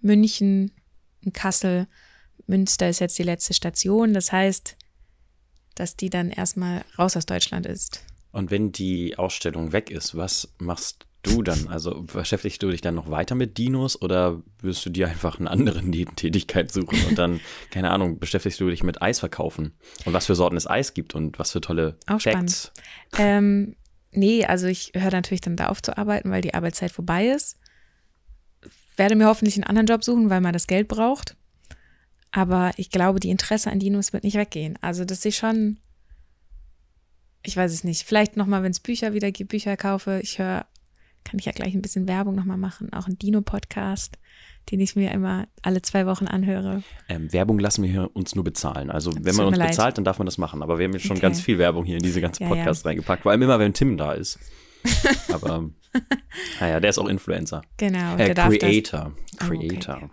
München, 0.00 0.72
in 1.20 1.32
Kassel. 1.32 1.86
Münster 2.46 2.88
ist 2.88 3.00
jetzt 3.00 3.18
die 3.18 3.22
letzte 3.22 3.54
Station. 3.54 4.12
Das 4.12 4.32
heißt, 4.32 4.76
dass 5.74 5.96
die 5.96 6.10
dann 6.10 6.30
erstmal 6.30 6.84
raus 6.98 7.16
aus 7.16 7.26
Deutschland 7.26 7.66
ist. 7.66 8.04
Und 8.32 8.50
wenn 8.50 8.72
die 8.72 9.16
Ausstellung 9.16 9.72
weg 9.72 9.90
ist, 9.90 10.16
was 10.16 10.52
machst 10.58 11.06
du 11.26 11.42
dann? 11.42 11.68
Also 11.68 12.02
beschäftigst 12.02 12.62
du 12.62 12.70
dich 12.70 12.80
dann 12.80 12.94
noch 12.94 13.10
weiter 13.10 13.34
mit 13.34 13.58
Dinos 13.58 14.00
oder 14.00 14.42
wirst 14.60 14.84
du 14.86 14.90
dir 14.90 15.08
einfach 15.08 15.38
eine 15.38 15.50
andere 15.50 15.82
Nebentätigkeit 15.82 16.72
suchen 16.72 16.98
und 17.08 17.18
dann, 17.18 17.40
keine 17.70 17.90
Ahnung, 17.90 18.18
beschäftigst 18.18 18.60
du 18.60 18.68
dich 18.68 18.82
mit 18.82 19.02
Eis 19.02 19.18
verkaufen 19.18 19.72
und 20.04 20.12
was 20.12 20.26
für 20.26 20.34
Sorten 20.34 20.56
es 20.56 20.66
Eis 20.66 20.94
gibt 20.94 21.14
und 21.14 21.38
was 21.38 21.52
für 21.52 21.60
tolle 21.60 21.98
Auch 22.06 22.20
Facts. 22.20 22.72
Ähm, 23.18 23.76
nee, 24.12 24.44
also 24.44 24.66
ich 24.66 24.92
höre 24.94 25.10
natürlich 25.10 25.40
dann 25.40 25.56
da 25.56 25.66
auf 25.68 25.82
zu 25.82 25.96
arbeiten, 25.96 26.30
weil 26.30 26.42
die 26.42 26.54
Arbeitszeit 26.54 26.92
vorbei 26.92 27.28
ist. 27.28 27.58
Werde 28.96 29.16
mir 29.16 29.26
hoffentlich 29.26 29.56
einen 29.56 29.64
anderen 29.64 29.86
Job 29.86 30.04
suchen, 30.04 30.30
weil 30.30 30.40
man 30.40 30.52
das 30.52 30.66
Geld 30.66 30.88
braucht. 30.88 31.36
Aber 32.30 32.72
ich 32.76 32.90
glaube, 32.90 33.20
die 33.20 33.30
Interesse 33.30 33.70
an 33.70 33.78
Dinos 33.78 34.12
wird 34.12 34.24
nicht 34.24 34.36
weggehen. 34.36 34.76
Also, 34.80 35.04
dass 35.04 35.24
ich 35.24 35.36
schon, 35.36 35.78
ich 37.44 37.56
weiß 37.56 37.72
es 37.72 37.84
nicht, 37.84 38.02
vielleicht 38.02 38.36
nochmal, 38.36 38.64
wenn 38.64 38.72
es 38.72 38.80
Bücher 38.80 39.14
wieder 39.14 39.30
gibt, 39.30 39.50
Bücher 39.50 39.76
kaufe. 39.76 40.20
Ich 40.20 40.38
höre 40.38 40.66
kann 41.24 41.38
ich 41.38 41.46
ja 41.46 41.52
gleich 41.52 41.74
ein 41.74 41.82
bisschen 41.82 42.06
Werbung 42.06 42.34
nochmal 42.34 42.56
machen, 42.56 42.92
auch 42.92 43.06
ein 43.06 43.18
Dino-Podcast, 43.18 44.18
den 44.70 44.80
ich 44.80 44.96
mir 44.96 45.10
immer 45.10 45.46
alle 45.62 45.82
zwei 45.82 46.06
Wochen 46.06 46.26
anhöre. 46.26 46.82
Ähm, 47.08 47.32
Werbung 47.32 47.58
lassen 47.58 47.82
wir 47.82 47.90
hier 47.90 48.10
uns 48.14 48.34
nur 48.34 48.44
bezahlen. 48.44 48.90
Also 48.90 49.12
wenn 49.20 49.34
man 49.36 49.46
uns 49.46 49.56
leid. 49.56 49.68
bezahlt, 49.68 49.98
dann 49.98 50.04
darf 50.04 50.18
man 50.18 50.26
das 50.26 50.38
machen. 50.38 50.62
Aber 50.62 50.78
wir 50.78 50.86
haben 50.86 50.92
jetzt 50.92 51.06
schon 51.06 51.16
okay. 51.16 51.22
ganz 51.22 51.40
viel 51.40 51.58
Werbung 51.58 51.84
hier 51.84 51.96
in 51.96 52.02
diese 52.02 52.20
ganze 52.20 52.44
Podcast 52.44 52.82
ja, 52.82 52.88
ja. 52.88 52.90
reingepackt. 52.90 53.22
Vor 53.22 53.32
allem 53.32 53.42
immer, 53.42 53.58
wenn 53.58 53.74
Tim 53.74 53.96
da 53.96 54.12
ist. 54.12 54.38
Aber 55.32 55.70
naja, 56.60 56.80
der 56.80 56.90
ist 56.90 56.98
auch 56.98 57.08
Influencer. 57.08 57.62
Genau. 57.76 58.16
Äh, 58.16 58.34
Creator. 58.34 59.12
Creator. 59.38 59.98
Oh, 60.00 60.04
okay. 60.04 60.10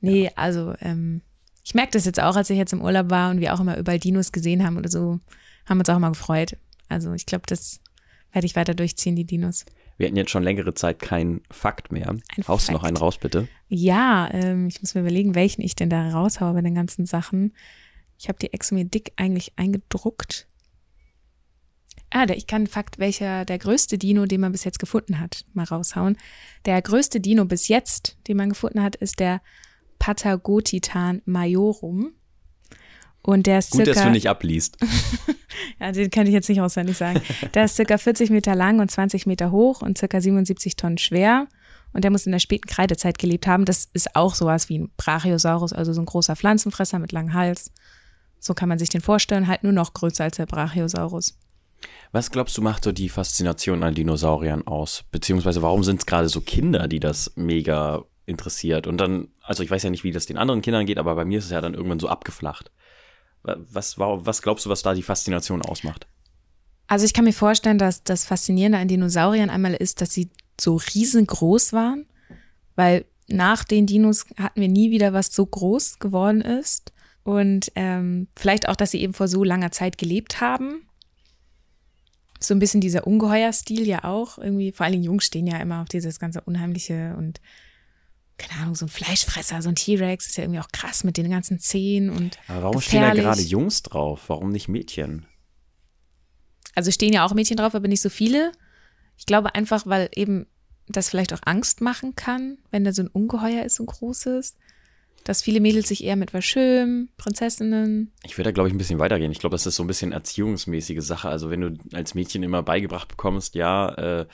Nee, 0.00 0.30
also 0.34 0.74
ähm, 0.80 1.22
ich 1.64 1.74
merke 1.74 1.92
das 1.92 2.06
jetzt 2.06 2.20
auch, 2.20 2.36
als 2.36 2.50
ich 2.50 2.56
jetzt 2.56 2.72
im 2.72 2.82
Urlaub 2.82 3.10
war 3.10 3.30
und 3.30 3.40
wir 3.40 3.54
auch 3.54 3.60
immer 3.60 3.76
überall 3.76 3.98
Dinos 3.98 4.32
gesehen 4.32 4.64
haben 4.64 4.78
oder 4.78 4.88
so, 4.88 5.20
haben 5.66 5.78
uns 5.78 5.88
auch 5.88 5.96
immer 5.96 6.10
gefreut. 6.10 6.56
Also 6.88 7.12
ich 7.12 7.26
glaube, 7.26 7.44
das 7.46 7.80
werde 8.32 8.46
ich 8.46 8.56
weiter 8.56 8.74
durchziehen, 8.74 9.16
die 9.16 9.24
Dinos. 9.24 9.64
Wir 10.00 10.06
hatten 10.06 10.16
jetzt 10.16 10.30
schon 10.30 10.44
längere 10.44 10.72
Zeit 10.72 10.98
keinen 10.98 11.42
Fakt 11.50 11.92
mehr. 11.92 12.08
Ein 12.08 12.48
Haust 12.48 12.68
du 12.68 12.72
noch 12.72 12.84
einen 12.84 12.96
raus, 12.96 13.18
bitte? 13.18 13.48
Ja, 13.68 14.30
ähm, 14.32 14.66
ich 14.66 14.80
muss 14.80 14.94
mir 14.94 15.02
überlegen, 15.02 15.34
welchen 15.34 15.60
ich 15.60 15.76
denn 15.76 15.90
da 15.90 16.08
raushaue 16.08 16.54
bei 16.54 16.62
den 16.62 16.74
ganzen 16.74 17.04
Sachen. 17.04 17.52
Ich 18.18 18.28
habe 18.28 18.38
die 18.38 18.50
Exo 18.50 18.74
mir 18.74 18.86
dick 18.86 19.12
eigentlich 19.16 19.52
eingedruckt. 19.56 20.48
Ah, 22.08 22.24
ich 22.30 22.46
kann 22.46 22.66
Fakt, 22.66 22.98
welcher 22.98 23.44
der 23.44 23.58
größte 23.58 23.98
Dino, 23.98 24.24
den 24.24 24.40
man 24.40 24.52
bis 24.52 24.64
jetzt 24.64 24.78
gefunden 24.78 25.20
hat, 25.20 25.44
mal 25.52 25.64
raushauen. 25.64 26.16
Der 26.64 26.80
größte 26.80 27.20
Dino 27.20 27.44
bis 27.44 27.68
jetzt, 27.68 28.16
den 28.26 28.38
man 28.38 28.48
gefunden 28.48 28.82
hat, 28.82 28.96
ist 28.96 29.20
der 29.20 29.42
Patagotitan 29.98 31.20
majorum. 31.26 32.14
Und 33.22 33.46
der 33.46 33.58
ist 33.58 33.72
Gut, 33.72 33.84
circa, 33.84 33.92
dass 33.92 34.04
du 34.04 34.10
nicht 34.10 34.28
abliest. 34.28 34.78
ja, 35.80 35.92
den 35.92 36.10
kann 36.10 36.26
ich 36.26 36.32
jetzt 36.32 36.48
nicht 36.48 36.60
auswendig 36.60 36.96
sagen. 36.96 37.20
Der 37.54 37.64
ist 37.64 37.76
circa 37.76 37.98
40 37.98 38.30
Meter 38.30 38.54
lang 38.54 38.80
und 38.80 38.90
20 38.90 39.26
Meter 39.26 39.50
hoch 39.50 39.82
und 39.82 39.98
circa 39.98 40.20
77 40.20 40.76
Tonnen 40.76 40.98
schwer. 40.98 41.46
Und 41.92 42.04
der 42.04 42.10
muss 42.10 42.26
in 42.26 42.32
der 42.32 42.38
späten 42.38 42.68
Kreidezeit 42.68 43.18
gelebt 43.18 43.46
haben. 43.46 43.64
Das 43.64 43.88
ist 43.92 44.14
auch 44.16 44.34
sowas 44.34 44.68
wie 44.68 44.78
ein 44.78 44.90
Brachiosaurus, 44.96 45.72
also 45.72 45.92
so 45.92 46.00
ein 46.00 46.06
großer 46.06 46.36
Pflanzenfresser 46.36 46.98
mit 46.98 47.12
langem 47.12 47.34
Hals. 47.34 47.72
So 48.38 48.54
kann 48.54 48.68
man 48.68 48.78
sich 48.78 48.88
den 48.88 49.00
vorstellen, 49.00 49.48
halt 49.48 49.64
nur 49.64 49.72
noch 49.72 49.92
größer 49.92 50.24
als 50.24 50.36
der 50.36 50.46
Brachiosaurus. 50.46 51.36
Was 52.12 52.30
glaubst 52.30 52.56
du, 52.56 52.62
macht 52.62 52.84
so 52.84 52.92
die 52.92 53.08
Faszination 53.08 53.82
an 53.82 53.94
Dinosauriern 53.94 54.66
aus? 54.66 55.04
Beziehungsweise 55.10 55.62
warum 55.62 55.84
sind 55.84 56.00
es 56.00 56.06
gerade 56.06 56.28
so 56.28 56.40
Kinder, 56.40 56.88
die 56.88 57.00
das 57.00 57.32
mega 57.36 58.04
interessiert? 58.26 58.86
Und 58.86 58.98
dann, 58.98 59.28
also 59.42 59.62
ich 59.62 59.70
weiß 59.70 59.82
ja 59.82 59.90
nicht, 59.90 60.04
wie 60.04 60.12
das 60.12 60.26
den 60.26 60.38
anderen 60.38 60.62
Kindern 60.62 60.86
geht, 60.86 60.98
aber 60.98 61.14
bei 61.14 61.24
mir 61.24 61.38
ist 61.38 61.46
es 61.46 61.50
ja 61.50 61.60
dann 61.60 61.74
irgendwann 61.74 62.00
so 62.00 62.08
abgeflacht. 62.08 62.70
Was, 63.42 63.98
was 63.98 64.42
glaubst 64.42 64.66
du, 64.66 64.70
was 64.70 64.82
da 64.82 64.94
die 64.94 65.02
Faszination 65.02 65.62
ausmacht? 65.62 66.06
Also 66.86 67.04
ich 67.04 67.14
kann 67.14 67.24
mir 67.24 67.32
vorstellen, 67.32 67.78
dass 67.78 68.02
das 68.02 68.24
Faszinierende 68.24 68.78
an 68.78 68.88
Dinosauriern 68.88 69.48
einmal 69.48 69.74
ist, 69.74 70.00
dass 70.00 70.12
sie 70.12 70.28
so 70.60 70.76
riesengroß 70.76 71.72
waren, 71.72 72.06
weil 72.74 73.04
nach 73.28 73.64
den 73.64 73.86
Dinos 73.86 74.26
hatten 74.36 74.60
wir 74.60 74.68
nie 74.68 74.90
wieder 74.90 75.12
was 75.12 75.32
so 75.32 75.46
groß 75.46 76.00
geworden 76.00 76.40
ist. 76.40 76.92
Und 77.22 77.70
ähm, 77.76 78.28
vielleicht 78.36 78.68
auch, 78.68 78.76
dass 78.76 78.90
sie 78.90 79.00
eben 79.00 79.14
vor 79.14 79.28
so 79.28 79.44
langer 79.44 79.70
Zeit 79.70 79.98
gelebt 79.98 80.40
haben. 80.40 80.86
So 82.40 82.54
ein 82.54 82.58
bisschen 82.58 82.80
dieser 82.80 83.06
Ungeheuerstil 83.06 83.86
ja 83.86 84.04
auch. 84.04 84.38
Irgendwie, 84.38 84.72
vor 84.72 84.84
allen 84.84 84.94
Dingen 84.94 85.04
Jungs 85.04 85.26
stehen 85.26 85.46
ja 85.46 85.58
immer 85.58 85.82
auf 85.82 85.88
dieses 85.88 86.18
ganze 86.18 86.40
Unheimliche 86.40 87.14
und 87.16 87.40
keine 88.40 88.62
Ahnung, 88.62 88.74
so 88.74 88.86
ein 88.86 88.88
Fleischfresser, 88.88 89.62
so 89.62 89.68
ein 89.68 89.74
T-Rex 89.74 90.26
ist 90.26 90.36
ja 90.36 90.44
irgendwie 90.44 90.60
auch 90.60 90.70
krass 90.72 91.04
mit 91.04 91.16
den 91.16 91.30
ganzen 91.30 91.58
Zähnen 91.58 92.10
und. 92.10 92.38
Aber 92.48 92.62
warum 92.62 92.76
gefährlich. 92.76 93.10
stehen 93.10 93.24
da 93.24 93.30
gerade 93.30 93.42
Jungs 93.42 93.82
drauf? 93.82 94.24
Warum 94.28 94.50
nicht 94.50 94.68
Mädchen? 94.68 95.26
Also 96.74 96.90
stehen 96.90 97.12
ja 97.12 97.24
auch 97.24 97.34
Mädchen 97.34 97.56
drauf, 97.56 97.74
aber 97.74 97.88
nicht 97.88 98.00
so 98.00 98.08
viele. 98.08 98.52
Ich 99.16 99.26
glaube 99.26 99.54
einfach, 99.54 99.86
weil 99.86 100.08
eben 100.14 100.46
das 100.88 101.08
vielleicht 101.08 101.32
auch 101.32 101.40
Angst 101.44 101.80
machen 101.80 102.14
kann, 102.16 102.58
wenn 102.70 102.84
da 102.84 102.92
so 102.92 103.02
ein 103.02 103.08
Ungeheuer 103.08 103.64
ist, 103.64 103.76
so 103.76 103.84
ein 103.84 103.86
großes. 103.86 104.56
Dass 105.24 105.42
viele 105.42 105.60
Mädels 105.60 105.88
sich 105.88 106.02
eher 106.02 106.16
mit 106.16 106.30
verschönen, 106.30 107.10
Prinzessinnen. 107.18 108.10
Ich 108.24 108.38
würde 108.38 108.48
da, 108.48 108.52
glaube 108.52 108.70
ich, 108.70 108.74
ein 108.74 108.78
bisschen 108.78 108.98
weitergehen. 108.98 109.30
Ich 109.30 109.38
glaube, 109.38 109.54
das 109.54 109.66
ist 109.66 109.76
so 109.76 109.84
ein 109.84 109.86
bisschen 109.86 110.12
erziehungsmäßige 110.12 111.04
Sache. 111.04 111.28
Also, 111.28 111.50
wenn 111.50 111.60
du 111.60 111.76
als 111.92 112.14
Mädchen 112.14 112.42
immer 112.42 112.62
beigebracht 112.62 113.08
bekommst, 113.08 113.54
ja, 113.54 113.90
äh, 114.20 114.26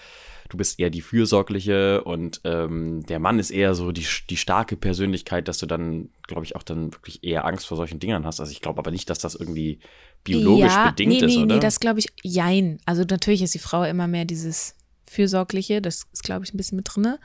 du 0.48 0.56
bist 0.56 0.78
eher 0.78 0.90
die 0.90 1.00
Fürsorgliche 1.00 2.04
und 2.04 2.40
ähm, 2.44 3.04
der 3.06 3.18
Mann 3.18 3.38
ist 3.38 3.50
eher 3.50 3.74
so 3.74 3.92
die, 3.92 4.06
die 4.30 4.36
starke 4.36 4.76
Persönlichkeit, 4.76 5.48
dass 5.48 5.58
du 5.58 5.66
dann, 5.66 6.10
glaube 6.26 6.44
ich, 6.44 6.56
auch 6.56 6.62
dann 6.62 6.92
wirklich 6.92 7.24
eher 7.24 7.44
Angst 7.44 7.66
vor 7.66 7.76
solchen 7.76 7.98
Dingern 7.98 8.24
hast. 8.24 8.40
Also 8.40 8.52
ich 8.52 8.60
glaube 8.60 8.78
aber 8.78 8.90
nicht, 8.90 9.10
dass 9.10 9.18
das 9.18 9.34
irgendwie 9.34 9.80
biologisch 10.24 10.72
ja, 10.72 10.90
bedingt 10.90 11.12
nee, 11.12 11.20
nee, 11.20 11.26
ist, 11.26 11.36
oder? 11.38 11.54
Nee, 11.54 11.60
das 11.60 11.80
glaube 11.80 12.00
ich, 12.00 12.06
jein. 12.22 12.78
Also 12.84 13.04
natürlich 13.08 13.42
ist 13.42 13.54
die 13.54 13.60
Frau 13.60 13.84
immer 13.84 14.06
mehr 14.06 14.24
dieses 14.24 14.74
Fürsorgliche, 15.08 15.80
das 15.80 16.06
ist, 16.12 16.24
glaube 16.24 16.44
ich, 16.44 16.52
ein 16.52 16.56
bisschen 16.56 16.76
mit 16.76 16.88
drinne. 16.92 17.18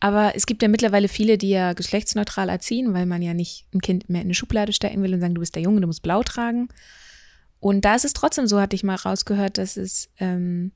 Aber 0.00 0.34
es 0.34 0.46
gibt 0.46 0.62
ja 0.62 0.68
mittlerweile 0.68 1.08
viele, 1.08 1.38
die 1.38 1.50
ja 1.50 1.72
geschlechtsneutral 1.72 2.48
erziehen, 2.48 2.92
weil 2.94 3.06
man 3.06 3.22
ja 3.22 3.34
nicht 3.34 3.66
ein 3.74 3.80
Kind 3.80 4.08
mehr 4.08 4.22
in 4.22 4.26
eine 4.26 4.34
Schublade 4.34 4.72
stecken 4.72 5.02
will 5.02 5.14
und 5.14 5.20
sagen, 5.20 5.34
du 5.34 5.40
bist 5.40 5.54
der 5.54 5.62
Junge, 5.62 5.80
du 5.80 5.86
musst 5.86 6.02
blau 6.02 6.22
tragen. 6.22 6.68
Und 7.60 7.84
da 7.84 7.94
ist 7.94 8.04
es 8.04 8.12
trotzdem 8.12 8.46
so, 8.46 8.60
hatte 8.60 8.76
ich 8.76 8.84
mal 8.84 8.96
rausgehört, 8.96 9.58
dass 9.58 9.76
es, 9.76 10.10
ähm, 10.18 10.72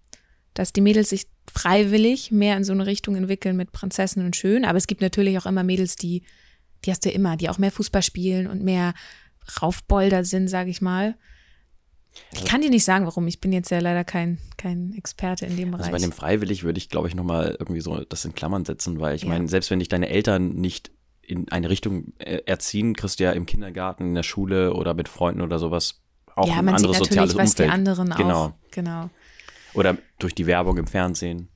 dass 0.61 0.75
die 0.75 0.83
Mädels 0.83 1.09
sich 1.09 1.27
freiwillig 1.51 2.31
mehr 2.33 2.55
in 2.59 2.65
so 2.65 2.75
eine 2.75 2.85
Richtung 2.85 3.17
entwickeln 3.17 3.57
mit 3.57 3.73
Prinzessinnen 3.73 4.27
und 4.27 4.37
Schön. 4.37 4.67
Aber 4.67 4.77
es 4.77 4.87
gibt 4.87 5.01
natürlich 5.01 5.39
auch 5.39 5.47
immer 5.47 5.65
Mädels, 5.65 5.97
die, 5.97 6.23
die 6.85 6.91
hast 6.91 7.03
du 7.07 7.11
immer, 7.11 7.39
die 7.39 7.49
auch 7.49 7.57
mehr 7.57 7.73
Fußball 7.73 8.03
spielen 8.03 8.47
und 8.47 8.63
mehr 8.63 8.93
Raufbolder 9.63 10.23
sind, 10.23 10.49
sage 10.49 10.69
ich 10.69 10.83
mal. 10.83 11.17
Ich 12.35 12.45
kann 12.45 12.61
dir 12.61 12.69
nicht 12.69 12.85
sagen, 12.85 13.07
warum. 13.07 13.27
Ich 13.27 13.41
bin 13.41 13.55
jetzt 13.55 13.71
ja 13.71 13.79
leider 13.79 14.05
kein, 14.05 14.37
kein 14.59 14.93
Experte 14.93 15.47
in 15.47 15.57
dem 15.57 15.71
Bereich. 15.71 15.87
Also 15.87 15.93
bei 15.93 15.99
dem 15.99 16.13
freiwillig 16.13 16.63
würde 16.63 16.77
ich, 16.77 16.91
glaube 16.91 17.09
ich, 17.09 17.15
nochmal 17.15 17.57
irgendwie 17.59 17.81
so 17.81 18.05
das 18.05 18.27
in 18.27 18.35
Klammern 18.35 18.67
setzen, 18.67 19.01
weil 19.01 19.17
ich 19.17 19.23
ja. 19.23 19.31
meine, 19.31 19.49
selbst 19.49 19.71
wenn 19.71 19.79
dich 19.79 19.89
deine 19.89 20.11
Eltern 20.11 20.57
nicht 20.57 20.91
in 21.23 21.51
eine 21.51 21.71
Richtung 21.71 22.13
äh, 22.19 22.43
erziehen, 22.45 22.95
kriegst 22.95 23.19
du 23.19 23.25
ja 23.25 23.33
im 23.33 23.47
Kindergarten, 23.47 24.09
in 24.09 24.15
der 24.15 24.25
Schule 24.25 24.75
oder 24.75 24.93
mit 24.93 25.09
Freunden 25.09 25.41
oder 25.41 25.59
sowas 25.59 26.03
auch 26.37 26.47
ja, 26.47 26.57
ein 26.57 26.69
anderes 26.69 26.99
soziales 26.99 27.35
Umfeld. 27.35 27.61
Ja, 27.61 27.77
man 27.77 27.87
sieht 27.87 27.97
natürlich, 27.97 27.97
was 27.97 28.05
die 28.05 28.11
anderen 28.11 28.11
genau. 28.11 28.45
auch. 28.45 28.53
Genau. 28.73 29.11
Oder 29.75 29.99
durch 30.19 30.35
die 30.35 30.47
Werbung 30.47 30.79
im 30.79 30.87
Fernsehen. 30.87 31.49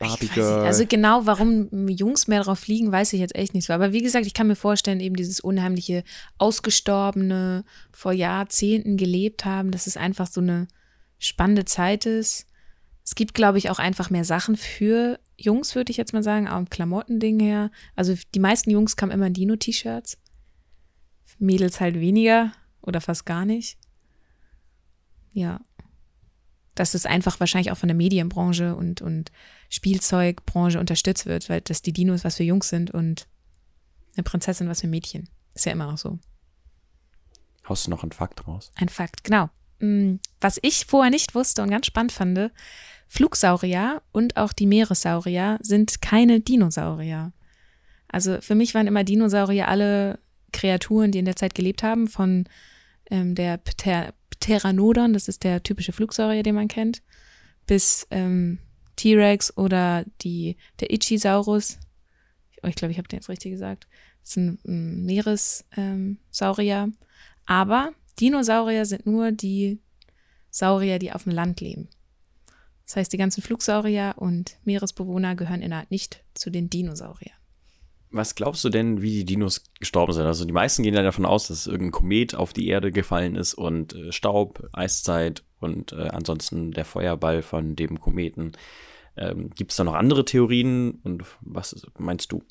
Barbie 0.00 0.28
Girl. 0.28 0.64
Also 0.64 0.86
genau, 0.86 1.26
warum 1.26 1.88
Jungs 1.88 2.26
mehr 2.26 2.42
drauf 2.42 2.66
liegen, 2.66 2.90
weiß 2.90 3.12
ich 3.12 3.20
jetzt 3.20 3.34
echt 3.36 3.52
nicht 3.52 3.66
so. 3.66 3.74
Aber 3.74 3.92
wie 3.92 4.00
gesagt, 4.00 4.24
ich 4.24 4.32
kann 4.32 4.46
mir 4.46 4.56
vorstellen, 4.56 4.98
eben 4.98 5.14
dieses 5.14 5.40
unheimliche, 5.40 6.04
ausgestorbene, 6.38 7.64
vor 7.92 8.12
Jahrzehnten 8.12 8.96
gelebt 8.96 9.44
haben, 9.44 9.70
dass 9.70 9.86
es 9.86 9.98
einfach 9.98 10.26
so 10.26 10.40
eine 10.40 10.68
spannende 11.18 11.66
Zeit 11.66 12.06
ist. 12.06 12.46
Es 13.04 13.14
gibt, 13.14 13.34
glaube 13.34 13.58
ich, 13.58 13.68
auch 13.68 13.78
einfach 13.78 14.08
mehr 14.08 14.24
Sachen 14.24 14.56
für 14.56 15.20
Jungs, 15.36 15.74
würde 15.74 15.90
ich 15.90 15.98
jetzt 15.98 16.14
mal 16.14 16.22
sagen, 16.22 16.48
auch 16.48 16.58
im 16.58 16.70
Klamottending 16.70 17.38
her. 17.38 17.70
Also 17.94 18.14
die 18.34 18.40
meisten 18.40 18.70
Jungs 18.70 18.96
kamen 18.96 19.12
immer 19.12 19.26
in 19.26 19.34
Dino-T-Shirts. 19.34 20.16
Mädels 21.38 21.78
halt 21.78 22.00
weniger 22.00 22.52
oder 22.80 23.02
fast 23.02 23.26
gar 23.26 23.44
nicht. 23.44 23.76
Ja 25.32 25.60
dass 26.74 26.94
es 26.94 27.06
einfach 27.06 27.40
wahrscheinlich 27.40 27.72
auch 27.72 27.76
von 27.76 27.88
der 27.88 27.96
Medienbranche 27.96 28.74
und, 28.74 29.02
und 29.02 29.32
Spielzeugbranche 29.68 30.78
unterstützt 30.78 31.26
wird, 31.26 31.48
weil 31.48 31.60
dass 31.60 31.82
die 31.82 31.92
Dinos 31.92 32.24
was 32.24 32.36
für 32.36 32.44
Jungs 32.44 32.68
sind 32.68 32.90
und 32.90 33.26
eine 34.16 34.24
Prinzessin 34.24 34.68
was 34.68 34.80
für 34.80 34.88
Mädchen. 34.88 35.28
Ist 35.54 35.66
ja 35.66 35.72
immer 35.72 35.92
auch 35.92 35.98
so. 35.98 36.18
Haust 37.68 37.86
du 37.86 37.90
noch 37.90 38.02
einen 38.02 38.12
Fakt 38.12 38.46
raus? 38.46 38.70
Ein 38.76 38.88
Fakt, 38.88 39.24
genau. 39.24 39.50
Mm, 39.80 40.16
was 40.40 40.58
ich 40.62 40.86
vorher 40.86 41.10
nicht 41.10 41.34
wusste 41.34 41.62
und 41.62 41.70
ganz 41.70 41.86
spannend 41.86 42.12
fand, 42.12 42.50
Flugsaurier 43.08 44.02
und 44.12 44.36
auch 44.36 44.52
die 44.52 44.66
Meeressaurier 44.66 45.58
sind 45.60 46.00
keine 46.00 46.40
Dinosaurier. 46.40 47.32
Also 48.08 48.40
für 48.40 48.54
mich 48.54 48.74
waren 48.74 48.86
immer 48.86 49.04
Dinosaurier 49.04 49.68
alle 49.68 50.18
Kreaturen, 50.52 51.10
die 51.12 51.18
in 51.18 51.24
der 51.24 51.36
Zeit 51.36 51.54
gelebt 51.54 51.82
haben, 51.82 52.08
von 52.08 52.44
ähm, 53.10 53.34
der 53.34 53.58
Pter 53.58 54.14
Pteranodon, 54.40 55.12
das 55.12 55.28
ist 55.28 55.44
der 55.44 55.62
typische 55.62 55.92
Flugsaurier, 55.92 56.42
den 56.42 56.54
man 56.54 56.68
kennt, 56.68 57.02
bis 57.66 58.06
ähm, 58.10 58.58
T-Rex 58.96 59.56
oder 59.56 60.04
die, 60.22 60.56
der 60.80 60.92
Ichisaurus. 60.92 61.78
Oh, 62.62 62.66
ich 62.66 62.74
glaube, 62.74 62.92
ich 62.92 62.98
habe 62.98 63.08
den 63.08 63.18
jetzt 63.18 63.28
richtig 63.28 63.52
gesagt. 63.52 63.86
Das 64.22 64.30
ist 64.30 64.36
ein, 64.36 64.58
ein 64.66 65.04
Meeressaurier. 65.04 66.84
Ähm, 66.84 66.96
Aber 67.46 67.92
Dinosaurier 68.18 68.84
sind 68.84 69.06
nur 69.06 69.32
die 69.32 69.80
Saurier, 70.50 70.98
die 70.98 71.12
auf 71.12 71.24
dem 71.24 71.32
Land 71.32 71.60
leben. 71.60 71.88
Das 72.84 72.96
heißt, 72.96 73.12
die 73.12 73.18
ganzen 73.18 73.42
Flugsaurier 73.42 74.14
und 74.16 74.58
Meeresbewohner 74.64 75.36
gehören 75.36 75.62
innerhalb 75.62 75.90
nicht 75.90 76.24
zu 76.34 76.50
den 76.50 76.68
Dinosauriern. 76.68 77.39
Was 78.12 78.34
glaubst 78.34 78.64
du 78.64 78.70
denn, 78.70 79.02
wie 79.02 79.10
die 79.10 79.24
Dinos 79.24 79.64
gestorben 79.78 80.12
sind? 80.12 80.26
Also 80.26 80.44
die 80.44 80.52
meisten 80.52 80.82
gehen 80.82 80.94
ja 80.94 81.02
davon 81.02 81.24
aus, 81.24 81.46
dass 81.46 81.66
irgendein 81.66 81.92
Komet 81.92 82.34
auf 82.34 82.52
die 82.52 82.66
Erde 82.66 82.90
gefallen 82.90 83.36
ist 83.36 83.54
und 83.54 83.94
äh, 83.94 84.12
Staub, 84.12 84.68
Eiszeit 84.72 85.44
und 85.60 85.92
äh, 85.92 86.08
ansonsten 86.08 86.72
der 86.72 86.84
Feuerball 86.84 87.42
von 87.42 87.76
dem 87.76 88.00
Kometen. 88.00 88.52
Ähm, 89.16 89.50
Gibt 89.50 89.70
es 89.70 89.76
da 89.76 89.84
noch 89.84 89.94
andere 89.94 90.24
Theorien 90.24 91.00
und 91.04 91.24
was 91.40 91.86
meinst 91.98 92.32
du? 92.32 92.42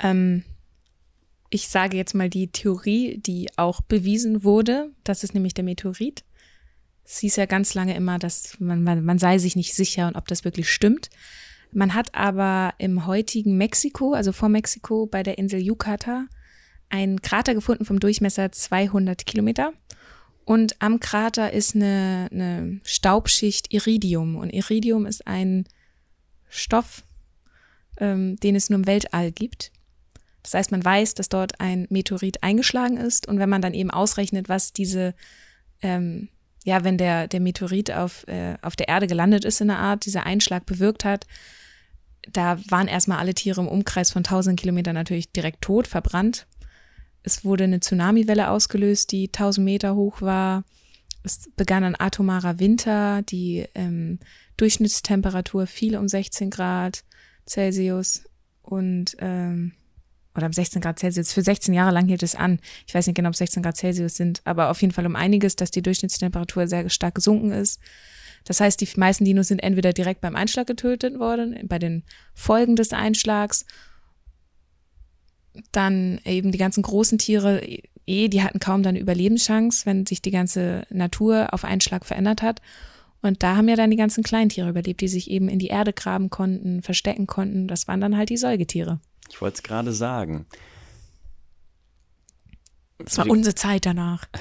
Ähm, 0.00 0.44
ich 1.50 1.68
sage 1.68 1.96
jetzt 1.96 2.14
mal 2.14 2.30
die 2.30 2.48
Theorie, 2.48 3.18
die 3.18 3.48
auch 3.56 3.80
bewiesen 3.80 4.44
wurde. 4.44 4.90
Das 5.04 5.24
ist 5.24 5.34
nämlich 5.34 5.54
der 5.54 5.64
Meteorit. 5.64 6.24
Es 7.04 7.18
hieß 7.18 7.36
ja 7.36 7.46
ganz 7.46 7.74
lange 7.74 7.94
immer, 7.94 8.18
dass 8.18 8.58
man, 8.60 8.82
man, 8.82 9.04
man 9.04 9.18
sei 9.18 9.38
sich 9.38 9.56
nicht 9.56 9.74
sicher 9.74 10.08
und 10.08 10.16
ob 10.16 10.26
das 10.26 10.44
wirklich 10.44 10.70
stimmt. 10.70 11.10
Man 11.74 11.92
hat 11.92 12.14
aber 12.14 12.72
im 12.78 13.06
heutigen 13.06 13.56
Mexiko, 13.56 14.14
also 14.14 14.32
vor 14.32 14.48
Mexiko, 14.48 15.06
bei 15.06 15.24
der 15.24 15.38
Insel 15.38 15.60
Yucatan, 15.60 16.28
einen 16.88 17.20
Krater 17.20 17.54
gefunden 17.54 17.84
vom 17.84 17.98
Durchmesser 17.98 18.52
200 18.52 19.26
Kilometer. 19.26 19.72
Und 20.44 20.80
am 20.80 21.00
Krater 21.00 21.52
ist 21.52 21.74
eine, 21.74 22.28
eine 22.30 22.80
Staubschicht 22.84 23.72
Iridium. 23.72 24.36
Und 24.36 24.50
Iridium 24.50 25.04
ist 25.04 25.26
ein 25.26 25.64
Stoff, 26.48 27.02
ähm, 27.98 28.36
den 28.36 28.54
es 28.54 28.70
nur 28.70 28.78
im 28.78 28.86
Weltall 28.86 29.32
gibt. 29.32 29.72
Das 30.44 30.54
heißt, 30.54 30.70
man 30.70 30.84
weiß, 30.84 31.14
dass 31.14 31.28
dort 31.28 31.60
ein 31.60 31.88
Meteorit 31.90 32.42
eingeschlagen 32.44 32.98
ist. 32.98 33.26
Und 33.26 33.40
wenn 33.40 33.48
man 33.48 33.62
dann 33.62 33.74
eben 33.74 33.90
ausrechnet, 33.90 34.48
was 34.48 34.72
diese, 34.72 35.14
ähm, 35.82 36.28
ja, 36.64 36.84
wenn 36.84 36.98
der, 36.98 37.26
der 37.26 37.40
Meteorit 37.40 37.90
auf, 37.90 38.28
äh, 38.28 38.56
auf 38.62 38.76
der 38.76 38.88
Erde 38.88 39.08
gelandet 39.08 39.44
ist 39.44 39.60
in 39.60 39.70
einer 39.70 39.80
Art, 39.80 40.04
dieser 40.04 40.24
Einschlag 40.24 40.66
bewirkt 40.66 41.04
hat, 41.04 41.26
da 42.32 42.58
waren 42.68 42.88
erstmal 42.88 43.18
alle 43.18 43.34
Tiere 43.34 43.60
im 43.60 43.68
Umkreis 43.68 44.10
von 44.10 44.20
1000 44.20 44.58
Kilometern 44.58 44.94
natürlich 44.94 45.32
direkt 45.32 45.62
tot, 45.62 45.86
verbrannt. 45.86 46.46
Es 47.22 47.44
wurde 47.44 47.64
eine 47.64 47.80
Tsunamiwelle 47.80 48.50
ausgelöst, 48.50 49.12
die 49.12 49.28
1000 49.28 49.64
Meter 49.64 49.94
hoch 49.94 50.20
war. 50.20 50.64
Es 51.22 51.50
begann 51.56 51.84
ein 51.84 51.98
atomarer 51.98 52.58
Winter. 52.58 53.22
Die 53.22 53.66
ähm, 53.74 54.18
Durchschnittstemperatur 54.56 55.66
fiel 55.66 55.96
um 55.96 56.06
16 56.06 56.50
Grad 56.50 57.04
Celsius 57.46 58.24
und 58.62 59.16
ähm, 59.20 59.72
oder 60.36 60.46
um 60.46 60.52
16 60.52 60.82
Grad 60.82 60.98
Celsius. 60.98 61.32
Für 61.32 61.42
16 61.42 61.74
Jahre 61.74 61.92
lang 61.92 62.06
hielt 62.06 62.22
es 62.22 62.34
an. 62.34 62.60
Ich 62.86 62.94
weiß 62.94 63.06
nicht 63.06 63.16
genau, 63.16 63.28
ob 63.28 63.36
16 63.36 63.62
Grad 63.62 63.76
Celsius 63.76 64.16
sind, 64.16 64.42
aber 64.44 64.70
auf 64.70 64.80
jeden 64.80 64.92
Fall 64.92 65.06
um 65.06 65.16
einiges, 65.16 65.56
dass 65.56 65.70
die 65.70 65.82
Durchschnittstemperatur 65.82 66.66
sehr 66.66 66.88
stark 66.90 67.14
gesunken 67.14 67.52
ist. 67.52 67.80
Das 68.44 68.60
heißt, 68.60 68.80
die 68.80 68.88
meisten 68.96 69.24
Dinos 69.24 69.48
sind 69.48 69.60
entweder 69.60 69.92
direkt 69.92 70.20
beim 70.20 70.36
Einschlag 70.36 70.66
getötet 70.66 71.18
worden, 71.18 71.56
bei 71.66 71.78
den 71.78 72.02
Folgen 72.34 72.76
des 72.76 72.92
Einschlags. 72.92 73.64
Dann 75.72 76.20
eben 76.24 76.52
die 76.52 76.58
ganzen 76.58 76.82
großen 76.82 77.18
Tiere, 77.18 77.62
eh, 78.06 78.28
die 78.28 78.42
hatten 78.42 78.58
kaum 78.58 78.82
dann 78.82 78.96
Überlebenschance, 78.96 79.86
wenn 79.86 80.04
sich 80.04 80.20
die 80.20 80.30
ganze 80.30 80.84
Natur 80.90 81.54
auf 81.54 81.64
Einschlag 81.64 82.04
verändert 82.04 82.42
hat. 82.42 82.60
Und 83.22 83.42
da 83.42 83.56
haben 83.56 83.68
ja 83.68 83.76
dann 83.76 83.90
die 83.90 83.96
ganzen 83.96 84.22
Kleintiere 84.22 84.68
überlebt, 84.68 85.00
die 85.00 85.08
sich 85.08 85.30
eben 85.30 85.48
in 85.48 85.58
die 85.58 85.68
Erde 85.68 85.94
graben 85.94 86.28
konnten, 86.28 86.82
verstecken 86.82 87.26
konnten. 87.26 87.66
Das 87.68 87.88
waren 87.88 88.00
dann 88.00 88.18
halt 88.18 88.28
die 88.28 88.36
Säugetiere. 88.36 89.00
Ich 89.30 89.40
wollte 89.40 89.56
es 89.56 89.62
gerade 89.62 89.92
sagen. 89.92 90.46
Das 92.98 93.18
war 93.18 93.28
unsere 93.28 93.54
Zeit 93.54 93.86
danach. 93.86 94.26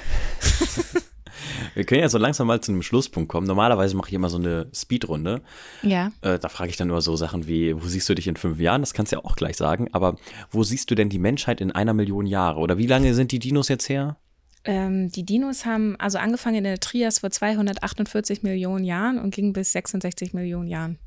Wir 1.74 1.86
können 1.86 2.02
ja 2.02 2.10
so 2.10 2.18
langsam 2.18 2.48
mal 2.48 2.62
zu 2.62 2.72
einem 2.72 2.84
Schlusspunkt 2.84 3.30
kommen. 3.30 3.48
Normalerweise 3.48 3.96
mache 3.96 4.10
ich 4.10 4.14
immer 4.14 4.30
so 4.30 4.38
eine 4.38 4.70
Speedrunde. 4.74 5.42
Ja. 5.82 6.12
Äh, 6.22 6.40
da 6.40 6.50
frage 6.50 6.70
ich 6.70 6.78
dann 6.78 6.90
nur 6.90 7.02
so 7.02 7.16
Sachen 7.16 7.48
wie, 7.48 7.76
wo 7.76 7.88
siehst 7.88 8.08
du 8.10 8.16
dich 8.16 8.28
in 8.28 8.36
fünf 8.36 8.60
Jahren? 8.60 8.82
Das 8.82 8.94
kannst 8.94 9.12
du 9.12 9.18
ja 9.18 9.26
auch 9.26 9.36
gleich 9.36 9.58
sagen. 9.58 9.90
Aber 9.92 10.18
wo 10.52 10.64
siehst 10.64 10.92
du 10.92 10.96
denn 10.96 11.10
die 11.10 11.20
Menschheit 11.20 11.62
in 11.62 11.72
einer 11.72 11.94
Million 11.94 12.26
Jahre? 12.26 12.60
Oder 12.60 12.78
wie 12.78 12.88
lange 12.88 13.14
sind 13.14 13.32
die 13.32 13.40
Dinos 13.40 13.68
jetzt 13.68 13.90
her? 13.90 14.18
Ähm, 14.66 15.10
die 15.10 15.26
Dinos 15.26 15.66
haben 15.66 15.96
also 16.00 16.20
angefangen 16.20 16.58
in 16.58 16.64
der 16.64 16.80
Trias 16.80 17.20
vor 17.20 17.32
248 17.32 18.44
Millionen 18.44 18.86
Jahren 18.86 19.20
und 19.20 19.34
gingen 19.34 19.54
bis 19.54 19.74
66 19.74 20.34
Millionen 20.34 20.68
Jahren 20.68 21.00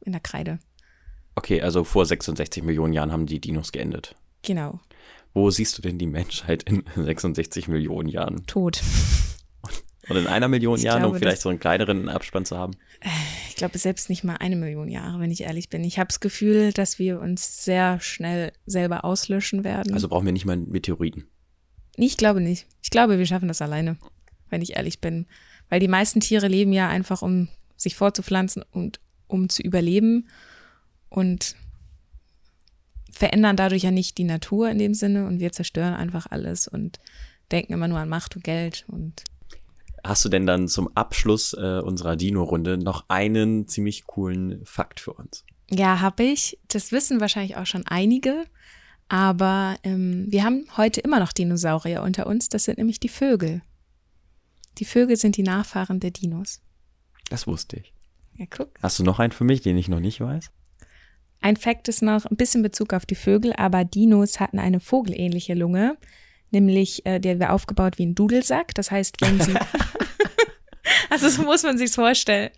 in 0.00 0.12
der 0.12 0.20
Kreide. 0.20 0.58
Okay, 1.36 1.60
also 1.62 1.84
vor 1.84 2.06
66 2.06 2.62
Millionen 2.62 2.92
Jahren 2.92 3.12
haben 3.12 3.26
die 3.26 3.40
Dinos 3.40 3.72
geendet. 3.72 4.14
Genau. 4.42 4.80
Wo 5.32 5.50
siehst 5.50 5.76
du 5.76 5.82
denn 5.82 5.98
die 5.98 6.06
Menschheit 6.06 6.62
in 6.64 6.84
66 6.96 7.68
Millionen 7.68 8.08
Jahren? 8.08 8.46
Tot. 8.46 8.80
Und 10.08 10.16
in 10.16 10.26
einer 10.26 10.48
Million 10.48 10.76
Ich 10.76 10.84
Jahren, 10.84 10.98
um 10.98 11.10
glaube, 11.10 11.18
vielleicht 11.18 11.36
das- 11.38 11.42
so 11.42 11.48
einen 11.48 11.58
kleineren 11.58 12.08
Abspann 12.08 12.44
zu 12.44 12.58
haben? 12.58 12.72
Ich 13.48 13.56
glaube 13.56 13.78
selbst 13.78 14.10
nicht 14.10 14.22
mal 14.24 14.36
eine 14.36 14.56
Million 14.56 14.88
Jahre, 14.88 15.18
wenn 15.20 15.30
ich 15.30 15.42
ehrlich 15.42 15.70
bin. 15.70 15.82
Ich 15.84 15.98
habe 15.98 16.08
das 16.08 16.20
Gefühl, 16.20 16.72
dass 16.72 16.98
wir 16.98 17.20
uns 17.20 17.64
sehr 17.64 18.00
schnell 18.00 18.52
selber 18.66 19.04
auslöschen 19.04 19.64
werden. 19.64 19.94
Also 19.94 20.08
brauchen 20.08 20.26
wir 20.26 20.32
nicht 20.32 20.44
mal 20.44 20.54
einen 20.54 20.70
Meteoriten. 20.70 21.24
ich 21.96 22.16
glaube 22.16 22.40
nicht. 22.40 22.66
Ich 22.82 22.90
glaube, 22.90 23.18
wir 23.18 23.26
schaffen 23.26 23.48
das 23.48 23.62
alleine, 23.62 23.96
wenn 24.50 24.60
ich 24.62 24.76
ehrlich 24.76 25.00
bin. 25.00 25.26
Weil 25.70 25.80
die 25.80 25.88
meisten 25.88 26.20
Tiere 26.20 26.48
leben 26.48 26.72
ja 26.72 26.88
einfach, 26.88 27.22
um 27.22 27.48
sich 27.76 27.96
fortzupflanzen 27.96 28.62
und 28.72 29.00
um 29.26 29.48
zu 29.48 29.62
überleben 29.62 30.28
und 31.14 31.54
verändern 33.10 33.56
dadurch 33.56 33.84
ja 33.84 33.92
nicht 33.92 34.18
die 34.18 34.24
Natur 34.24 34.68
in 34.68 34.78
dem 34.78 34.94
Sinne 34.94 35.26
und 35.26 35.38
wir 35.38 35.52
zerstören 35.52 35.94
einfach 35.94 36.26
alles 36.28 36.66
und 36.66 36.98
denken 37.52 37.72
immer 37.72 37.86
nur 37.86 37.98
an 37.98 38.08
Macht 38.08 38.36
und 38.36 38.44
Geld 38.44 38.84
und 38.88 39.22
Hast 40.06 40.22
du 40.22 40.28
denn 40.28 40.46
dann 40.46 40.68
zum 40.68 40.94
Abschluss 40.94 41.54
äh, 41.54 41.80
unserer 41.80 42.16
Dino-Runde 42.16 42.76
noch 42.76 43.06
einen 43.08 43.68
ziemlich 43.68 44.04
coolen 44.04 44.60
Fakt 44.66 45.00
für 45.00 45.14
uns? 45.14 45.46
Ja, 45.70 46.00
habe 46.00 46.24
ich. 46.24 46.58
Das 46.68 46.92
wissen 46.92 47.22
wahrscheinlich 47.22 47.56
auch 47.56 47.64
schon 47.64 47.86
einige. 47.86 48.44
Aber 49.08 49.76
ähm, 49.82 50.26
wir 50.28 50.44
haben 50.44 50.66
heute 50.76 51.00
immer 51.00 51.20
noch 51.20 51.32
Dinosaurier 51.32 52.02
unter 52.02 52.26
uns. 52.26 52.50
Das 52.50 52.64
sind 52.64 52.76
nämlich 52.76 53.00
die 53.00 53.08
Vögel. 53.08 53.62
Die 54.76 54.84
Vögel 54.84 55.16
sind 55.16 55.38
die 55.38 55.42
Nachfahren 55.42 56.00
der 56.00 56.10
Dinos. 56.10 56.60
Das 57.30 57.46
wusste 57.46 57.78
ich. 57.78 57.94
Ja, 58.34 58.44
guck. 58.50 58.68
Hast 58.82 58.98
du 58.98 59.04
noch 59.04 59.20
einen 59.20 59.32
für 59.32 59.44
mich, 59.44 59.62
den 59.62 59.78
ich 59.78 59.88
noch 59.88 60.00
nicht 60.00 60.20
weiß? 60.20 60.50
Ein 61.44 61.58
Fakt 61.58 61.88
ist 61.88 62.00
noch 62.00 62.24
ein 62.24 62.38
bisschen 62.38 62.62
Bezug 62.62 62.94
auf 62.94 63.04
die 63.04 63.14
Vögel, 63.14 63.52
aber 63.52 63.84
Dinos 63.84 64.40
hatten 64.40 64.58
eine 64.58 64.80
vogelähnliche 64.80 65.52
Lunge, 65.52 65.98
nämlich 66.50 67.04
äh, 67.04 67.20
der 67.20 67.38
war 67.38 67.52
aufgebaut 67.52 67.98
wie 67.98 68.06
ein 68.06 68.14
Dudelsack. 68.14 68.74
Das 68.74 68.90
heißt, 68.90 69.20
wenn 69.20 69.38
sie 69.38 69.52
also 71.10 71.28
so 71.28 71.42
muss 71.42 71.62
man 71.62 71.76
sich's 71.76 71.96
vorstellen, 71.96 72.48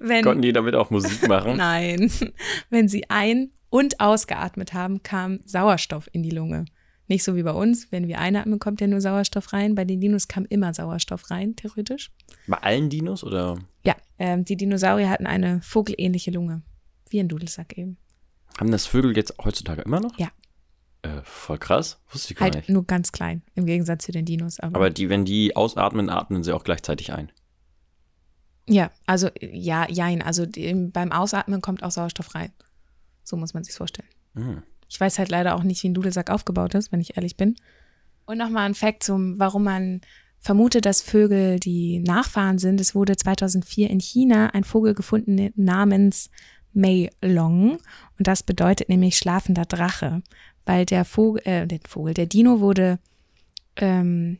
wenn 0.00 0.24
Konnten 0.24 0.42
die 0.42 0.52
damit 0.52 0.74
auch 0.74 0.90
Musik 0.90 1.28
machen? 1.28 1.56
Nein. 1.56 2.10
Wenn 2.68 2.88
sie 2.88 3.08
ein- 3.08 3.52
und 3.70 4.00
ausgeatmet 4.00 4.74
haben, 4.74 5.04
kam 5.04 5.38
Sauerstoff 5.44 6.08
in 6.10 6.24
die 6.24 6.30
Lunge. 6.30 6.64
Nicht 7.06 7.22
so 7.22 7.36
wie 7.36 7.44
bei 7.44 7.52
uns, 7.52 7.92
wenn 7.92 8.08
wir 8.08 8.18
einatmen, 8.18 8.58
kommt 8.58 8.80
ja 8.80 8.88
nur 8.88 9.00
Sauerstoff 9.00 9.52
rein. 9.52 9.76
Bei 9.76 9.84
den 9.84 10.00
Dinos 10.00 10.26
kam 10.26 10.46
immer 10.46 10.74
Sauerstoff 10.74 11.30
rein, 11.30 11.54
theoretisch. 11.54 12.10
Bei 12.48 12.56
allen 12.56 12.90
Dinos 12.90 13.22
oder? 13.22 13.58
Ja, 13.84 13.94
ähm, 14.18 14.44
die 14.44 14.56
Dinosaurier 14.56 15.10
hatten 15.10 15.26
eine 15.28 15.60
vogelähnliche 15.62 16.32
Lunge. 16.32 16.62
Wie 17.08 17.20
ein 17.20 17.28
Dudelsack 17.28 17.78
eben. 17.78 17.98
Haben 18.58 18.70
das 18.70 18.86
Vögel 18.86 19.16
jetzt 19.16 19.34
heutzutage 19.42 19.82
immer 19.82 20.00
noch? 20.00 20.18
Ja. 20.18 20.28
Äh, 21.02 21.20
voll 21.24 21.58
krass. 21.58 21.98
Wusste 22.12 22.32
ich 22.32 22.38
gar 22.38 22.44
Halt 22.44 22.54
nicht. 22.54 22.68
nur 22.68 22.86
ganz 22.86 23.10
klein, 23.12 23.42
im 23.54 23.66
Gegensatz 23.66 24.04
zu 24.04 24.12
den 24.12 24.24
Dinos. 24.24 24.60
Aber, 24.60 24.76
Aber 24.76 24.90
die, 24.90 25.08
wenn 25.08 25.24
die 25.24 25.56
ausatmen, 25.56 26.08
atmen 26.10 26.44
sie 26.44 26.52
auch 26.52 26.62
gleichzeitig 26.64 27.12
ein. 27.12 27.32
ja, 28.68 28.90
also 29.06 29.28
ja, 29.40 29.88
jein. 29.90 30.22
Also 30.22 30.46
die, 30.46 30.72
beim 30.92 31.10
Ausatmen 31.12 31.60
kommt 31.60 31.82
auch 31.82 31.90
Sauerstoff 31.90 32.34
rein. 32.34 32.52
So 33.24 33.36
muss 33.36 33.54
man 33.54 33.64
sich's 33.64 33.76
vorstellen. 33.78 34.08
Hm. 34.34 34.62
Ich 34.88 35.00
weiß 35.00 35.18
halt 35.18 35.30
leider 35.30 35.54
auch 35.56 35.62
nicht, 35.62 35.82
wie 35.82 35.88
ein 35.88 35.94
Dudelsack 35.94 36.30
aufgebaut 36.30 36.74
ist, 36.74 36.92
wenn 36.92 37.00
ich 37.00 37.16
ehrlich 37.16 37.36
bin. 37.36 37.56
Und 38.26 38.38
nochmal 38.38 38.66
ein 38.66 38.74
Fact 38.74 39.02
zum, 39.02 39.38
warum 39.40 39.64
man 39.64 40.00
vermutet, 40.38 40.86
dass 40.86 41.02
Vögel 41.02 41.58
die 41.58 41.98
Nachfahren 42.00 42.58
sind. 42.58 42.80
Es 42.80 42.94
wurde 42.94 43.16
2004 43.16 43.90
in 43.90 44.00
China 44.00 44.48
ein 44.48 44.64
Vogel 44.64 44.94
gefunden 44.94 45.50
namens 45.56 46.30
Mei 46.72 47.10
Long. 47.20 47.78
Und 48.18 48.26
das 48.26 48.42
bedeutet 48.42 48.88
nämlich 48.88 49.16
schlafender 49.16 49.64
Drache, 49.64 50.22
weil 50.64 50.86
der 50.86 51.04
Vogel, 51.04 51.42
äh, 51.44 51.66
der 51.66 51.80
Vogel, 51.86 52.14
der 52.14 52.26
Dino 52.26 52.60
wurde 52.60 52.98
ähm, 53.76 54.38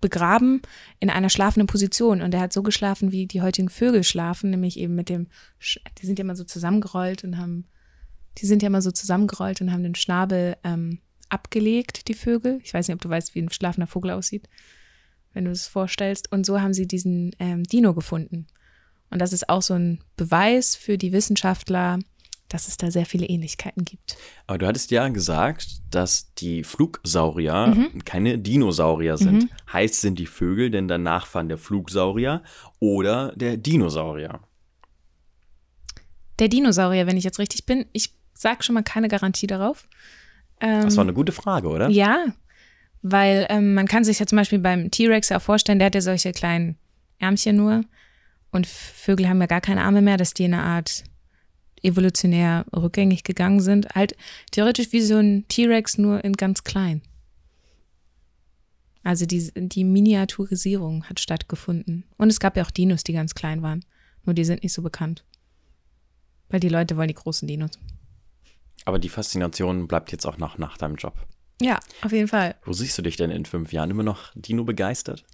begraben 0.00 0.62
in 0.98 1.10
einer 1.10 1.28
schlafenden 1.28 1.66
Position 1.66 2.22
und 2.22 2.32
er 2.32 2.40
hat 2.40 2.52
so 2.52 2.62
geschlafen, 2.62 3.12
wie 3.12 3.26
die 3.26 3.42
heutigen 3.42 3.68
Vögel 3.68 4.02
schlafen, 4.02 4.50
nämlich 4.50 4.78
eben 4.78 4.94
mit 4.94 5.08
dem, 5.08 5.26
Sch 5.58 5.78
die 6.00 6.06
sind 6.06 6.18
ja 6.18 6.24
immer 6.24 6.36
so 6.36 6.44
zusammengerollt 6.44 7.24
und 7.24 7.36
haben, 7.36 7.66
die 8.38 8.46
sind 8.46 8.62
ja 8.62 8.68
immer 8.68 8.82
so 8.82 8.90
zusammengerollt 8.90 9.60
und 9.60 9.72
haben 9.72 9.82
den 9.82 9.94
Schnabel 9.94 10.56
ähm, 10.64 11.00
abgelegt, 11.28 12.08
die 12.08 12.14
Vögel. 12.14 12.60
Ich 12.62 12.72
weiß 12.72 12.88
nicht, 12.88 12.94
ob 12.94 13.02
du 13.02 13.08
weißt, 13.08 13.34
wie 13.34 13.42
ein 13.42 13.50
schlafender 13.50 13.86
Vogel 13.86 14.12
aussieht, 14.12 14.48
wenn 15.34 15.44
du 15.44 15.50
es 15.50 15.66
vorstellst. 15.66 16.32
Und 16.32 16.46
so 16.46 16.60
haben 16.60 16.72
sie 16.72 16.86
diesen 16.86 17.32
ähm, 17.38 17.64
Dino 17.64 17.94
gefunden. 17.94 18.46
Und 19.10 19.20
das 19.20 19.32
ist 19.32 19.48
auch 19.48 19.62
so 19.62 19.74
ein 19.74 20.00
Beweis 20.16 20.76
für 20.76 20.98
die 20.98 21.12
Wissenschaftler, 21.12 21.98
dass 22.48 22.66
es 22.68 22.76
da 22.78 22.90
sehr 22.90 23.04
viele 23.04 23.26
Ähnlichkeiten 23.26 23.84
gibt. 23.84 24.16
Aber 24.46 24.56
du 24.58 24.66
hattest 24.66 24.90
ja 24.90 25.08
gesagt, 25.08 25.66
dass 25.90 26.32
die 26.34 26.64
Flugsaurier 26.64 27.66
Mhm. 27.92 28.04
keine 28.04 28.38
Dinosaurier 28.38 29.18
sind. 29.18 29.48
Heißt, 29.72 30.00
sind 30.00 30.18
die 30.18 30.26
Vögel 30.26 30.70
denn 30.70 30.88
dann 30.88 31.02
Nachfahren 31.02 31.48
der 31.48 31.58
Flugsaurier 31.58 32.42
oder 32.80 33.32
der 33.36 33.56
Dinosaurier? 33.58 34.40
Der 36.38 36.48
Dinosaurier, 36.48 37.06
wenn 37.06 37.16
ich 37.16 37.24
jetzt 37.24 37.38
richtig 37.38 37.66
bin, 37.66 37.86
ich 37.92 38.14
sage 38.34 38.62
schon 38.62 38.74
mal 38.74 38.82
keine 38.82 39.08
Garantie 39.08 39.46
darauf. 39.46 39.88
Ähm, 40.60 40.82
Das 40.84 40.96
war 40.96 41.04
eine 41.04 41.12
gute 41.14 41.32
Frage, 41.32 41.68
oder? 41.68 41.88
Ja, 41.88 42.26
weil 43.02 43.46
ähm, 43.50 43.74
man 43.74 43.86
kann 43.88 44.04
sich 44.04 44.18
ja 44.20 44.26
zum 44.26 44.36
Beispiel 44.36 44.58
beim 44.58 44.90
T-Rex 44.90 45.30
ja 45.30 45.38
auch 45.38 45.42
vorstellen, 45.42 45.78
der 45.80 45.86
hat 45.86 45.94
ja 45.94 46.00
solche 46.00 46.32
kleinen 46.32 46.76
Ärmchen 47.18 47.56
nur. 47.56 47.82
Und 48.50 48.66
Vögel 48.66 49.28
haben 49.28 49.40
ja 49.40 49.46
gar 49.46 49.60
keine 49.60 49.82
Arme 49.82 50.02
mehr, 50.02 50.16
dass 50.16 50.34
die 50.34 50.44
in 50.44 50.54
einer 50.54 50.64
Art 50.64 51.04
evolutionär 51.82 52.64
rückgängig 52.74 53.24
gegangen 53.24 53.60
sind. 53.60 53.88
Halt 53.94 54.16
theoretisch 54.50 54.92
wie 54.92 55.02
so 55.02 55.16
ein 55.16 55.46
T-Rex, 55.48 55.98
nur 55.98 56.24
in 56.24 56.32
ganz 56.32 56.64
klein. 56.64 57.02
Also 59.04 59.26
die, 59.26 59.50
die 59.54 59.84
Miniaturisierung 59.84 61.04
hat 61.04 61.20
stattgefunden. 61.20 62.04
Und 62.16 62.30
es 62.30 62.40
gab 62.40 62.56
ja 62.56 62.64
auch 62.64 62.70
Dinos, 62.70 63.04
die 63.04 63.12
ganz 63.12 63.34
klein 63.34 63.62
waren. 63.62 63.84
Nur 64.24 64.34
die 64.34 64.44
sind 64.44 64.62
nicht 64.62 64.72
so 64.72 64.82
bekannt. 64.82 65.24
Weil 66.48 66.60
die 66.60 66.68
Leute 66.68 66.96
wollen 66.96 67.08
die 67.08 67.14
großen 67.14 67.46
Dinos. 67.46 67.70
Aber 68.84 68.98
die 68.98 69.08
Faszination 69.08 69.86
bleibt 69.86 70.12
jetzt 70.12 70.26
auch 70.26 70.38
noch 70.38 70.58
nach 70.58 70.76
deinem 70.78 70.96
Job. 70.96 71.14
Ja, 71.60 71.80
auf 72.02 72.12
jeden 72.12 72.28
Fall. 72.28 72.54
Wo 72.64 72.72
siehst 72.72 72.96
du 72.98 73.02
dich 73.02 73.16
denn 73.16 73.30
in 73.30 73.44
fünf 73.44 73.72
Jahren? 73.72 73.90
Immer 73.90 74.02
noch 74.02 74.32
Dino 74.34 74.64
begeistert? 74.64 75.24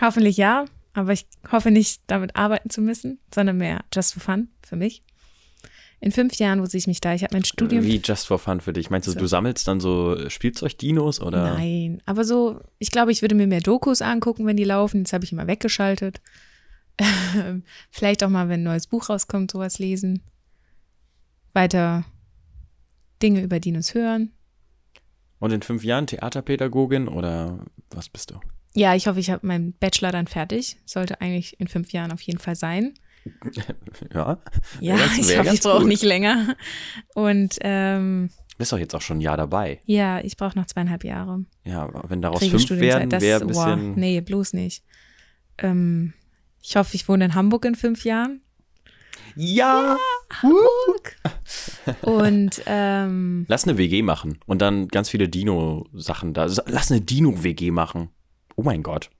Hoffentlich 0.00 0.36
ja, 0.36 0.64
aber 0.94 1.12
ich 1.12 1.26
hoffe 1.50 1.70
nicht 1.70 2.02
damit 2.06 2.36
arbeiten 2.36 2.70
zu 2.70 2.80
müssen, 2.80 3.18
sondern 3.34 3.58
mehr 3.58 3.84
just 3.92 4.14
for 4.14 4.22
fun 4.22 4.48
für 4.62 4.76
mich. 4.76 5.02
In 6.00 6.12
fünf 6.12 6.34
Jahren, 6.34 6.60
wo 6.60 6.66
sehe 6.66 6.78
ich 6.78 6.86
mich 6.86 7.00
da? 7.00 7.14
Ich 7.14 7.22
habe 7.22 7.34
mein 7.34 7.44
Studium. 7.44 7.82
Wie 7.84 8.00
just 8.02 8.26
for 8.26 8.38
fun 8.38 8.60
für 8.60 8.72
dich? 8.72 8.90
Meinst 8.90 9.08
du, 9.08 9.12
so. 9.12 9.18
du 9.18 9.26
sammelst 9.26 9.66
dann 9.66 9.80
so 9.80 10.28
Spielzeug-Dinos 10.28 11.20
oder? 11.20 11.54
Nein, 11.54 12.02
aber 12.04 12.24
so, 12.24 12.60
ich 12.78 12.90
glaube, 12.90 13.10
ich 13.10 13.22
würde 13.22 13.34
mir 13.34 13.46
mehr 13.46 13.60
Dokus 13.60 14.02
angucken, 14.02 14.46
wenn 14.46 14.56
die 14.56 14.64
laufen. 14.64 14.98
Jetzt 14.98 15.12
habe 15.12 15.24
ich 15.24 15.32
immer 15.32 15.46
weggeschaltet. 15.46 16.20
Vielleicht 17.90 18.22
auch 18.22 18.28
mal, 18.28 18.48
wenn 18.48 18.60
ein 18.60 18.64
neues 18.64 18.86
Buch 18.86 19.08
rauskommt, 19.08 19.50
sowas 19.50 19.78
lesen. 19.78 20.22
Weiter 21.54 22.04
Dinge 23.22 23.42
über 23.42 23.58
Dinos 23.58 23.94
hören. 23.94 24.32
Und 25.38 25.52
in 25.52 25.62
fünf 25.62 25.84
Jahren 25.84 26.06
Theaterpädagogin 26.06 27.08
oder 27.08 27.64
was 27.90 28.08
bist 28.08 28.30
du? 28.30 28.40
Ja, 28.74 28.94
ich 28.94 29.06
hoffe, 29.06 29.20
ich 29.20 29.30
habe 29.30 29.46
meinen 29.46 29.72
Bachelor 29.74 30.12
dann 30.12 30.26
fertig. 30.26 30.78
Sollte 30.84 31.20
eigentlich 31.20 31.58
in 31.60 31.68
fünf 31.68 31.92
Jahren 31.92 32.12
auf 32.12 32.20
jeden 32.22 32.38
Fall 32.38 32.56
sein. 32.56 32.94
Ja. 34.12 34.38
Ja, 34.80 34.96
ich 35.18 35.38
hoffe, 35.38 35.54
ich 35.54 35.62
brauche 35.62 35.86
nicht 35.86 36.02
länger. 36.02 36.56
Und 37.14 37.56
ähm, 37.62 38.28
bist 38.58 38.72
doch 38.72 38.78
jetzt 38.78 38.94
auch 38.94 39.00
schon 39.00 39.18
ein 39.18 39.20
Jahr 39.22 39.36
dabei. 39.36 39.80
Ja, 39.86 40.20
ich 40.20 40.36
brauche 40.36 40.58
noch 40.58 40.66
zweieinhalb 40.66 41.04
Jahre. 41.04 41.44
Ja, 41.64 41.88
wenn 42.08 42.22
daraus 42.22 42.44
fünf 42.44 42.70
werden, 42.70 43.10
wäre 43.10 43.40
ein 43.40 43.46
bisschen. 43.46 43.90
Wow, 43.90 43.96
nee, 43.96 44.20
bloß 44.20 44.52
nicht. 44.52 44.84
Ähm, 45.58 46.12
ich 46.62 46.76
hoffe, 46.76 46.94
ich 46.94 47.08
wohne 47.08 47.26
in 47.26 47.34
Hamburg 47.34 47.64
in 47.64 47.74
fünf 47.74 48.04
Jahren. 48.04 48.42
Ja! 49.36 49.96
ja 49.96 49.96
Hamburg! 50.42 51.16
Und 52.02 52.62
ähm, 52.66 53.44
lass 53.48 53.64
eine 53.64 53.76
WG 53.76 54.02
machen 54.02 54.38
und 54.46 54.62
dann 54.62 54.88
ganz 54.88 55.10
viele 55.10 55.28
Dino-Sachen 55.28 56.32
da. 56.32 56.46
Lass 56.66 56.90
eine 56.90 57.00
Dino-WG 57.00 57.70
machen. 57.70 58.08
Oh 58.56 58.62
mein 58.62 58.82
Gott. 58.82 59.10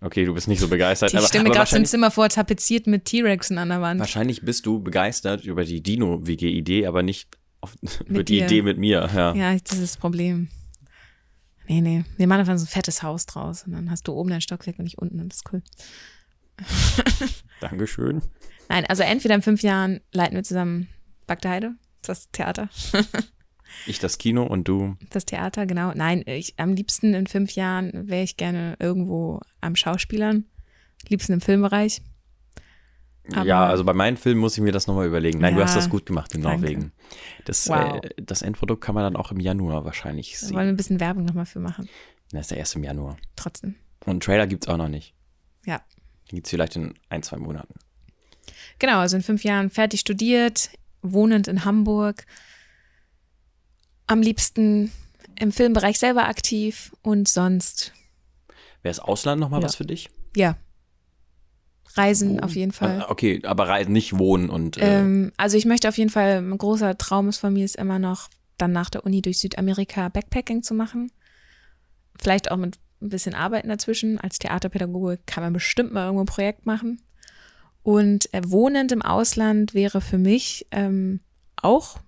Okay, 0.00 0.24
du 0.24 0.34
bist 0.34 0.46
nicht 0.46 0.60
so 0.60 0.68
begeistert. 0.68 1.14
Ich 1.14 1.26
stelle 1.26 1.44
mir 1.44 1.50
gerade 1.50 1.70
so 1.70 1.76
ein 1.76 1.86
Zimmer 1.86 2.10
vor, 2.10 2.28
tapeziert 2.28 2.86
mit 2.86 3.06
T-Rexen 3.06 3.58
an 3.58 3.70
der 3.70 3.80
Wand. 3.80 3.98
Wahrscheinlich 3.98 4.42
bist 4.42 4.66
du 4.66 4.80
begeistert 4.80 5.44
über 5.44 5.64
die 5.64 5.82
Dino-WG-Idee, 5.82 6.86
aber 6.86 7.02
nicht 7.02 7.28
auf, 7.60 7.74
über 8.06 8.22
die 8.22 8.38
dir. 8.38 8.46
Idee 8.46 8.62
mit 8.62 8.78
mir. 8.78 9.08
Ja. 9.14 9.34
ja, 9.34 9.52
das 9.52 9.72
ist 9.72 9.82
das 9.82 9.96
Problem. 9.96 10.48
Nee, 11.66 11.80
nee. 11.80 12.04
Wir 12.16 12.26
machen 12.26 12.40
einfach 12.40 12.58
so 12.58 12.64
ein 12.64 12.68
fettes 12.68 13.02
Haus 13.02 13.26
draus 13.26 13.64
und 13.64 13.72
dann 13.72 13.90
hast 13.90 14.06
du 14.06 14.12
oben 14.12 14.30
dein 14.30 14.40
Stockwerk 14.40 14.78
und 14.78 14.84
nicht 14.84 14.98
unten 14.98 15.20
und 15.20 15.32
das 15.32 15.38
ist 15.38 15.52
cool. 15.52 15.62
Dankeschön. 17.60 18.22
Nein, 18.68 18.84
also 18.86 19.02
entweder 19.02 19.34
in 19.34 19.42
fünf 19.42 19.62
Jahren 19.62 20.00
leiten 20.12 20.36
wir 20.36 20.44
zusammen 20.44 20.88
Bagde 21.26 21.48
Heide, 21.48 21.74
das 22.02 22.30
Theater. 22.30 22.68
Ich 23.86 23.98
das 23.98 24.18
Kino 24.18 24.44
und 24.44 24.68
du? 24.68 24.96
Das 25.10 25.24
Theater, 25.24 25.66
genau. 25.66 25.92
Nein, 25.94 26.22
ich, 26.26 26.54
am 26.58 26.74
liebsten 26.74 27.14
in 27.14 27.26
fünf 27.26 27.52
Jahren 27.52 28.08
wäre 28.08 28.22
ich 28.22 28.36
gerne 28.36 28.76
irgendwo 28.78 29.40
am 29.60 29.76
Schauspielern. 29.76 30.44
Liebsten 31.08 31.34
im 31.34 31.40
Filmbereich. 31.40 32.02
Aber 33.32 33.44
ja, 33.44 33.66
also 33.66 33.84
bei 33.84 33.92
meinen 33.92 34.16
Filmen 34.16 34.40
muss 34.40 34.56
ich 34.56 34.62
mir 34.62 34.72
das 34.72 34.86
nochmal 34.86 35.06
überlegen. 35.06 35.40
Nein, 35.40 35.54
ja, 35.54 35.60
du 35.60 35.64
hast 35.64 35.76
das 35.76 35.90
gut 35.90 36.06
gemacht 36.06 36.34
in 36.34 36.42
danke. 36.42 36.60
Norwegen. 36.60 36.92
Das, 37.44 37.68
wow. 37.68 38.00
äh, 38.02 38.10
das 38.22 38.42
Endprodukt 38.42 38.82
kann 38.82 38.94
man 38.94 39.02
dann 39.02 39.16
auch 39.16 39.32
im 39.32 39.40
Januar 39.40 39.84
wahrscheinlich 39.84 40.38
sehen. 40.38 40.54
Wollen 40.54 40.66
wir 40.66 40.72
ein 40.72 40.76
bisschen 40.76 41.00
Werbung 41.00 41.24
nochmal 41.24 41.46
für 41.46 41.58
machen? 41.58 41.88
Das 42.30 42.42
ist 42.42 42.50
der 42.52 42.58
erste 42.58 42.78
im 42.78 42.84
Januar. 42.84 43.16
Trotzdem. 43.34 43.74
Und 44.00 44.10
einen 44.10 44.20
Trailer 44.20 44.46
gibt 44.46 44.64
es 44.64 44.68
auch 44.68 44.76
noch 44.76 44.88
nicht. 44.88 45.14
Ja. 45.64 45.78
Den 46.30 46.36
gibt 46.36 46.46
es 46.46 46.50
vielleicht 46.50 46.76
in 46.76 46.94
ein, 47.08 47.22
zwei 47.22 47.36
Monaten. 47.36 47.74
Genau, 48.78 48.98
also 48.98 49.16
in 49.16 49.22
fünf 49.22 49.42
Jahren 49.42 49.70
fertig 49.70 50.00
studiert, 50.00 50.70
wohnend 51.02 51.48
in 51.48 51.64
Hamburg, 51.64 52.26
am 54.06 54.22
liebsten 54.22 54.92
im 55.38 55.52
Filmbereich 55.52 55.98
selber 55.98 56.26
aktiv 56.28 56.92
und 57.02 57.28
sonst. 57.28 57.92
Wäre 58.82 58.94
das 58.94 59.00
Ausland 59.00 59.40
nochmal 59.40 59.60
ja. 59.60 59.66
was 59.66 59.76
für 59.76 59.84
dich? 59.84 60.08
Ja. 60.34 60.56
Reisen 61.94 62.38
Wo? 62.38 62.44
auf 62.44 62.54
jeden 62.54 62.72
Fall. 62.72 63.02
Ah, 63.02 63.10
okay, 63.10 63.40
aber 63.44 63.68
Reisen, 63.68 63.92
nicht 63.92 64.18
wohnen 64.18 64.50
und. 64.50 64.76
Äh 64.76 65.00
ähm, 65.00 65.32
also 65.36 65.56
ich 65.56 65.64
möchte 65.64 65.88
auf 65.88 65.98
jeden 65.98 66.10
Fall, 66.10 66.38
ein 66.38 66.58
großer 66.58 66.98
Traum 66.98 67.28
ist 67.28 67.38
von 67.38 67.52
mir 67.52 67.64
ist 67.64 67.76
immer 67.76 67.98
noch, 67.98 68.28
dann 68.58 68.72
nach 68.72 68.90
der 68.90 69.04
Uni 69.04 69.22
durch 69.22 69.38
Südamerika 69.38 70.08
Backpacking 70.08 70.62
zu 70.62 70.74
machen. 70.74 71.10
Vielleicht 72.18 72.50
auch 72.50 72.56
mit 72.56 72.78
ein 73.00 73.08
bisschen 73.08 73.34
Arbeiten 73.34 73.68
dazwischen. 73.68 74.18
Als 74.18 74.38
Theaterpädagoge 74.38 75.18
kann 75.26 75.42
man 75.42 75.52
bestimmt 75.52 75.92
mal 75.92 76.04
irgendwo 76.04 76.22
ein 76.22 76.26
Projekt 76.26 76.66
machen. 76.66 77.02
Und 77.82 78.32
äh, 78.34 78.42
wohnend 78.46 78.92
im 78.92 79.02
Ausland 79.02 79.74
wäre 79.74 80.00
für 80.00 80.18
mich 80.18 80.66
ähm, 80.70 81.20
auch 81.56 81.98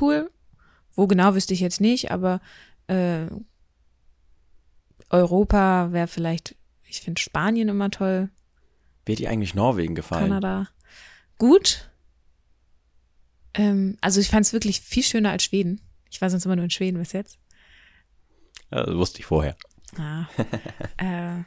cool. 0.00 0.30
Wo 0.94 1.06
genau 1.06 1.34
wüsste 1.34 1.54
ich 1.54 1.60
jetzt 1.60 1.80
nicht, 1.80 2.10
aber 2.10 2.40
äh, 2.86 3.26
Europa 5.10 5.92
wäre 5.92 6.08
vielleicht, 6.08 6.56
ich 6.86 7.00
finde 7.00 7.20
Spanien 7.20 7.68
immer 7.68 7.90
toll. 7.90 8.30
Wird 9.04 9.18
dir 9.18 9.30
eigentlich 9.30 9.54
Norwegen 9.54 9.94
gefallen? 9.94 10.28
Kanada. 10.28 10.68
Gut. 11.38 11.90
Ähm, 13.54 13.96
also 14.00 14.20
ich 14.20 14.28
fand 14.28 14.46
es 14.46 14.52
wirklich 14.52 14.80
viel 14.80 15.02
schöner 15.02 15.30
als 15.30 15.44
Schweden. 15.44 15.80
Ich 16.10 16.20
war 16.20 16.30
sonst 16.30 16.44
immer 16.44 16.56
nur 16.56 16.64
in 16.64 16.70
Schweden 16.70 16.98
bis 16.98 17.12
jetzt. 17.12 17.38
Das 18.70 18.94
wusste 18.94 19.20
ich 19.20 19.26
vorher. 19.26 19.56
Ah, 19.98 20.26
äh, 20.96 21.42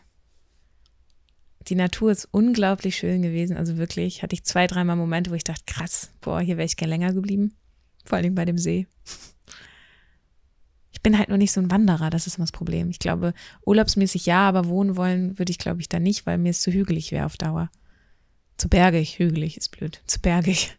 die 1.68 1.76
Natur 1.76 2.12
ist 2.12 2.28
unglaublich 2.32 2.96
schön 2.96 3.24
gewesen. 3.24 3.58
Also 3.58 3.78
wirklich 3.78 4.22
hatte 4.22 4.36
ich 4.36 4.44
zwei, 4.44 4.68
dreimal 4.68 4.96
Momente, 4.96 5.32
wo 5.32 5.36
ich 5.36 5.44
dachte, 5.44 5.64
krass, 5.66 6.12
boah, 6.22 6.40
hier 6.40 6.58
wäre 6.58 6.66
ich 6.66 6.78
gern 6.78 6.90
länger 6.90 7.14
geblieben. 7.14 7.56
Vor 8.04 8.18
allem 8.20 8.36
bei 8.36 8.46
dem 8.46 8.60
See. 8.60 8.88
Ich 11.06 11.12
bin 11.12 11.20
halt 11.20 11.30
nur 11.30 11.38
nicht 11.38 11.52
so 11.52 11.62
ein 11.62 11.70
Wanderer, 11.70 12.10
das 12.10 12.26
ist 12.26 12.38
immer 12.38 12.46
das 12.46 12.52
Problem. 12.52 12.90
Ich 12.90 12.98
glaube, 12.98 13.36
urlaubsmäßig 13.64 14.26
ja, 14.26 14.50
aber 14.50 14.66
wohnen 14.66 14.98
wollen 14.98 15.38
würde 15.38 15.52
ich, 15.52 15.60
glaube 15.60 15.80
ich, 15.80 15.88
da 15.88 16.00
nicht, 16.00 16.26
weil 16.26 16.40
mir 16.40 16.50
es 16.50 16.62
zu 16.62 16.72
hügelig 16.72 17.12
wäre 17.12 17.28
auf 17.28 17.38
Dauer. 17.38 17.70
Zu 18.58 18.70
bergig, 18.70 19.20
hügelig 19.20 19.56
ist 19.56 19.70
blöd. 19.70 20.02
Zu 20.08 20.20
bergig. 20.20 20.76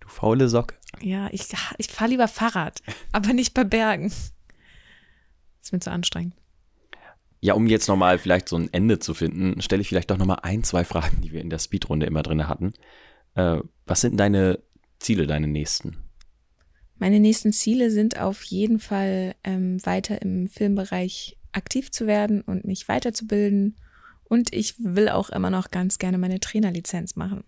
Du 0.00 0.08
faule 0.08 0.48
Socke. 0.48 0.74
Ja, 1.02 1.28
ich, 1.30 1.46
ich 1.78 1.86
fahre 1.86 2.10
lieber 2.10 2.26
Fahrrad, 2.26 2.82
aber 3.12 3.32
nicht 3.32 3.54
bei 3.54 3.62
Bergen. 3.62 4.06
Ist 5.62 5.72
mir 5.72 5.78
zu 5.78 5.92
anstrengend. 5.92 6.34
Ja, 7.40 7.54
um 7.54 7.68
jetzt 7.68 7.86
nochmal 7.86 8.18
vielleicht 8.18 8.48
so 8.48 8.56
ein 8.56 8.72
Ende 8.72 8.98
zu 8.98 9.14
finden, 9.14 9.62
stelle 9.62 9.82
ich 9.82 9.88
vielleicht 9.88 10.10
doch 10.10 10.18
nochmal 10.18 10.40
ein, 10.42 10.64
zwei 10.64 10.84
Fragen, 10.84 11.20
die 11.20 11.30
wir 11.30 11.40
in 11.40 11.48
der 11.48 11.60
Speedrunde 11.60 12.06
immer 12.06 12.24
drin 12.24 12.48
hatten. 12.48 12.74
Äh, 13.36 13.60
was 13.86 14.00
sind 14.00 14.16
deine 14.16 14.58
Ziele, 14.98 15.28
deine 15.28 15.46
nächsten? 15.46 16.03
Meine 16.96 17.20
nächsten 17.20 17.52
Ziele 17.52 17.90
sind 17.90 18.18
auf 18.18 18.42
jeden 18.44 18.78
Fall 18.78 19.34
ähm, 19.44 19.84
weiter 19.84 20.22
im 20.22 20.48
Filmbereich 20.48 21.36
aktiv 21.52 21.90
zu 21.90 22.06
werden 22.06 22.40
und 22.42 22.64
mich 22.64 22.88
weiterzubilden. 22.88 23.76
Und 24.24 24.54
ich 24.54 24.74
will 24.78 25.08
auch 25.08 25.30
immer 25.30 25.50
noch 25.50 25.70
ganz 25.70 25.98
gerne 25.98 26.18
meine 26.18 26.40
Trainerlizenz 26.40 27.16
machen. 27.16 27.44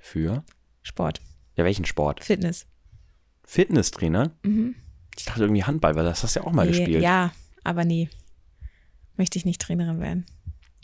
Für? 0.00 0.44
Sport. 0.82 1.20
Ja, 1.56 1.64
welchen 1.64 1.84
Sport? 1.84 2.22
Fitness. 2.22 2.66
Fitnesstrainer? 3.44 4.36
Mhm. 4.42 4.74
Ich 5.16 5.24
dachte 5.24 5.42
irgendwie 5.42 5.64
Handball, 5.64 5.94
weil 5.94 6.04
das 6.04 6.22
hast 6.22 6.36
du 6.36 6.40
ja 6.40 6.46
auch 6.46 6.52
mal 6.52 6.66
nee, 6.66 6.72
gespielt. 6.72 7.02
Ja, 7.02 7.32
aber 7.62 7.84
nee. 7.84 8.08
Möchte 9.16 9.38
ich 9.38 9.44
nicht 9.44 9.60
Trainerin 9.60 10.00
werden. 10.00 10.26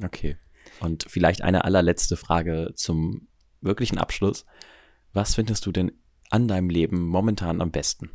Okay. 0.03 0.37
Und 0.81 1.05
vielleicht 1.09 1.43
eine 1.43 1.65
allerletzte 1.65 2.17
Frage 2.17 2.73
zum 2.75 3.29
wirklichen 3.61 3.99
Abschluss. 3.99 4.47
Was 5.13 5.35
findest 5.35 5.67
du 5.67 5.73
denn 5.73 5.93
an 6.31 6.49
deinem 6.49 6.71
Leben 6.71 7.07
momentan 7.07 7.61
am 7.61 7.71
besten? 7.71 8.11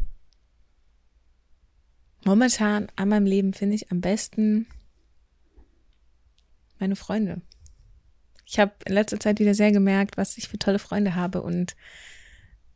Momentan 2.25 2.87
an 2.95 3.09
meinem 3.09 3.27
Leben 3.27 3.53
finde 3.53 3.75
ich 3.75 3.91
am 3.91 4.01
besten 4.01 4.65
meine 6.79 6.95
Freunde. 6.95 7.41
Ich 8.45 8.59
habe 8.59 8.73
in 8.85 8.93
letzter 8.93 9.19
Zeit 9.19 9.39
wieder 9.39 9.53
sehr 9.53 9.71
gemerkt, 9.71 10.17
was 10.17 10.37
ich 10.37 10.47
für 10.47 10.57
tolle 10.57 10.79
Freunde 10.79 11.15
habe 11.15 11.41
und 11.41 11.75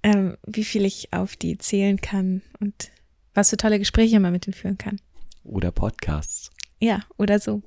ähm, 0.04 0.38
wie 0.46 0.64
viel 0.64 0.86
ich 0.86 1.14
auf 1.14 1.36
die 1.36 1.58
zählen 1.58 2.00
kann 2.00 2.42
und 2.60 2.92
was 3.34 3.50
für 3.50 3.58
tolle 3.58 3.80
Gespräche 3.80 4.20
man 4.20 4.32
mit 4.32 4.46
denen 4.46 4.54
führen 4.54 4.78
kann. 4.78 5.00
Oder 5.44 5.72
Podcasts. 5.72 6.52
Ja, 6.80 7.02
oder 7.18 7.40
so. 7.40 7.62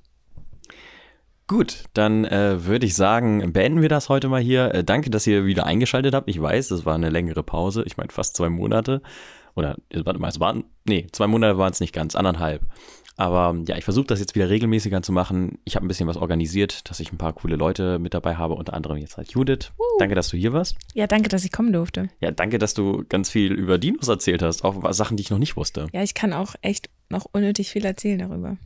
Gut, 1.53 1.85
dann 1.93 2.25
äh, 2.25 2.65
würde 2.65 2.87
ich 2.87 2.95
sagen, 2.95 3.53
beenden 3.53 3.83
wir 3.83 3.91
das 3.91 4.09
heute 4.09 4.29
mal 4.29 4.41
hier. 4.41 4.73
Äh, 4.75 4.85
danke, 4.85 5.11
dass 5.11 5.27
ihr 5.27 5.45
wieder 5.45 5.67
eingeschaltet 5.67 6.15
habt. 6.15 6.31
Ich 6.31 6.41
weiß, 6.41 6.71
es 6.71 6.87
war 6.87 6.95
eine 6.95 7.11
längere 7.11 7.43
Pause. 7.43 7.83
Ich 7.85 7.99
meine, 7.99 8.11
fast 8.11 8.35
zwei 8.37 8.49
Monate. 8.49 9.03
Oder, 9.55 9.77
warte 9.93 10.19
mal, 10.19 10.31
es 10.31 10.41
waren, 10.41 10.65
nee, 10.87 11.09
zwei 11.13 11.27
Monate 11.27 11.59
waren 11.59 11.71
es 11.71 11.81
nicht 11.81 11.93
ganz, 11.93 12.17
anderthalb. 12.17 12.63
Aber 13.19 13.55
ja, 13.67 13.77
ich 13.77 13.85
versuche 13.85 14.07
das 14.07 14.19
jetzt 14.19 14.35
wieder 14.35 14.49
regelmäßiger 14.49 15.03
zu 15.03 15.13
machen. 15.13 15.59
Ich 15.65 15.77
habe 15.77 15.85
ein 15.85 15.89
bisschen 15.89 16.07
was 16.07 16.17
organisiert, 16.17 16.89
dass 16.89 17.01
ich 17.01 17.13
ein 17.13 17.19
paar 17.19 17.35
coole 17.35 17.57
Leute 17.57 17.99
mit 17.99 18.15
dabei 18.15 18.37
habe, 18.37 18.55
unter 18.55 18.73
anderem 18.73 18.97
jetzt 18.97 19.19
halt 19.19 19.33
Judith. 19.33 19.73
Uh. 19.79 19.83
Danke, 19.99 20.15
dass 20.15 20.31
du 20.31 20.39
hier 20.39 20.55
warst. 20.55 20.77
Ja, 20.95 21.07
danke, 21.07 21.29
dass 21.29 21.45
ich 21.45 21.53
kommen 21.53 21.75
durfte. 21.75 22.09
Ja, 22.23 22.31
danke, 22.31 22.57
dass 22.57 22.73
du 22.73 23.05
ganz 23.11 23.29
viel 23.29 23.53
über 23.53 23.77
Dinos 23.77 24.09
erzählt 24.09 24.41
hast, 24.41 24.65
auch 24.65 24.91
Sachen, 24.95 25.19
die 25.19 25.23
ich 25.25 25.31
noch 25.31 25.39
nicht 25.39 25.59
wusste. 25.59 25.89
Ja, 25.93 26.03
ich 26.03 26.15
kann 26.15 26.33
auch 26.33 26.55
echt 26.63 26.89
noch 27.11 27.27
unnötig 27.31 27.69
viel 27.69 27.85
erzählen 27.85 28.21
darüber. 28.21 28.57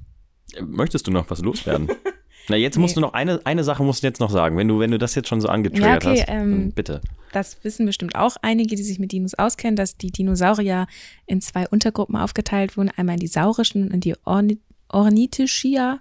Möchtest 0.61 1.09
du 1.09 1.11
noch 1.11 1.29
was 1.31 1.41
loswerden? 1.41 1.89
Na, 2.49 2.57
jetzt 2.57 2.79
musst 2.79 2.97
nee. 2.97 3.01
du 3.01 3.07
noch 3.07 3.13
eine, 3.13 3.41
eine 3.45 3.65
Sache 3.65 3.83
musst 3.83 4.03
du 4.03 4.07
jetzt 4.07 4.21
noch 4.21 4.31
sagen, 4.31 4.57
wenn 4.57 4.69
du, 4.69 4.79
wenn 4.79 4.91
du 4.91 4.99
das 4.99 5.15
jetzt 5.15 5.29
schon 5.29 5.41
so 5.41 5.49
angetriggert 5.49 6.05
ja, 6.05 6.11
okay, 6.11 6.21
hast. 6.23 6.31
Ähm, 6.31 6.73
bitte. 6.73 7.01
Das 7.33 7.63
wissen 7.65 7.87
bestimmt 7.87 8.15
auch 8.15 8.37
einige, 8.43 8.77
die 8.77 8.83
sich 8.83 8.99
mit 8.99 9.13
Dinos 9.13 9.35
auskennen, 9.35 9.77
dass 9.77 9.97
die 9.97 10.11
Dinosaurier 10.11 10.87
in 11.27 11.41
zwei 11.41 11.69
Untergruppen 11.69 12.17
aufgeteilt 12.17 12.77
wurden. 12.77 12.91
Einmal 12.97 13.15
in 13.15 13.21
die 13.21 13.27
saurischen 13.27 13.91
und 13.91 14.05
die 14.05 14.15
Ornith 14.25 14.61
Ornithischia. 14.89 16.01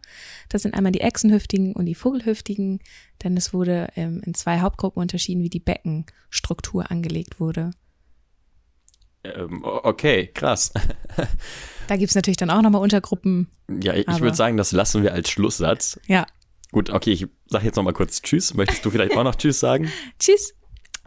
Das 0.49 0.61
sind 0.61 0.75
einmal 0.75 0.91
die 0.91 1.01
Echsenhüftigen 1.01 1.73
und 1.73 1.85
die 1.85 1.95
Vogelhüftigen, 1.95 2.79
denn 3.23 3.35
es 3.35 3.53
wurde 3.53 3.89
ähm, 3.95 4.21
in 4.25 4.33
zwei 4.33 4.59
Hauptgruppen 4.59 5.01
unterschieden, 5.01 5.41
wie 5.41 5.49
die 5.49 5.59
Beckenstruktur 5.59 6.91
angelegt 6.91 7.39
wurde. 7.39 7.71
Ähm, 9.23 9.63
okay, 9.63 10.27
krass. 10.27 10.71
da 11.87 11.95
gibt 11.95 12.09
es 12.09 12.15
natürlich 12.15 12.37
dann 12.37 12.51
auch 12.51 12.61
nochmal 12.61 12.81
Untergruppen. 12.81 13.49
Ja, 13.81 13.93
ich 13.93 14.19
würde 14.19 14.35
sagen, 14.35 14.57
das 14.57 14.71
lassen 14.71 15.01
wir 15.03 15.13
als 15.13 15.29
Schlusssatz. 15.29 15.99
Ja. 16.07 16.27
Gut, 16.75 16.89
okay, 16.89 17.13
ich 17.13 17.25
sage 17.47 17.63
jetzt 17.63 17.77
nochmal 17.77 17.93
kurz 17.93 18.21
Tschüss. 18.21 18.53
Möchtest 18.53 18.83
du 18.83 18.91
vielleicht 18.91 19.15
auch 19.15 19.23
noch 19.23 19.35
Tschüss 19.35 19.61
sagen? 19.61 19.89
Tschüss. 20.19 20.55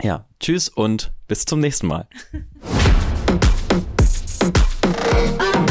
Ja, 0.03 0.25
Tschüss 0.41 0.71
und 0.71 1.13
bis 1.27 1.45
zum 1.45 1.61
nächsten 1.61 1.89
Mal. 1.89 2.09